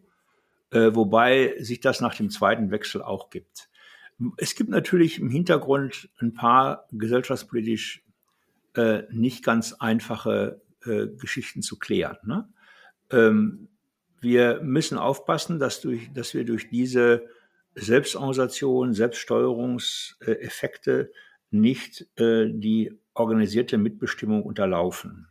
Äh, 0.70 0.94
wobei 0.94 1.54
sich 1.58 1.80
das 1.80 2.00
nach 2.00 2.14
dem 2.14 2.30
zweiten 2.30 2.70
Wechsel 2.70 3.02
auch 3.02 3.30
gibt. 3.30 3.68
Es 4.36 4.54
gibt 4.54 4.70
natürlich 4.70 5.18
im 5.18 5.30
Hintergrund 5.30 6.10
ein 6.18 6.34
paar 6.34 6.86
gesellschaftspolitisch 6.92 8.04
äh, 8.74 9.02
nicht 9.10 9.44
ganz 9.44 9.72
einfache 9.72 10.60
äh, 10.84 11.08
Geschichten 11.08 11.62
zu 11.62 11.78
klären. 11.78 12.18
Ne? 12.24 12.48
Ähm, 13.10 13.68
wir 14.20 14.60
müssen 14.62 14.98
aufpassen, 14.98 15.58
dass, 15.58 15.80
durch, 15.80 16.12
dass 16.12 16.34
wir 16.34 16.44
durch 16.44 16.68
diese 16.68 17.24
Selbstorganisation, 17.74 18.92
Selbststeuerungseffekte 18.92 21.10
nicht 21.50 22.06
äh, 22.16 22.50
die 22.50 22.98
organisierte 23.14 23.78
Mitbestimmung 23.78 24.42
unterlaufen. 24.42 25.28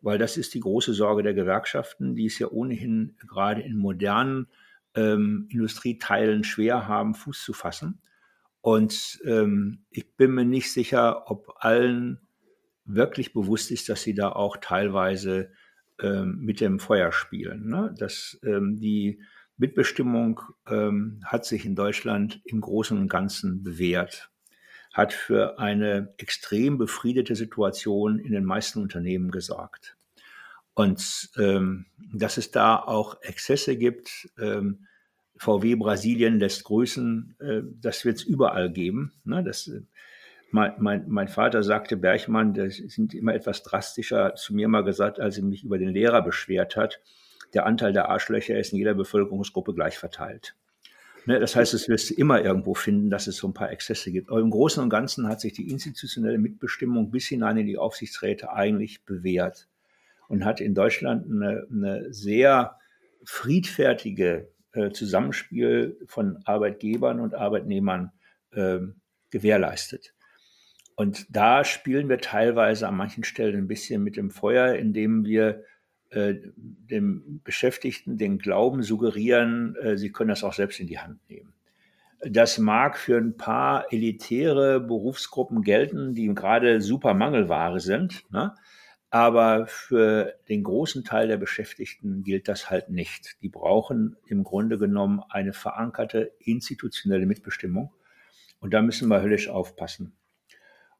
Weil 0.00 0.18
das 0.18 0.36
ist 0.36 0.54
die 0.54 0.60
große 0.60 0.94
Sorge 0.94 1.22
der 1.22 1.34
Gewerkschaften, 1.34 2.14
die 2.14 2.26
es 2.26 2.38
ja 2.38 2.48
ohnehin 2.48 3.16
gerade 3.26 3.62
in 3.62 3.76
modernen 3.76 4.46
ähm, 4.94 5.48
Industrieteilen 5.50 6.44
schwer 6.44 6.86
haben, 6.86 7.14
Fuß 7.14 7.42
zu 7.42 7.52
fassen. 7.52 8.00
Und 8.60 9.20
ähm, 9.24 9.84
ich 9.90 10.16
bin 10.16 10.34
mir 10.34 10.44
nicht 10.44 10.72
sicher, 10.72 11.30
ob 11.30 11.54
allen 11.58 12.20
wirklich 12.84 13.32
bewusst 13.32 13.70
ist, 13.70 13.88
dass 13.88 14.02
sie 14.02 14.14
da 14.14 14.32
auch 14.32 14.56
teilweise 14.58 15.50
ähm, 16.00 16.38
mit 16.40 16.60
dem 16.60 16.78
Feuer 16.78 17.12
spielen. 17.12 17.68
Ne? 17.68 17.94
Dass 17.98 18.38
ähm, 18.44 18.78
die 18.78 19.20
Mitbestimmung 19.58 20.40
ähm, 20.68 21.20
hat 21.24 21.44
sich 21.44 21.66
in 21.66 21.74
Deutschland 21.74 22.40
im 22.44 22.60
Großen 22.60 22.96
und 22.96 23.08
Ganzen 23.08 23.62
bewährt, 23.62 24.30
hat 24.92 25.12
für 25.12 25.58
eine 25.58 26.14
extrem 26.16 26.78
befriedete 26.78 27.34
Situation 27.34 28.18
in 28.18 28.32
den 28.32 28.44
meisten 28.44 28.80
Unternehmen 28.80 29.30
gesorgt. 29.30 29.96
Und 30.74 31.30
ähm, 31.36 31.86
dass 32.14 32.36
es 32.36 32.52
da 32.52 32.76
auch 32.76 33.20
Exzesse 33.22 33.76
gibt, 33.76 34.30
ähm, 34.38 34.86
VW 35.36 35.74
Brasilien 35.74 36.38
lässt 36.38 36.64
grüßen, 36.64 37.36
äh, 37.40 37.62
das 37.80 38.04
wird 38.04 38.18
es 38.18 38.22
überall 38.22 38.70
geben. 38.70 39.12
Ne? 39.24 39.42
Das, 39.42 39.70
mein, 40.50 40.74
mein, 40.78 41.04
mein 41.08 41.28
Vater 41.28 41.64
sagte, 41.64 41.96
Bergmann, 41.96 42.54
das 42.54 42.76
sind 42.76 43.12
immer 43.12 43.34
etwas 43.34 43.64
drastischer, 43.64 44.34
zu 44.36 44.54
mir 44.54 44.68
mal 44.68 44.84
gesagt, 44.84 45.20
als 45.20 45.36
er 45.36 45.44
mich 45.44 45.64
über 45.64 45.78
den 45.78 45.90
Lehrer 45.90 46.22
beschwert 46.22 46.76
hat. 46.76 47.00
Der 47.54 47.66
Anteil 47.66 47.92
der 47.92 48.08
Arschlöcher 48.08 48.58
ist 48.58 48.72
in 48.72 48.78
jeder 48.78 48.94
Bevölkerungsgruppe 48.94 49.74
gleich 49.74 49.98
verteilt. 49.98 50.54
Ne, 51.26 51.40
das 51.40 51.56
heißt, 51.56 51.74
es 51.74 51.88
wirst 51.88 52.10
du 52.10 52.14
immer 52.14 52.42
irgendwo 52.42 52.74
finden, 52.74 53.10
dass 53.10 53.26
es 53.26 53.36
so 53.36 53.48
ein 53.48 53.54
paar 53.54 53.70
Exzesse 53.70 54.10
gibt. 54.10 54.30
Aber 54.30 54.40
im 54.40 54.50
Großen 54.50 54.82
und 54.82 54.88
Ganzen 54.88 55.28
hat 55.28 55.40
sich 55.40 55.52
die 55.52 55.70
institutionelle 55.70 56.38
Mitbestimmung 56.38 57.10
bis 57.10 57.26
hinein 57.26 57.58
in 57.58 57.66
die 57.66 57.76
Aufsichtsräte 57.76 58.50
eigentlich 58.52 59.04
bewährt 59.04 59.68
und 60.28 60.44
hat 60.44 60.60
in 60.60 60.74
Deutschland 60.74 61.26
eine, 61.30 61.66
eine 61.70 62.12
sehr 62.12 62.78
friedfertige 63.24 64.48
äh, 64.72 64.90
Zusammenspiel 64.90 65.98
von 66.06 66.38
Arbeitgebern 66.44 67.20
und 67.20 67.34
Arbeitnehmern 67.34 68.12
äh, 68.52 68.78
gewährleistet. 69.30 70.14
Und 70.96 71.26
da 71.28 71.64
spielen 71.64 72.08
wir 72.08 72.18
teilweise 72.18 72.88
an 72.88 72.96
manchen 72.96 73.22
Stellen 73.22 73.56
ein 73.56 73.68
bisschen 73.68 74.02
mit 74.02 74.16
dem 74.16 74.30
Feuer, 74.30 74.74
indem 74.74 75.24
wir 75.24 75.62
äh, 76.10 76.34
dem 76.56 77.40
Beschäftigten 77.44 78.16
den 78.16 78.38
Glauben 78.38 78.82
suggerieren, 78.82 79.76
äh, 79.76 79.96
sie 79.96 80.10
können 80.10 80.30
das 80.30 80.44
auch 80.44 80.54
selbst 80.54 80.80
in 80.80 80.86
die 80.86 80.98
Hand 80.98 81.20
nehmen. 81.28 81.52
Das 82.20 82.58
mag 82.58 82.98
für 82.98 83.16
ein 83.16 83.36
paar 83.36 83.92
elitäre 83.92 84.80
Berufsgruppen 84.80 85.62
gelten, 85.62 86.14
die 86.14 86.26
gerade 86.34 86.80
super 86.80 87.14
Mangelware 87.14 87.78
sind, 87.78 88.24
ne? 88.32 88.54
aber 89.10 89.66
für 89.66 90.34
den 90.48 90.64
großen 90.64 91.04
Teil 91.04 91.28
der 91.28 91.36
Beschäftigten 91.36 92.24
gilt 92.24 92.48
das 92.48 92.70
halt 92.70 92.90
nicht. 92.90 93.36
Die 93.40 93.48
brauchen 93.48 94.16
im 94.26 94.42
Grunde 94.42 94.78
genommen 94.78 95.22
eine 95.30 95.52
verankerte 95.52 96.32
institutionelle 96.40 97.26
Mitbestimmung 97.26 97.92
und 98.60 98.74
da 98.74 98.82
müssen 98.82 99.08
wir 99.08 99.22
höllisch 99.22 99.48
aufpassen. 99.48 100.16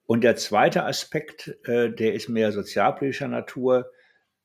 Und 0.06 0.24
der 0.24 0.36
zweite 0.36 0.84
Aspekt, 0.84 1.58
äh, 1.64 1.90
der 1.90 2.14
ist 2.14 2.28
mehr 2.28 2.52
sozialpolitischer 2.52 3.28
Natur. 3.28 3.90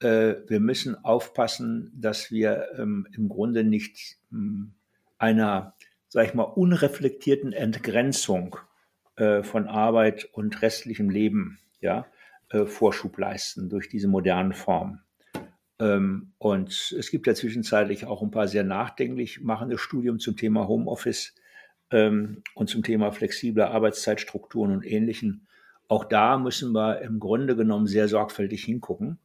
Äh, 0.04 0.50
wir 0.50 0.60
müssen 0.60 1.04
aufpassen, 1.04 1.92
dass 1.96 2.30
wir 2.32 2.68
ähm, 2.78 3.08
im 3.14 3.30
Grunde 3.30 3.64
nicht 3.64 4.18
ähm, 4.32 4.74
einer, 5.18 5.76
sag 6.10 6.28
ich 6.28 6.34
mal, 6.34 6.44
unreflektierten 6.44 7.54
Entgrenzung 7.54 8.58
äh, 9.16 9.44
von 9.44 9.68
Arbeit 9.68 10.28
und 10.34 10.62
restlichem 10.62 11.10
Leben, 11.10 11.60
ja, 11.80 12.06
äh, 12.50 12.66
Vorschub 12.66 13.18
leisten 13.18 13.70
durch 13.70 13.88
diese 13.88 14.08
modernen 14.08 14.54
Formen. 14.54 15.02
Ähm, 15.80 16.34
und 16.38 16.94
es 16.98 17.10
gibt 17.10 17.26
ja 17.28 17.34
zwischenzeitlich 17.34 18.06
auch 18.06 18.22
ein 18.22 18.32
paar 18.32 18.48
sehr 18.48 18.64
nachdenklich 18.64 19.42
machende 19.42 19.78
Studien 19.78 20.20
zum 20.20 20.36
Thema 20.36 20.68
Homeoffice 20.68 21.34
ähm, 21.92 22.44
und 22.56 22.70
zum 22.70 22.84
Thema 22.84 23.12
flexible 23.12 23.64
Arbeitszeitstrukturen 23.64 24.72
und 24.72 24.86
Ähnlichen. 24.86 25.48
Auch 25.88 26.04
da 26.04 26.38
müssen 26.38 26.74
wir 26.74 27.02
im 27.02 27.20
Grunde 27.20 27.56
genommen 27.56 27.88
sehr 27.88 28.08
sorgfältig 28.08 28.64
hingucken, 28.64 29.20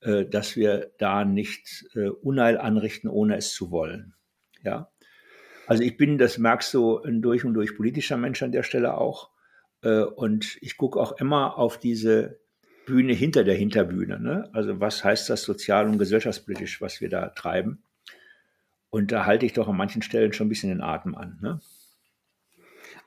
äh, 0.00 0.24
dass 0.24 0.56
wir 0.56 0.92
da 0.98 1.24
nicht 1.24 1.86
äh, 1.94 2.08
Unheil 2.08 2.58
anrichten, 2.58 3.08
ohne 3.08 3.36
es 3.36 3.52
zu 3.52 3.70
wollen. 3.70 4.14
Ja. 4.62 4.90
Also 5.66 5.82
ich 5.82 5.96
bin, 5.96 6.18
das 6.18 6.38
merkst 6.38 6.72
du, 6.74 6.98
ein 6.98 7.22
durch 7.22 7.44
und 7.44 7.54
durch 7.54 7.76
politischer 7.76 8.16
Mensch 8.16 8.42
an 8.42 8.52
der 8.52 8.62
Stelle 8.62 8.96
auch. 8.96 9.30
Äh, 9.82 10.00
und 10.00 10.58
ich 10.60 10.76
gucke 10.76 10.98
auch 10.98 11.12
immer 11.20 11.58
auf 11.58 11.78
diese 11.78 12.40
Bühne 12.86 13.12
hinter 13.12 13.44
der 13.44 13.54
Hinterbühne. 13.54 14.18
Ne? 14.18 14.50
Also 14.52 14.80
was 14.80 15.04
heißt 15.04 15.30
das 15.30 15.42
sozial 15.42 15.86
und 15.86 15.98
gesellschaftspolitisch, 15.98 16.80
was 16.80 17.00
wir 17.00 17.08
da 17.08 17.28
treiben? 17.28 17.82
Und 18.88 19.12
da 19.12 19.26
halte 19.26 19.46
ich 19.46 19.52
doch 19.52 19.68
an 19.68 19.76
manchen 19.76 20.02
Stellen 20.02 20.32
schon 20.32 20.46
ein 20.46 20.48
bisschen 20.48 20.70
den 20.70 20.80
Atem 20.80 21.14
an. 21.14 21.38
Ne? 21.40 21.60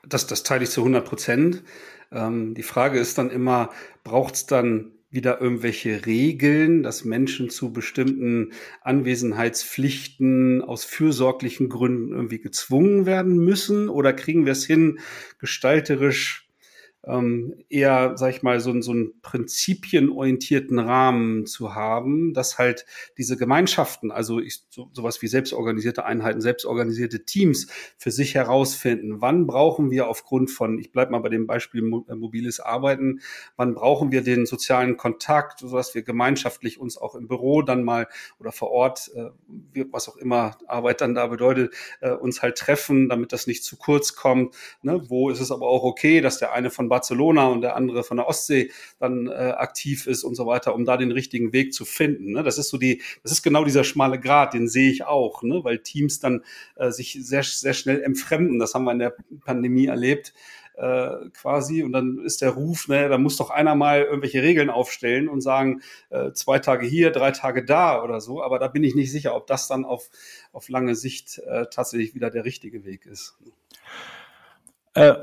Das, 0.06 0.26
das 0.26 0.42
teile 0.42 0.64
ich 0.64 0.70
zu 0.70 0.80
100 0.80 1.04
Prozent. 1.04 1.62
Ähm, 2.10 2.54
die 2.54 2.62
Frage 2.62 2.98
ist 2.98 3.18
dann 3.18 3.30
immer, 3.30 3.70
braucht 4.02 4.34
es 4.34 4.46
dann 4.46 4.92
wieder 5.14 5.40
irgendwelche 5.40 6.04
Regeln, 6.06 6.82
dass 6.82 7.04
Menschen 7.04 7.48
zu 7.48 7.72
bestimmten 7.72 8.52
Anwesenheitspflichten 8.82 10.60
aus 10.62 10.84
fürsorglichen 10.84 11.68
Gründen 11.68 12.12
irgendwie 12.12 12.40
gezwungen 12.40 13.06
werden 13.06 13.36
müssen? 13.38 13.88
Oder 13.88 14.12
kriegen 14.12 14.44
wir 14.44 14.52
es 14.52 14.66
hin, 14.66 14.98
gestalterisch 15.38 16.43
ähm, 17.06 17.54
eher, 17.68 18.16
sag 18.16 18.30
ich 18.30 18.42
mal, 18.42 18.60
so, 18.60 18.80
so 18.80 18.92
einen 18.92 19.20
prinzipienorientierten 19.20 20.78
Rahmen 20.78 21.46
zu 21.46 21.74
haben, 21.74 22.34
dass 22.34 22.58
halt 22.58 22.86
diese 23.18 23.36
Gemeinschaften, 23.36 24.10
also 24.10 24.40
ich, 24.40 24.62
so, 24.70 24.88
sowas 24.92 25.20
wie 25.22 25.26
selbstorganisierte 25.26 26.04
Einheiten, 26.04 26.40
selbstorganisierte 26.40 27.24
Teams 27.24 27.66
für 27.98 28.10
sich 28.10 28.34
herausfinden, 28.34 29.20
wann 29.20 29.46
brauchen 29.46 29.90
wir 29.90 30.08
aufgrund 30.08 30.50
von, 30.50 30.78
ich 30.78 30.92
bleibe 30.92 31.12
mal 31.12 31.20
bei 31.20 31.28
dem 31.28 31.46
Beispiel 31.46 31.82
äh, 32.08 32.14
mobiles 32.14 32.60
Arbeiten, 32.60 33.20
wann 33.56 33.74
brauchen 33.74 34.10
wir 34.12 34.22
den 34.22 34.46
sozialen 34.46 34.96
Kontakt, 34.96 35.60
sodass 35.60 35.94
wir 35.94 36.02
gemeinschaftlich 36.02 36.80
uns 36.80 36.96
auch 36.96 37.14
im 37.14 37.28
Büro 37.28 37.62
dann 37.62 37.84
mal 37.84 38.08
oder 38.38 38.52
vor 38.52 38.70
Ort, 38.70 39.10
äh, 39.14 39.84
was 39.90 40.08
auch 40.08 40.16
immer 40.16 40.56
Arbeit 40.66 41.00
dann 41.00 41.14
da 41.14 41.26
bedeutet, 41.26 41.74
äh, 42.00 42.12
uns 42.12 42.42
halt 42.42 42.56
treffen, 42.56 43.08
damit 43.08 43.32
das 43.32 43.46
nicht 43.46 43.64
zu 43.64 43.76
kurz 43.76 44.14
kommt. 44.14 44.54
Ne? 44.82 45.02
Wo 45.08 45.30
ist 45.30 45.40
es 45.40 45.50
aber 45.50 45.66
auch 45.66 45.84
okay, 45.84 46.20
dass 46.20 46.38
der 46.38 46.52
eine 46.52 46.70
von 46.70 46.88
Barcelona 46.94 47.46
und 47.48 47.62
der 47.62 47.74
andere 47.74 48.04
von 48.04 48.18
der 48.18 48.28
Ostsee 48.28 48.70
dann 49.00 49.26
äh, 49.26 49.32
aktiv 49.56 50.06
ist 50.06 50.22
und 50.22 50.36
so 50.36 50.46
weiter, 50.46 50.74
um 50.76 50.84
da 50.84 50.96
den 50.96 51.10
richtigen 51.10 51.52
Weg 51.52 51.74
zu 51.74 51.84
finden. 51.84 52.32
Ne? 52.32 52.44
Das 52.44 52.56
ist 52.56 52.68
so 52.68 52.78
die, 52.78 53.02
das 53.24 53.32
ist 53.32 53.42
genau 53.42 53.64
dieser 53.64 53.82
schmale 53.82 54.20
Grat, 54.20 54.54
den 54.54 54.68
sehe 54.68 54.90
ich 54.90 55.04
auch, 55.04 55.42
ne? 55.42 55.64
weil 55.64 55.78
Teams 55.78 56.20
dann 56.20 56.44
äh, 56.76 56.90
sich 56.90 57.18
sehr, 57.20 57.42
sehr 57.42 57.74
schnell 57.74 58.00
entfremden. 58.00 58.60
Das 58.60 58.74
haben 58.74 58.84
wir 58.84 58.92
in 58.92 59.00
der 59.00 59.16
Pandemie 59.44 59.86
erlebt. 59.86 60.32
Äh, 60.76 61.30
quasi 61.32 61.84
und 61.84 61.92
dann 61.92 62.18
ist 62.24 62.42
der 62.42 62.50
Ruf, 62.50 62.88
ne, 62.88 63.08
da 63.08 63.16
muss 63.16 63.36
doch 63.36 63.50
einer 63.50 63.76
mal 63.76 64.02
irgendwelche 64.02 64.42
Regeln 64.42 64.70
aufstellen 64.70 65.28
und 65.28 65.40
sagen, 65.40 65.82
äh, 66.10 66.32
zwei 66.32 66.58
Tage 66.58 66.84
hier, 66.84 67.12
drei 67.12 67.30
Tage 67.30 67.64
da 67.64 68.02
oder 68.02 68.20
so, 68.20 68.42
aber 68.42 68.58
da 68.58 68.66
bin 68.66 68.82
ich 68.82 68.96
nicht 68.96 69.12
sicher, 69.12 69.36
ob 69.36 69.46
das 69.46 69.68
dann 69.68 69.84
auf, 69.84 70.10
auf 70.50 70.68
lange 70.68 70.96
Sicht 70.96 71.38
äh, 71.46 71.66
tatsächlich 71.70 72.16
wieder 72.16 72.28
der 72.28 72.44
richtige 72.44 72.84
Weg 72.84 73.06
ist. 73.06 73.38
Äh, 74.94 75.14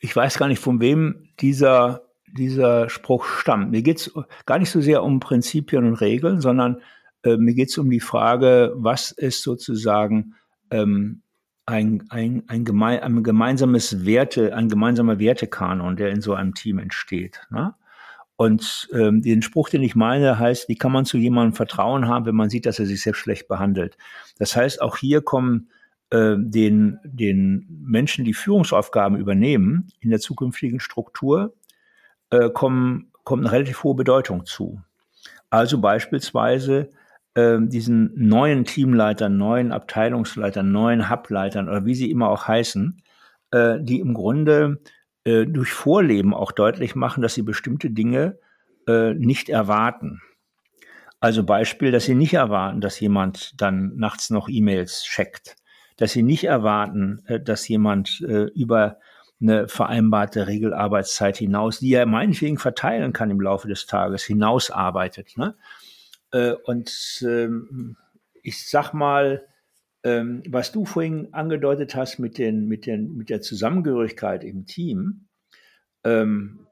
ich 0.00 0.14
weiß 0.14 0.38
gar 0.38 0.48
nicht, 0.48 0.60
von 0.60 0.80
wem 0.80 1.28
dieser, 1.40 2.02
dieser 2.26 2.88
Spruch 2.88 3.26
stammt. 3.26 3.70
Mir 3.70 3.82
geht 3.82 3.98
es 3.98 4.12
gar 4.46 4.58
nicht 4.58 4.70
so 4.70 4.80
sehr 4.80 5.02
um 5.02 5.20
Prinzipien 5.20 5.84
und 5.84 5.94
Regeln, 5.94 6.40
sondern 6.40 6.80
äh, 7.22 7.36
mir 7.36 7.54
geht 7.54 7.68
es 7.68 7.78
um 7.78 7.90
die 7.90 8.00
Frage, 8.00 8.72
was 8.76 9.12
ist 9.12 9.42
sozusagen 9.42 10.34
ähm, 10.70 11.22
ein, 11.66 12.04
ein, 12.08 12.42
ein, 12.48 12.64
geme 12.64 13.02
ein 13.02 13.22
gemeinsames 13.22 14.04
Werte, 14.04 14.54
ein 14.56 14.68
gemeinsamer 14.68 15.18
Wertekanon, 15.18 15.96
der 15.96 16.10
in 16.10 16.20
so 16.20 16.34
einem 16.34 16.54
Team 16.54 16.78
entsteht. 16.78 17.40
Ne? 17.50 17.74
Und 18.36 18.88
ähm, 18.94 19.20
den 19.20 19.42
Spruch, 19.42 19.68
den 19.68 19.82
ich 19.82 19.94
meine, 19.94 20.38
heißt, 20.38 20.68
wie 20.70 20.76
kann 20.76 20.92
man 20.92 21.04
zu 21.04 21.18
jemandem 21.18 21.52
Vertrauen 21.52 22.08
haben, 22.08 22.24
wenn 22.24 22.34
man 22.34 22.48
sieht, 22.48 22.64
dass 22.64 22.78
er 22.78 22.86
sich 22.86 23.02
selbst 23.02 23.18
schlecht 23.18 23.48
behandelt? 23.48 23.98
Das 24.38 24.56
heißt, 24.56 24.80
auch 24.80 24.96
hier 24.96 25.20
kommen 25.20 25.68
äh, 26.10 26.34
den, 26.38 26.98
den 27.04 27.66
Menschen, 27.68 28.24
die 28.24 28.34
Führungsaufgaben 28.34 29.18
übernehmen 29.18 29.88
in 30.00 30.10
der 30.10 30.20
zukünftigen 30.20 30.80
Struktur, 30.80 31.54
äh, 32.30 32.50
kommen, 32.50 33.10
kommt 33.24 33.44
eine 33.44 33.52
relativ 33.52 33.82
hohe 33.84 33.94
Bedeutung 33.94 34.44
zu. 34.46 34.80
Also 35.50 35.80
beispielsweise 35.80 36.90
äh, 37.34 37.58
diesen 37.60 38.12
neuen 38.16 38.64
Teamleitern, 38.64 39.36
neuen 39.36 39.72
Abteilungsleitern, 39.72 40.70
neuen 40.70 41.10
Hubleitern 41.10 41.68
oder 41.68 41.84
wie 41.84 41.94
sie 41.94 42.10
immer 42.10 42.28
auch 42.28 42.46
heißen, 42.46 43.02
äh, 43.50 43.78
die 43.80 44.00
im 44.00 44.14
Grunde 44.14 44.80
äh, 45.24 45.46
durch 45.46 45.72
Vorleben 45.72 46.34
auch 46.34 46.52
deutlich 46.52 46.94
machen, 46.94 47.22
dass 47.22 47.34
sie 47.34 47.42
bestimmte 47.42 47.90
Dinge 47.90 48.38
äh, 48.86 49.14
nicht 49.14 49.48
erwarten. 49.48 50.22
Also 51.20 51.44
Beispiel, 51.44 51.90
dass 51.92 52.04
sie 52.04 52.14
nicht 52.14 52.34
erwarten, 52.34 52.80
dass 52.80 52.98
jemand 52.98 53.60
dann 53.60 53.96
nachts 53.96 54.30
noch 54.30 54.48
E-Mails 54.48 55.02
checkt, 55.04 55.56
dass 56.00 56.12
sie 56.12 56.22
nicht 56.22 56.44
erwarten, 56.44 57.22
äh, 57.26 57.38
dass 57.38 57.68
jemand 57.68 58.22
äh, 58.22 58.46
über 58.54 58.98
eine 59.40 59.68
vereinbarte 59.68 60.46
Regelarbeitszeit 60.46 61.36
hinaus, 61.36 61.78
die 61.78 61.92
er 61.92 62.06
meinetwegen 62.06 62.58
verteilen 62.58 63.12
kann 63.12 63.30
im 63.30 63.40
Laufe 63.40 63.68
des 63.68 63.86
Tages, 63.86 64.24
hinausarbeitet. 64.24 65.36
Ne? 65.36 65.54
Äh, 66.32 66.54
und 66.64 67.22
ähm, 67.22 67.96
ich 68.42 68.68
sag 68.68 68.92
mal, 68.94 69.46
ähm, 70.02 70.42
was 70.48 70.72
du 70.72 70.86
vorhin 70.86 71.28
angedeutet 71.32 71.94
hast 71.94 72.18
mit, 72.18 72.38
den, 72.38 72.66
mit, 72.66 72.86
den, 72.86 73.16
mit 73.16 73.28
der 73.28 73.42
Zusammengehörigkeit 73.42 74.42
im 74.42 74.64
Team, 74.64 75.26
ähm, 76.04 76.66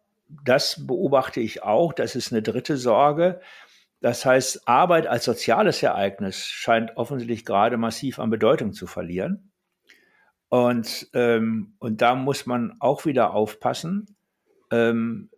das 0.44 0.86
beobachte 0.86 1.40
ich 1.40 1.62
auch. 1.62 1.92
Das 1.92 2.16
ist 2.16 2.32
eine 2.32 2.42
dritte 2.42 2.78
Sorge. 2.78 3.40
Das 4.00 4.24
heißt, 4.24 4.68
Arbeit 4.68 5.06
als 5.06 5.24
soziales 5.24 5.82
Ereignis 5.82 6.46
scheint 6.46 6.96
offensichtlich 6.96 7.44
gerade 7.44 7.76
massiv 7.76 8.18
an 8.18 8.30
Bedeutung 8.30 8.72
zu 8.72 8.86
verlieren. 8.86 9.50
Und, 10.48 11.08
ähm, 11.14 11.74
und 11.78 12.00
da 12.00 12.14
muss 12.14 12.46
man 12.46 12.74
auch 12.80 13.04
wieder 13.04 13.34
aufpassen. 13.34 14.16
Ähm, 14.70 15.30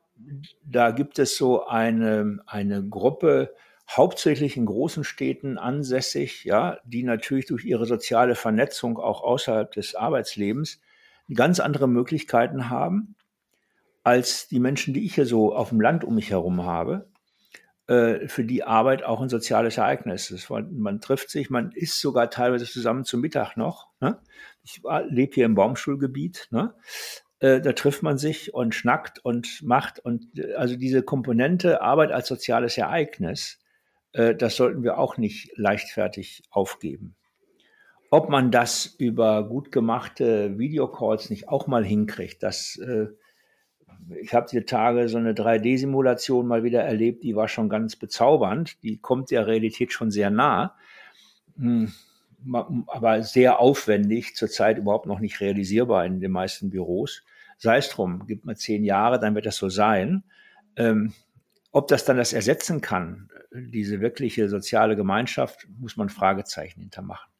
da 0.63 0.91
gibt 0.91 1.19
es 1.19 1.37
so 1.37 1.67
eine, 1.67 2.41
eine 2.47 2.87
Gruppe, 2.87 3.55
hauptsächlich 3.91 4.57
in 4.57 4.67
großen 4.67 5.03
Städten 5.03 5.59
ansässig, 5.59 6.45
ja, 6.45 6.79
die 6.85 7.03
natürlich 7.03 7.47
durch 7.47 7.65
ihre 7.65 7.87
soziale 7.87 8.37
Vernetzung 8.37 8.99
auch 8.99 9.23
außerhalb 9.23 9.73
des 9.73 9.97
Arbeitslebens 9.97 10.81
ganz 11.35 11.59
andere 11.61 11.89
Möglichkeiten 11.89 12.71
haben 12.71 13.17
als 14.05 14.49
die 14.49 14.61
Menschen, 14.61 14.95
die 14.95 15.05
ich 15.05 15.15
hier 15.17 15.27
so 15.27 15.55
auf 15.55 15.71
dem 15.71 15.81
Land 15.81 16.05
um 16.05 16.15
mich 16.15 16.31
herum 16.31 16.65
habe. 16.65 17.09
Äh, 17.91 18.29
für 18.29 18.45
die 18.45 18.63
Arbeit 18.63 19.03
auch 19.03 19.21
ein 19.21 19.29
soziales 19.29 19.77
Ereignis 19.77 20.31
ist. 20.31 20.49
Man 20.49 21.01
trifft 21.01 21.29
sich, 21.29 21.51
man 21.51 21.73
isst 21.73 22.01
sogar 22.01 22.31
teilweise 22.31 22.65
zusammen 22.65 23.05
zum 23.05 23.21
Mittag 23.21 23.57
noch. 23.57 23.89
Ne? 24.01 24.17
Ich 24.63 24.81
lebe 25.09 25.35
hier 25.35 25.45
im 25.45 25.57
Baumschulgebiet. 25.57 26.47
Ne? 26.53 26.73
Äh, 27.41 27.61
da 27.61 27.73
trifft 27.73 28.05
man 28.05 28.17
sich 28.17 28.55
und 28.55 28.77
schnackt 28.77 29.19
und 29.25 29.63
macht. 29.65 29.99
Und 29.99 30.25
also 30.55 30.77
diese 30.77 31.03
Komponente 31.03 31.83
Arbeit 31.83 32.13
als 32.13 32.29
soziales 32.29 32.79
Ereignis, 32.79 33.59
äh, 34.13 34.37
das 34.37 34.55
sollten 34.55 34.85
wir 34.85 34.97
auch 34.97 35.17
nicht 35.17 35.51
leichtfertig 35.57 36.45
aufgeben. 36.49 37.17
Ob 38.13 38.29
man 38.29 38.53
das 38.53 38.87
über 38.87 39.49
gut 39.49 39.73
gemachte 39.73 40.57
Videocalls 40.59 41.29
nicht 41.29 41.49
auch 41.49 41.67
mal 41.67 41.85
hinkriegt, 41.85 42.45
das 42.45 42.77
äh, 42.77 43.09
ich 44.21 44.35
habe 44.35 44.49
die 44.51 44.63
Tage 44.63 45.09
so 45.09 45.19
eine 45.19 45.33
3D-Simulation 45.33 46.47
mal 46.47 46.65
wieder 46.65 46.83
erlebt, 46.83 47.23
die 47.23 47.37
war 47.37 47.49
schon 47.49 47.69
ganz 47.69 47.97
bezaubernd. 47.97 48.83
Die 48.83 48.99
kommt 48.99 49.31
der 49.31 49.47
Realität 49.47 49.93
schon 49.93 50.11
sehr 50.11 50.31
nah, 50.31 50.77
hm, 51.57 51.93
aber 52.87 53.23
sehr 53.23 53.61
aufwendig, 53.61 54.35
zurzeit 54.35 54.79
überhaupt 54.79 55.07
noch 55.07 55.21
nicht 55.21 55.41
realisierbar 55.41 56.07
in 56.07 56.21
den 56.21 56.33
meisten 56.33 56.71
Büros. 56.71 57.23
Sei 57.59 57.77
es 57.77 57.91
drum, 57.91 58.27
gibt 58.27 58.47
mal 58.47 58.57
zehn 58.57 58.85
Jahre, 58.85 59.21
dann 59.21 59.35
wird 59.35 59.47
das 59.47 59.57
so 59.57 59.69
sein. 59.69 60.25
Ähm, 60.77 61.13
ob 61.73 61.89
das 61.89 62.05
dann 62.05 62.17
das 62.17 62.33
ersetzen 62.33 62.81
kann, 62.81 63.29
diese 63.53 64.01
wirkliche 64.01 64.49
soziale 64.49 64.97
Gemeinschaft, 64.97 65.69
muss 65.79 65.97
man 65.97 66.09
Fragezeichen 66.09 66.81
hintermachen. 66.81 67.31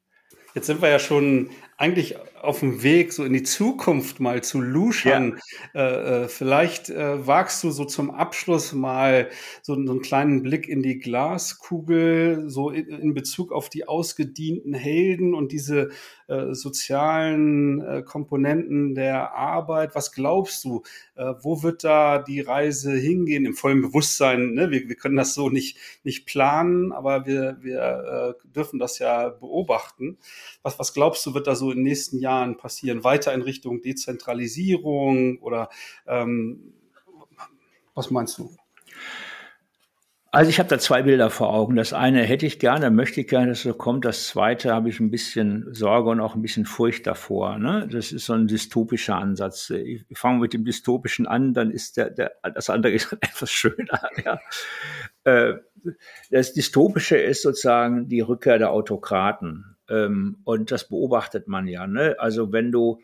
Jetzt 0.53 0.67
sind 0.67 0.81
wir 0.81 0.89
ja 0.89 0.99
schon 0.99 1.49
eigentlich 1.77 2.15
auf 2.39 2.59
dem 2.59 2.83
Weg, 2.83 3.11
so 3.11 3.23
in 3.23 3.33
die 3.33 3.41
Zukunft 3.41 4.19
mal 4.19 4.43
zu 4.43 4.61
luschern. 4.61 5.39
Ja. 5.73 5.81
Äh, 5.81 6.23
äh, 6.23 6.27
vielleicht 6.27 6.89
äh, 6.89 7.25
wagst 7.25 7.63
du 7.63 7.71
so 7.71 7.85
zum 7.85 8.11
Abschluss 8.11 8.73
mal 8.73 9.29
so, 9.63 9.73
so, 9.73 9.91
einen 9.91 10.01
kleinen 10.01 10.43
Blick 10.43 10.67
in 10.67 10.83
die 10.83 10.99
Glaskugel, 10.99 12.49
so 12.49 12.69
in, 12.69 12.87
in 12.87 13.13
Bezug 13.15 13.51
auf 13.51 13.69
die 13.69 13.87
ausgedienten 13.87 14.75
Helden 14.75 15.33
und 15.33 15.51
diese 15.51 15.89
äh, 16.27 16.53
sozialen 16.53 17.81
äh, 17.81 18.03
Komponenten 18.03 18.93
der 18.93 19.33
Arbeit. 19.33 19.95
Was 19.95 20.11
glaubst 20.11 20.63
du, 20.63 20.83
äh, 21.15 21.33
wo 21.41 21.63
wird 21.63 21.83
da 21.83 22.19
die 22.19 22.41
Reise 22.41 22.91
hingehen? 22.91 23.45
Im 23.45 23.55
vollen 23.55 23.81
Bewusstsein, 23.81 24.53
ne? 24.53 24.69
wir, 24.69 24.87
wir 24.87 24.95
können 24.95 25.17
das 25.17 25.33
so 25.33 25.49
nicht, 25.49 25.77
nicht 26.03 26.27
planen, 26.27 26.91
aber 26.91 27.25
wir, 27.25 27.57
wir 27.61 28.35
dürfen 28.55 28.77
das 28.77 28.99
ja 28.99 29.29
beobachten. 29.29 30.17
Was, 30.63 30.79
was 30.79 30.93
glaubst 30.93 31.25
du, 31.25 31.33
wird 31.33 31.47
da 31.47 31.55
so 31.55 31.71
in 31.71 31.77
den 31.77 31.83
nächsten 31.83 32.19
Jahren 32.19 32.57
passieren? 32.57 33.03
Weiter 33.03 33.33
in 33.33 33.41
Richtung 33.41 33.81
Dezentralisierung 33.81 35.39
oder 35.39 35.69
ähm, 36.07 36.73
was 37.93 38.09
meinst 38.11 38.37
du? 38.37 38.55
Also 40.33 40.49
ich 40.49 40.59
habe 40.59 40.69
da 40.69 40.79
zwei 40.79 41.03
Bilder 41.03 41.29
vor 41.29 41.53
Augen. 41.53 41.75
Das 41.75 41.91
eine 41.91 42.23
hätte 42.23 42.45
ich 42.45 42.57
gerne, 42.57 42.89
möchte 42.89 43.19
ich 43.19 43.27
gerne, 43.27 43.47
dass 43.47 43.57
es 43.57 43.63
so 43.63 43.73
kommt. 43.73 44.05
Das 44.05 44.27
zweite 44.27 44.73
habe 44.73 44.87
ich 44.87 45.01
ein 45.01 45.11
bisschen 45.11 45.67
Sorge 45.73 46.09
und 46.09 46.21
auch 46.21 46.35
ein 46.35 46.41
bisschen 46.41 46.65
Furcht 46.65 47.05
davor. 47.05 47.57
Ne? 47.57 47.89
Das 47.91 48.13
ist 48.13 48.27
so 48.27 48.33
ein 48.33 48.47
dystopischer 48.47 49.17
Ansatz. 49.17 49.69
Ich 49.71 50.05
fange 50.13 50.39
mit 50.39 50.53
dem 50.53 50.63
dystopischen 50.63 51.27
an, 51.27 51.53
dann 51.53 51.69
ist 51.69 51.97
der, 51.97 52.11
der 52.11 52.31
das 52.55 52.69
andere 52.69 52.93
ist 52.93 53.11
etwas 53.19 53.51
schöner. 53.51 54.09
Ja. 54.23 54.39
Äh, 55.25 55.55
das 56.29 56.53
dystopische 56.53 57.17
ist 57.17 57.41
sozusagen 57.41 58.07
die 58.07 58.21
Rückkehr 58.21 58.57
der 58.57 58.71
Autokraten. 58.71 59.70
Ähm, 59.91 60.37
und 60.45 60.71
das 60.71 60.87
beobachtet 60.87 61.47
man 61.47 61.67
ja. 61.67 61.85
Ne? 61.85 62.15
Also 62.17 62.51
wenn 62.53 62.71
du 62.71 63.01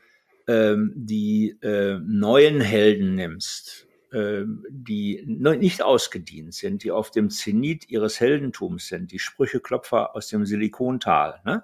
ähm, 0.48 0.94
die 0.96 1.58
äh, 1.62 2.00
neuen 2.00 2.62
Helden 2.62 3.16
nimmst, 3.16 3.88
äh, 4.14 4.44
die 4.70 5.24
nicht 5.28 5.84
ausgedient 5.84 6.54
sind, 6.54 6.84
die 6.84 6.92
auf 6.92 7.12
dem 7.12 7.30
Zenit 7.30 7.90
ihres 7.90 8.22
Heldentums 8.22 8.88
sind, 8.88 9.12
die 9.12 9.20
Sprücheklopfer 9.20 10.16
aus 10.16 10.30
dem 10.30 10.46
Silikontal. 10.46 11.42
Ne? 11.46 11.64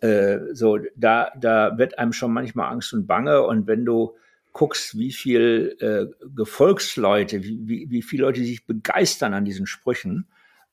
Äh, 0.00 0.52
so, 0.52 0.78
da, 0.96 1.30
da 1.38 1.78
wird 1.78 1.98
einem 1.98 2.12
schon 2.12 2.32
manchmal 2.32 2.72
Angst 2.72 2.92
und 2.92 3.06
Bange. 3.06 3.42
Und 3.42 3.68
wenn 3.68 3.84
du 3.84 4.16
guckst, 4.52 4.98
wie 4.98 5.12
viel 5.12 5.76
äh, 5.78 6.06
Gefolgsleute, 6.34 7.44
wie, 7.44 7.60
wie, 7.68 7.90
wie 7.90 8.02
viele 8.02 8.24
Leute 8.24 8.40
sich 8.40 8.66
begeistern 8.66 9.32
an 9.32 9.44
diesen 9.44 9.66
Sprüchen, 9.66 10.26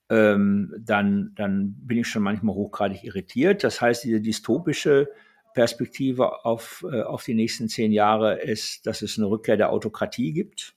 ähm, 0.10 0.74
dann, 0.80 1.32
dann 1.36 1.76
bin 1.80 2.00
ich 2.00 2.08
schon 2.08 2.24
manchmal 2.24 2.56
hochgradig 2.56 3.04
irritiert. 3.04 3.64
Das 3.64 3.82
heißt, 3.82 4.04
diese 4.04 4.22
dystopische 4.22 5.10
Perspektive 5.54 6.46
auf, 6.46 6.86
äh, 6.90 7.02
auf 7.02 7.24
die 7.24 7.34
nächsten 7.34 7.68
zehn 7.68 7.92
Jahre 7.92 8.40
ist, 8.40 8.86
dass 8.86 9.02
es 9.02 9.18
eine 9.18 9.30
Rückkehr 9.30 9.58
der 9.58 9.72
Autokratie 9.72 10.34
gibt, 10.34 10.76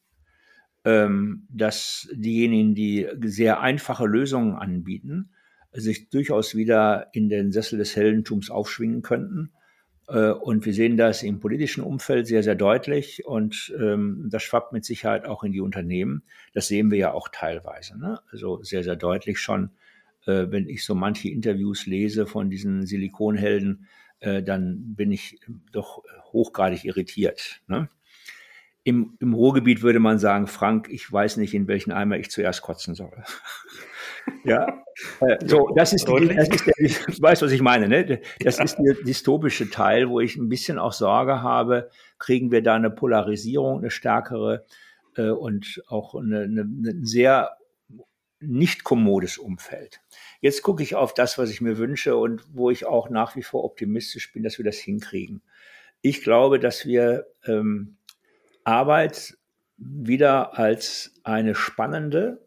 ähm, 0.84 1.46
dass 1.50 2.08
diejenigen, 2.12 2.74
die 2.74 3.06
sehr 3.22 3.60
einfache 3.60 4.06
Lösungen 4.06 4.54
anbieten, 4.54 5.30
sich 5.72 6.08
durchaus 6.10 6.54
wieder 6.56 7.08
in 7.12 7.28
den 7.28 7.52
Sessel 7.52 7.78
des 7.78 7.94
Heldentums 7.94 8.50
aufschwingen 8.50 9.02
könnten 9.02 9.52
und 10.16 10.66
wir 10.66 10.74
sehen 10.74 10.96
das 10.96 11.22
im 11.22 11.38
politischen 11.38 11.82
Umfeld 11.82 12.26
sehr, 12.26 12.42
sehr 12.42 12.56
deutlich 12.56 13.24
und 13.26 13.72
ähm, 13.78 14.26
das 14.28 14.42
schwappt 14.42 14.72
mit 14.72 14.84
Sicherheit 14.84 15.24
auch 15.24 15.44
in 15.44 15.52
die 15.52 15.60
Unternehmen. 15.60 16.22
Das 16.52 16.66
sehen 16.66 16.90
wir 16.90 16.98
ja 16.98 17.12
auch 17.12 17.28
teilweise. 17.28 17.98
Ne? 17.98 18.20
Also 18.32 18.62
sehr, 18.62 18.82
sehr 18.82 18.96
deutlich 18.96 19.38
schon, 19.38 19.70
äh, 20.26 20.46
wenn 20.48 20.68
ich 20.68 20.84
so 20.84 20.96
manche 20.96 21.28
Interviews 21.28 21.86
lese 21.86 22.26
von 22.26 22.50
diesen 22.50 22.86
Silikonhelden, 22.86 23.86
äh, 24.18 24.42
dann 24.42 24.96
bin 24.96 25.12
ich 25.12 25.38
doch 25.70 26.02
hochgradig 26.32 26.84
irritiert. 26.84 27.60
Ne? 27.68 27.88
Im, 28.82 29.16
Im 29.20 29.34
Ruhrgebiet 29.34 29.82
würde 29.82 30.00
man 30.00 30.18
sagen, 30.18 30.46
Frank, 30.46 30.88
ich 30.90 31.10
weiß 31.10 31.36
nicht, 31.36 31.54
in 31.54 31.68
welchen 31.68 31.92
Eimer 31.92 32.18
ich 32.18 32.30
zuerst 32.30 32.62
kotzen 32.62 32.94
soll. 32.94 33.22
Ja, 34.44 34.82
äh, 35.20 35.36
so, 35.46 35.70
das 35.76 35.92
ist, 35.92 36.08
die, 36.08 36.28
das 36.34 36.48
ist 36.48 36.66
der, 36.66 36.74
ich 36.78 37.22
weiß, 37.22 37.42
was 37.42 37.52
ich 37.52 37.62
meine, 37.62 37.88
ne? 37.88 38.20
Das 38.40 38.58
ja. 38.58 38.64
ist 38.64 38.76
der 38.76 38.94
dystopische 38.94 39.70
Teil, 39.70 40.08
wo 40.08 40.20
ich 40.20 40.36
ein 40.36 40.48
bisschen 40.48 40.78
auch 40.78 40.92
Sorge 40.92 41.42
habe, 41.42 41.90
kriegen 42.18 42.50
wir 42.50 42.62
da 42.62 42.74
eine 42.74 42.90
Polarisierung, 42.90 43.78
eine 43.78 43.90
stärkere 43.90 44.64
äh, 45.16 45.30
und 45.30 45.82
auch 45.88 46.14
eine, 46.14 46.42
eine, 46.42 46.62
ein 46.62 47.04
sehr 47.04 47.56
nicht 48.40 48.84
kommodes 48.84 49.38
Umfeld. 49.38 50.00
Jetzt 50.40 50.62
gucke 50.62 50.82
ich 50.82 50.94
auf 50.94 51.12
das, 51.12 51.36
was 51.36 51.50
ich 51.50 51.60
mir 51.60 51.76
wünsche 51.76 52.16
und 52.16 52.42
wo 52.54 52.70
ich 52.70 52.86
auch 52.86 53.10
nach 53.10 53.36
wie 53.36 53.42
vor 53.42 53.64
optimistisch 53.64 54.32
bin, 54.32 54.42
dass 54.42 54.58
wir 54.58 54.64
das 54.64 54.78
hinkriegen. 54.78 55.42
Ich 56.00 56.22
glaube, 56.22 56.58
dass 56.58 56.86
wir 56.86 57.26
ähm, 57.46 57.96
Arbeit 58.64 59.36
wieder 59.76 60.58
als 60.58 61.14
eine 61.22 61.54
spannende, 61.54 62.46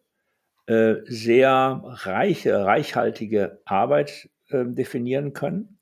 äh, 0.65 0.95
sehr 1.05 1.81
reiche, 1.83 2.65
reichhaltige 2.65 3.61
Arbeit 3.65 4.29
äh, 4.49 4.65
definieren 4.65 5.33
können, 5.33 5.79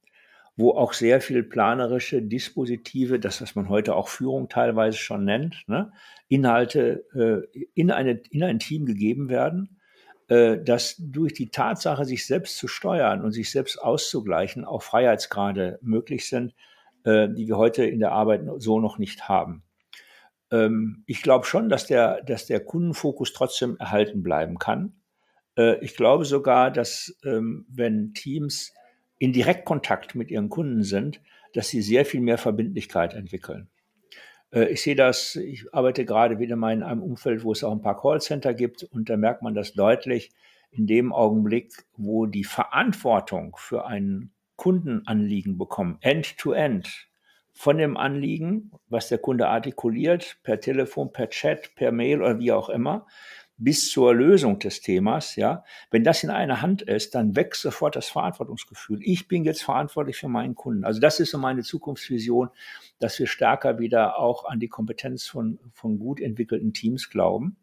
wo 0.55 0.71
auch 0.71 0.93
sehr 0.93 1.21
viel 1.21 1.43
planerische 1.43 2.21
Dispositive, 2.21 3.19
das, 3.19 3.41
was 3.41 3.55
man 3.55 3.69
heute 3.69 3.95
auch 3.95 4.07
Führung 4.07 4.49
teilweise 4.49 4.97
schon 4.97 5.23
nennt, 5.23 5.63
ne, 5.67 5.91
Inhalte 6.29 7.05
äh, 7.13 7.59
in, 7.73 7.91
eine, 7.91 8.21
in 8.31 8.43
ein 8.43 8.59
Team 8.59 8.85
gegeben 8.85 9.29
werden, 9.29 9.79
äh, 10.29 10.57
dass 10.63 10.95
durch 10.97 11.33
die 11.33 11.49
Tatsache, 11.49 12.05
sich 12.05 12.25
selbst 12.25 12.57
zu 12.57 12.67
steuern 12.67 13.21
und 13.21 13.31
sich 13.31 13.51
selbst 13.51 13.77
auszugleichen, 13.77 14.65
auch 14.65 14.81
Freiheitsgrade 14.81 15.77
möglich 15.81 16.29
sind, 16.29 16.55
äh, 17.03 17.27
die 17.29 17.47
wir 17.47 17.57
heute 17.57 17.85
in 17.85 17.99
der 17.99 18.13
Arbeit 18.13 18.41
so 18.57 18.79
noch 18.79 18.97
nicht 18.97 19.27
haben. 19.27 19.63
Ähm, 20.51 21.03
ich 21.07 21.21
glaube 21.21 21.45
schon, 21.45 21.69
dass 21.69 21.87
der, 21.87 22.21
dass 22.23 22.45
der 22.45 22.59
Kundenfokus 22.59 23.33
trotzdem 23.33 23.77
erhalten 23.77 24.23
bleiben 24.23 24.59
kann. 24.59 24.93
Äh, 25.57 25.83
ich 25.83 25.95
glaube 25.95 26.25
sogar, 26.25 26.71
dass 26.71 27.17
ähm, 27.23 27.65
wenn 27.69 28.13
Teams 28.13 28.73
in 29.17 29.33
Direktkontakt 29.33 30.15
mit 30.15 30.31
ihren 30.31 30.49
Kunden 30.49 30.83
sind, 30.83 31.21
dass 31.53 31.69
sie 31.69 31.81
sehr 31.81 32.05
viel 32.05 32.21
mehr 32.21 32.37
Verbindlichkeit 32.37 33.13
entwickeln. 33.13 33.69
Äh, 34.51 34.65
ich 34.65 34.81
sehe 34.81 34.95
das, 34.95 35.35
ich 35.35 35.73
arbeite 35.73 36.05
gerade 36.05 36.39
wieder 36.39 36.55
mal 36.55 36.73
in 36.73 36.83
einem 36.83 37.01
Umfeld, 37.01 37.43
wo 37.43 37.51
es 37.51 37.63
auch 37.63 37.71
ein 37.71 37.81
paar 37.81 37.99
Callcenter 37.99 38.53
gibt 38.53 38.83
und 38.83 39.09
da 39.09 39.17
merkt 39.17 39.41
man 39.41 39.53
das 39.53 39.73
deutlich 39.73 40.31
in 40.71 40.87
dem 40.87 41.11
Augenblick, 41.11 41.73
wo 41.97 42.25
die 42.25 42.45
Verantwortung 42.45 43.55
für 43.57 43.85
ein 43.85 44.31
Kundenanliegen 44.55 45.57
bekommen, 45.57 45.97
end-to-end, 46.01 46.85
-end, 46.87 47.07
von 47.53 47.77
dem 47.77 47.97
Anliegen, 47.97 48.71
was 48.87 49.09
der 49.09 49.17
Kunde 49.17 49.47
artikuliert, 49.47 50.37
per 50.43 50.59
Telefon, 50.59 51.11
per 51.11 51.29
Chat, 51.29 51.75
per 51.75 51.91
Mail 51.91 52.21
oder 52.21 52.39
wie 52.39 52.51
auch 52.51 52.69
immer, 52.69 53.05
bis 53.57 53.91
zur 53.91 54.15
Lösung 54.15 54.57
des 54.57 54.81
Themas, 54.81 55.35
ja, 55.35 55.63
wenn 55.91 56.03
das 56.03 56.23
in 56.23 56.31
einer 56.31 56.63
Hand 56.63 56.81
ist, 56.81 57.13
dann 57.13 57.35
wächst 57.35 57.61
sofort 57.61 57.95
das 57.95 58.09
Verantwortungsgefühl. 58.09 58.99
Ich 59.03 59.27
bin 59.27 59.43
jetzt 59.43 59.61
verantwortlich 59.61 60.17
für 60.17 60.29
meinen 60.29 60.55
Kunden. 60.55 60.83
Also 60.83 60.99
das 60.99 61.19
ist 61.19 61.29
so 61.29 61.37
meine 61.37 61.61
Zukunftsvision, 61.61 62.49
dass 62.97 63.19
wir 63.19 63.27
stärker 63.27 63.77
wieder 63.77 64.17
auch 64.17 64.45
an 64.45 64.59
die 64.59 64.67
Kompetenz 64.67 65.27
von, 65.27 65.59
von 65.73 65.99
gut 65.99 66.19
entwickelten 66.19 66.73
Teams 66.73 67.11
glauben. 67.11 67.55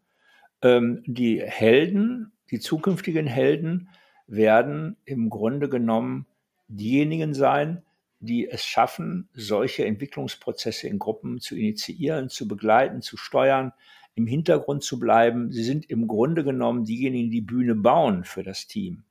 Ähm, 0.63 1.03
die 1.05 1.43
Helden, 1.43 2.31
die 2.53 2.61
zukünftigen 2.61 3.27
Helden 3.27 3.89
werden 4.29 4.97
im 5.05 5.31
Grunde 5.31 5.69
genommen 5.69 6.27
diejenigen 6.69 7.35
sein, 7.35 7.83
die 8.21 8.49
es 8.49 8.65
schaffen, 8.65 9.29
solche 9.35 9.85
Entwicklungsprozesse 9.85 10.89
in 10.89 10.99
Gruppen 10.99 11.41
zu 11.41 11.57
initiieren, 11.57 12.29
zu 12.29 12.49
begleiten, 12.49 13.01
zu 13.01 13.17
steuern, 13.17 13.73
im 14.15 14.27
Hintergrund 14.27 14.83
zu 14.83 14.99
bleiben. 14.99 15.53
Sie 15.53 15.63
sind 15.63 15.89
im 15.89 16.09
Grunde 16.09 16.43
genommen 16.45 16.85
diejenigen, 16.85 17.31
die 17.31 17.41
Bühne 17.41 17.75
bauen 17.75 18.25
für 18.25 18.43
das 18.43 18.67
Team. 18.67 19.05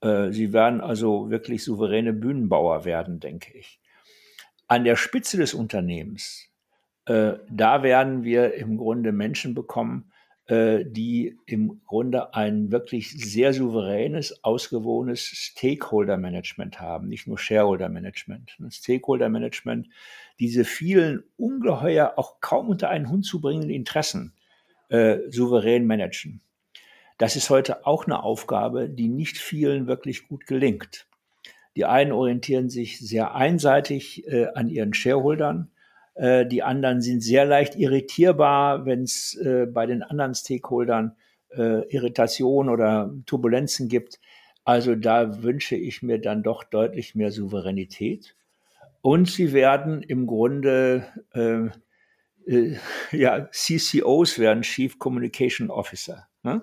Äh, 0.00 0.32
sie 0.32 0.52
werden 0.52 0.80
also 0.80 1.30
wirklich 1.30 1.62
souveräne 1.62 2.12
Bühnenbauer 2.12 2.84
werden, 2.84 3.20
denke 3.20 3.56
ich. 3.56 3.80
An 4.66 4.84
der 4.84 4.96
Spitze 4.96 5.36
des 5.36 5.54
Unternehmens, 5.54 6.48
äh, 7.06 7.34
da 7.48 7.82
werden 7.82 8.24
wir 8.24 8.54
im 8.54 8.76
Grunde 8.76 9.12
Menschen 9.12 9.54
bekommen, 9.54 10.11
die 10.48 11.38
im 11.46 11.80
Grunde 11.86 12.34
ein 12.34 12.72
wirklich 12.72 13.12
sehr 13.12 13.52
souveränes, 13.52 14.42
ausgewogenes 14.44 15.20
Stakeholder-Management 15.20 16.80
haben, 16.80 17.08
nicht 17.08 17.26
nur 17.26 17.38
Shareholder-Management. 17.38 18.58
Stakeholder-Management, 18.68 19.88
diese 20.40 20.64
vielen 20.64 21.22
ungeheuer 21.36 22.14
auch 22.16 22.40
kaum 22.40 22.68
unter 22.68 22.90
einen 22.90 23.08
Hund 23.08 23.24
zu 23.24 23.40
bringenden 23.40 23.70
Interessen 23.70 24.34
äh, 24.88 25.20
souverän 25.30 25.86
managen. 25.86 26.42
Das 27.18 27.36
ist 27.36 27.50
heute 27.50 27.86
auch 27.86 28.06
eine 28.06 28.22
Aufgabe, 28.22 28.88
die 28.88 29.08
nicht 29.08 29.38
vielen 29.38 29.86
wirklich 29.86 30.28
gut 30.28 30.46
gelingt. 30.46 31.06
Die 31.76 31.84
einen 31.84 32.12
orientieren 32.12 32.68
sich 32.68 32.98
sehr 32.98 33.34
einseitig 33.34 34.26
äh, 34.26 34.48
an 34.54 34.68
ihren 34.68 34.92
Shareholdern, 34.92 35.70
äh, 36.14 36.46
die 36.46 36.62
anderen 36.62 37.00
sind 37.00 37.22
sehr 37.22 37.44
leicht 37.44 37.76
irritierbar, 37.76 38.84
wenn 38.86 39.02
es 39.02 39.34
äh, 39.36 39.66
bei 39.66 39.86
den 39.86 40.02
anderen 40.02 40.34
Stakeholdern 40.34 41.16
äh, 41.50 41.86
Irritation 41.88 42.68
oder 42.68 43.14
Turbulenzen 43.26 43.88
gibt. 43.88 44.20
Also 44.64 44.94
da 44.94 45.42
wünsche 45.42 45.76
ich 45.76 46.02
mir 46.02 46.18
dann 46.20 46.42
doch 46.42 46.64
deutlich 46.64 47.14
mehr 47.14 47.32
Souveränität. 47.32 48.36
Und 49.00 49.28
sie 49.28 49.52
werden 49.52 50.02
im 50.02 50.26
Grunde, 50.26 51.06
äh, 51.34 51.68
äh, 52.46 52.76
ja, 53.10 53.48
CCOs 53.50 54.38
werden 54.38 54.62
Chief 54.62 54.98
Communication 54.98 55.70
Officer. 55.70 56.28
Ne? 56.44 56.62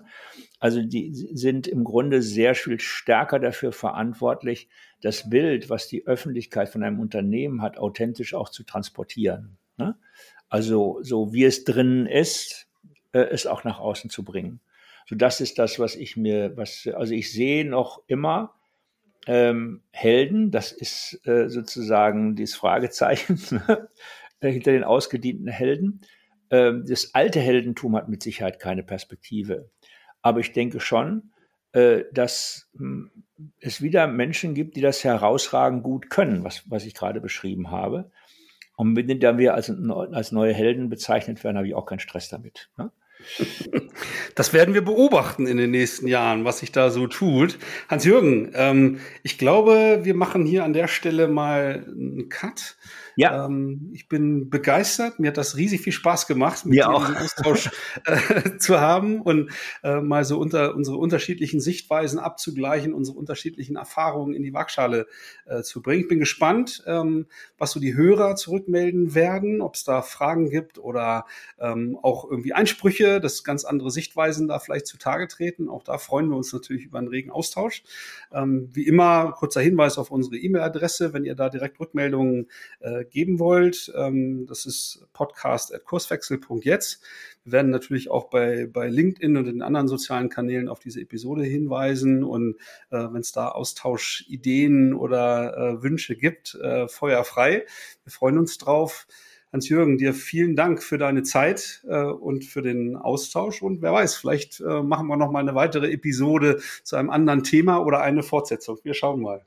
Also 0.59 0.81
die 0.81 1.13
sind 1.13 1.67
im 1.67 1.83
Grunde 1.83 2.21
sehr 2.21 2.55
viel 2.55 2.79
stärker 2.79 3.39
dafür 3.39 3.71
verantwortlich, 3.71 4.69
das 5.01 5.29
Bild, 5.29 5.69
was 5.69 5.87
die 5.87 6.05
Öffentlichkeit 6.05 6.69
von 6.69 6.83
einem 6.83 6.99
Unternehmen 6.99 7.61
hat, 7.61 7.77
authentisch 7.77 8.33
auch 8.33 8.49
zu 8.49 8.63
transportieren. 8.63 9.57
Ne? 9.77 9.95
Also 10.49 10.99
so 11.01 11.31
wie 11.33 11.45
es 11.45 11.63
drinnen 11.63 12.05
ist, 12.05 12.67
äh, 13.13 13.19
es 13.19 13.47
auch 13.47 13.63
nach 13.63 13.79
außen 13.79 14.09
zu 14.09 14.23
bringen. 14.23 14.59
So 15.07 15.15
das 15.15 15.41
ist 15.41 15.57
das, 15.57 15.79
was 15.79 15.95
ich 15.95 16.17
mir, 16.17 16.55
was 16.57 16.87
also 16.93 17.13
ich 17.13 17.31
sehe 17.31 17.65
noch 17.65 18.03
immer 18.07 18.55
ähm, 19.27 19.81
Helden. 19.91 20.51
Das 20.51 20.71
ist 20.71 21.19
äh, 21.25 21.49
sozusagen 21.49 22.35
dieses 22.35 22.55
Fragezeichen 22.55 23.37
hinter 24.41 24.71
den 24.71 24.83
ausgedienten 24.83 25.47
Helden. 25.47 26.01
Ähm, 26.51 26.85
das 26.87 27.13
alte 27.13 27.39
Heldentum 27.39 27.95
hat 27.95 28.09
mit 28.09 28.23
Sicherheit 28.23 28.59
keine 28.59 28.83
Perspektive. 28.83 29.69
Aber 30.21 30.39
ich 30.39 30.51
denke 30.51 30.79
schon, 30.79 31.31
äh, 31.33 31.38
dass 31.71 32.69
hm, 32.77 33.11
es 33.59 33.81
wieder 33.81 34.07
Menschen 34.07 34.53
gibt, 34.53 34.75
die 34.75 34.81
das 34.81 35.03
herausragend 35.03 35.83
gut 35.83 36.09
können, 36.09 36.43
was, 36.43 36.63
was 36.69 36.85
ich 36.85 36.93
gerade 36.93 37.21
beschrieben 37.21 37.71
habe. 37.71 38.11
Und 38.75 38.95
wenn 38.95 39.19
dann 39.19 39.37
wir 39.37 39.53
als, 39.53 39.69
als 39.69 40.31
neue 40.31 40.53
Helden 40.53 40.89
bezeichnet 40.89 41.43
werden, 41.43 41.57
habe 41.57 41.67
ich 41.67 41.75
auch 41.75 41.85
keinen 41.85 41.99
Stress 41.99 42.29
damit. 42.29 42.69
Ne? 42.77 42.91
Das 44.35 44.53
werden 44.53 44.73
wir 44.73 44.83
beobachten 44.83 45.45
in 45.47 45.57
den 45.57 45.71
nächsten 45.71 46.07
Jahren, 46.07 46.45
was 46.45 46.59
sich 46.59 46.71
da 46.71 46.89
so 46.89 47.07
tut. 47.07 47.57
Hans-Jürgen, 47.89 48.51
ähm, 48.53 48.99
ich 49.23 49.37
glaube, 49.37 49.99
wir 50.03 50.15
machen 50.15 50.45
hier 50.45 50.63
an 50.63 50.73
der 50.73 50.87
Stelle 50.87 51.27
mal 51.27 51.85
einen 51.87 52.29
Cut. 52.29 52.77
Ja. 53.19 53.45
Ähm, 53.47 53.89
ich 53.93 54.07
bin 54.07 54.49
begeistert. 54.49 55.19
Mir 55.19 55.27
hat 55.27 55.37
das 55.37 55.57
riesig 55.57 55.81
viel 55.81 55.91
Spaß 55.91 56.25
gemacht, 56.25 56.65
mit 56.65 56.75
dir 56.75 56.89
auch. 56.89 57.13
Austausch 57.13 57.69
äh, 58.05 58.57
zu 58.59 58.79
haben 58.79 59.21
und 59.21 59.51
äh, 59.83 59.99
mal 59.99 60.23
so 60.23 60.39
unter 60.39 60.73
unsere 60.73 60.95
unterschiedlichen 60.95 61.59
Sichtweisen 61.59 62.17
abzugleichen, 62.17 62.93
unsere 62.93 63.17
unterschiedlichen 63.17 63.75
Erfahrungen 63.75 64.33
in 64.33 64.43
die 64.43 64.53
Waagschale 64.53 65.05
äh, 65.45 65.63
zu 65.63 65.81
bringen. 65.81 66.03
Ich 66.03 66.07
bin 66.07 66.19
gespannt, 66.19 66.81
ähm, 66.87 67.25
was 67.57 67.71
so 67.71 67.81
die 67.81 67.93
Hörer 67.93 68.37
zurückmelden 68.37 69.13
werden, 69.15 69.59
ob 69.59 69.75
es 69.75 69.83
da 69.83 70.01
Fragen 70.01 70.49
gibt 70.49 70.79
oder 70.79 71.25
ähm, 71.59 71.99
auch 72.01 72.23
irgendwie 72.23 72.53
Einsprüche, 72.53 73.08
dass 73.19 73.43
ganz 73.43 73.65
andere 73.65 73.89
Sichtweisen 73.89 74.47
da 74.47 74.59
vielleicht 74.59 74.85
zutage 74.87 75.27
treten. 75.27 75.67
Auch 75.67 75.83
da 75.83 75.97
freuen 75.97 76.29
wir 76.29 76.37
uns 76.37 76.53
natürlich 76.53 76.85
über 76.85 76.99
einen 76.99 77.07
regen 77.07 77.31
Austausch. 77.31 77.83
Ähm, 78.31 78.69
wie 78.71 78.85
immer, 78.85 79.31
kurzer 79.31 79.61
Hinweis 79.61 79.97
auf 79.97 80.11
unsere 80.11 80.37
E-Mail-Adresse, 80.37 81.13
wenn 81.13 81.25
ihr 81.25 81.33
da 81.35 81.49
direkt 81.49 81.79
Rückmeldungen 81.79 82.49
äh, 82.79 83.05
geben 83.05 83.39
wollt. 83.39 83.91
Ähm, 83.95 84.45
das 84.47 84.67
ist 84.67 85.07
podcast.kurswechsel.jetzt. 85.13 87.01
Wir 87.43 87.51
werden 87.51 87.71
natürlich 87.71 88.11
auch 88.11 88.29
bei, 88.29 88.67
bei 88.71 88.87
LinkedIn 88.87 89.37
und 89.37 89.45
den 89.45 89.61
anderen 89.61 89.87
sozialen 89.87 90.29
Kanälen 90.29 90.69
auf 90.69 90.79
diese 90.79 91.01
Episode 91.01 91.43
hinweisen. 91.43 92.23
Und 92.23 92.57
äh, 92.91 92.97
wenn 92.97 93.21
es 93.21 93.31
da 93.31 93.49
Austauschideen 93.49 94.93
oder 94.93 95.57
äh, 95.57 95.83
Wünsche 95.83 96.15
gibt, 96.15 96.55
äh, 96.55 96.87
feuerfrei. 96.87 97.65
Wir 98.03 98.11
freuen 98.11 98.37
uns 98.37 98.57
drauf. 98.57 99.07
Hans-Jürgen, 99.51 99.97
dir 99.97 100.13
vielen 100.13 100.55
Dank 100.55 100.83
für 100.83 100.97
deine 100.97 101.23
Zeit 101.23 101.83
äh, 101.87 102.03
und 102.03 102.45
für 102.45 102.61
den 102.61 102.95
Austausch. 102.95 103.61
Und 103.61 103.81
wer 103.81 103.93
weiß, 103.93 104.15
vielleicht 104.15 104.59
äh, 104.59 104.83
machen 104.83 105.07
wir 105.07 105.17
noch 105.17 105.31
mal 105.31 105.39
eine 105.39 105.55
weitere 105.55 105.91
Episode 105.91 106.59
zu 106.83 106.95
einem 106.95 107.09
anderen 107.09 107.43
Thema 107.43 107.79
oder 107.79 108.01
eine 108.01 108.23
Fortsetzung. 108.23 108.77
Wir 108.83 108.93
schauen 108.93 109.21
mal. 109.21 109.43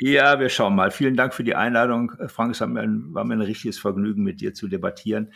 Ja, 0.00 0.40
wir 0.40 0.48
schauen 0.48 0.74
mal. 0.74 0.90
Vielen 0.90 1.16
Dank 1.16 1.34
für 1.34 1.44
die 1.44 1.54
Einladung. 1.54 2.12
Frank, 2.28 2.52
es 2.52 2.60
war 2.60 2.68
mir 2.68 2.80
ein, 2.80 3.14
war 3.14 3.24
mir 3.24 3.34
ein 3.34 3.42
richtiges 3.42 3.78
Vergnügen, 3.78 4.22
mit 4.22 4.40
dir 4.40 4.54
zu 4.54 4.68
debattieren. 4.68 5.32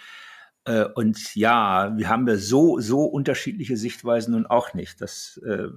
Äh, 0.64 0.84
und 0.94 1.34
ja, 1.34 1.96
wir 1.96 2.08
haben 2.08 2.26
ja 2.26 2.36
so, 2.36 2.78
so 2.80 3.04
unterschiedliche 3.04 3.76
Sichtweisen 3.76 4.32
nun 4.32 4.46
auch 4.46 4.74
nicht. 4.74 5.00
Das 5.00 5.40
äh, 5.46 5.68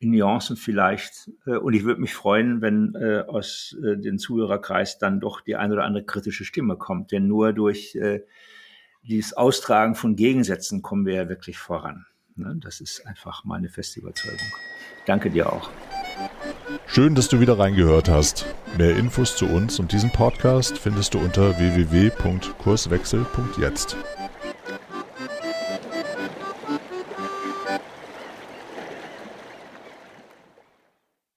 Nuancen 0.00 0.56
vielleicht. 0.56 1.30
Und 1.44 1.74
ich 1.74 1.84
würde 1.84 2.00
mich 2.00 2.14
freuen, 2.14 2.62
wenn 2.62 2.96
aus 2.96 3.76
dem 3.80 4.18
Zuhörerkreis 4.18 4.98
dann 4.98 5.20
doch 5.20 5.42
die 5.42 5.56
ein 5.56 5.72
oder 5.72 5.84
andere 5.84 6.04
kritische 6.04 6.44
Stimme 6.44 6.76
kommt. 6.76 7.10
Denn 7.12 7.26
nur 7.26 7.52
durch 7.52 7.98
dieses 9.02 9.36
Austragen 9.36 9.94
von 9.94 10.16
Gegensätzen 10.16 10.80
kommen 10.82 11.06
wir 11.06 11.14
ja 11.14 11.28
wirklich 11.28 11.58
voran. 11.58 12.06
Ne? 12.36 12.56
Das 12.60 12.80
ist 12.80 13.06
einfach 13.06 13.44
meine 13.44 13.68
feste 13.68 14.00
Überzeugung. 14.00 14.48
Danke 15.06 15.30
dir 15.30 15.52
auch. 15.52 15.70
Schön, 16.86 17.14
dass 17.14 17.28
du 17.28 17.40
wieder 17.40 17.58
reingehört 17.58 18.10
hast. 18.10 18.44
Mehr 18.76 18.94
Infos 18.96 19.36
zu 19.36 19.46
uns 19.46 19.78
und 19.78 19.92
diesem 19.92 20.10
Podcast 20.10 20.76
findest 20.78 21.14
du 21.14 21.18
unter 21.18 21.56
www.kurswechsel.jetzt. 21.58 23.96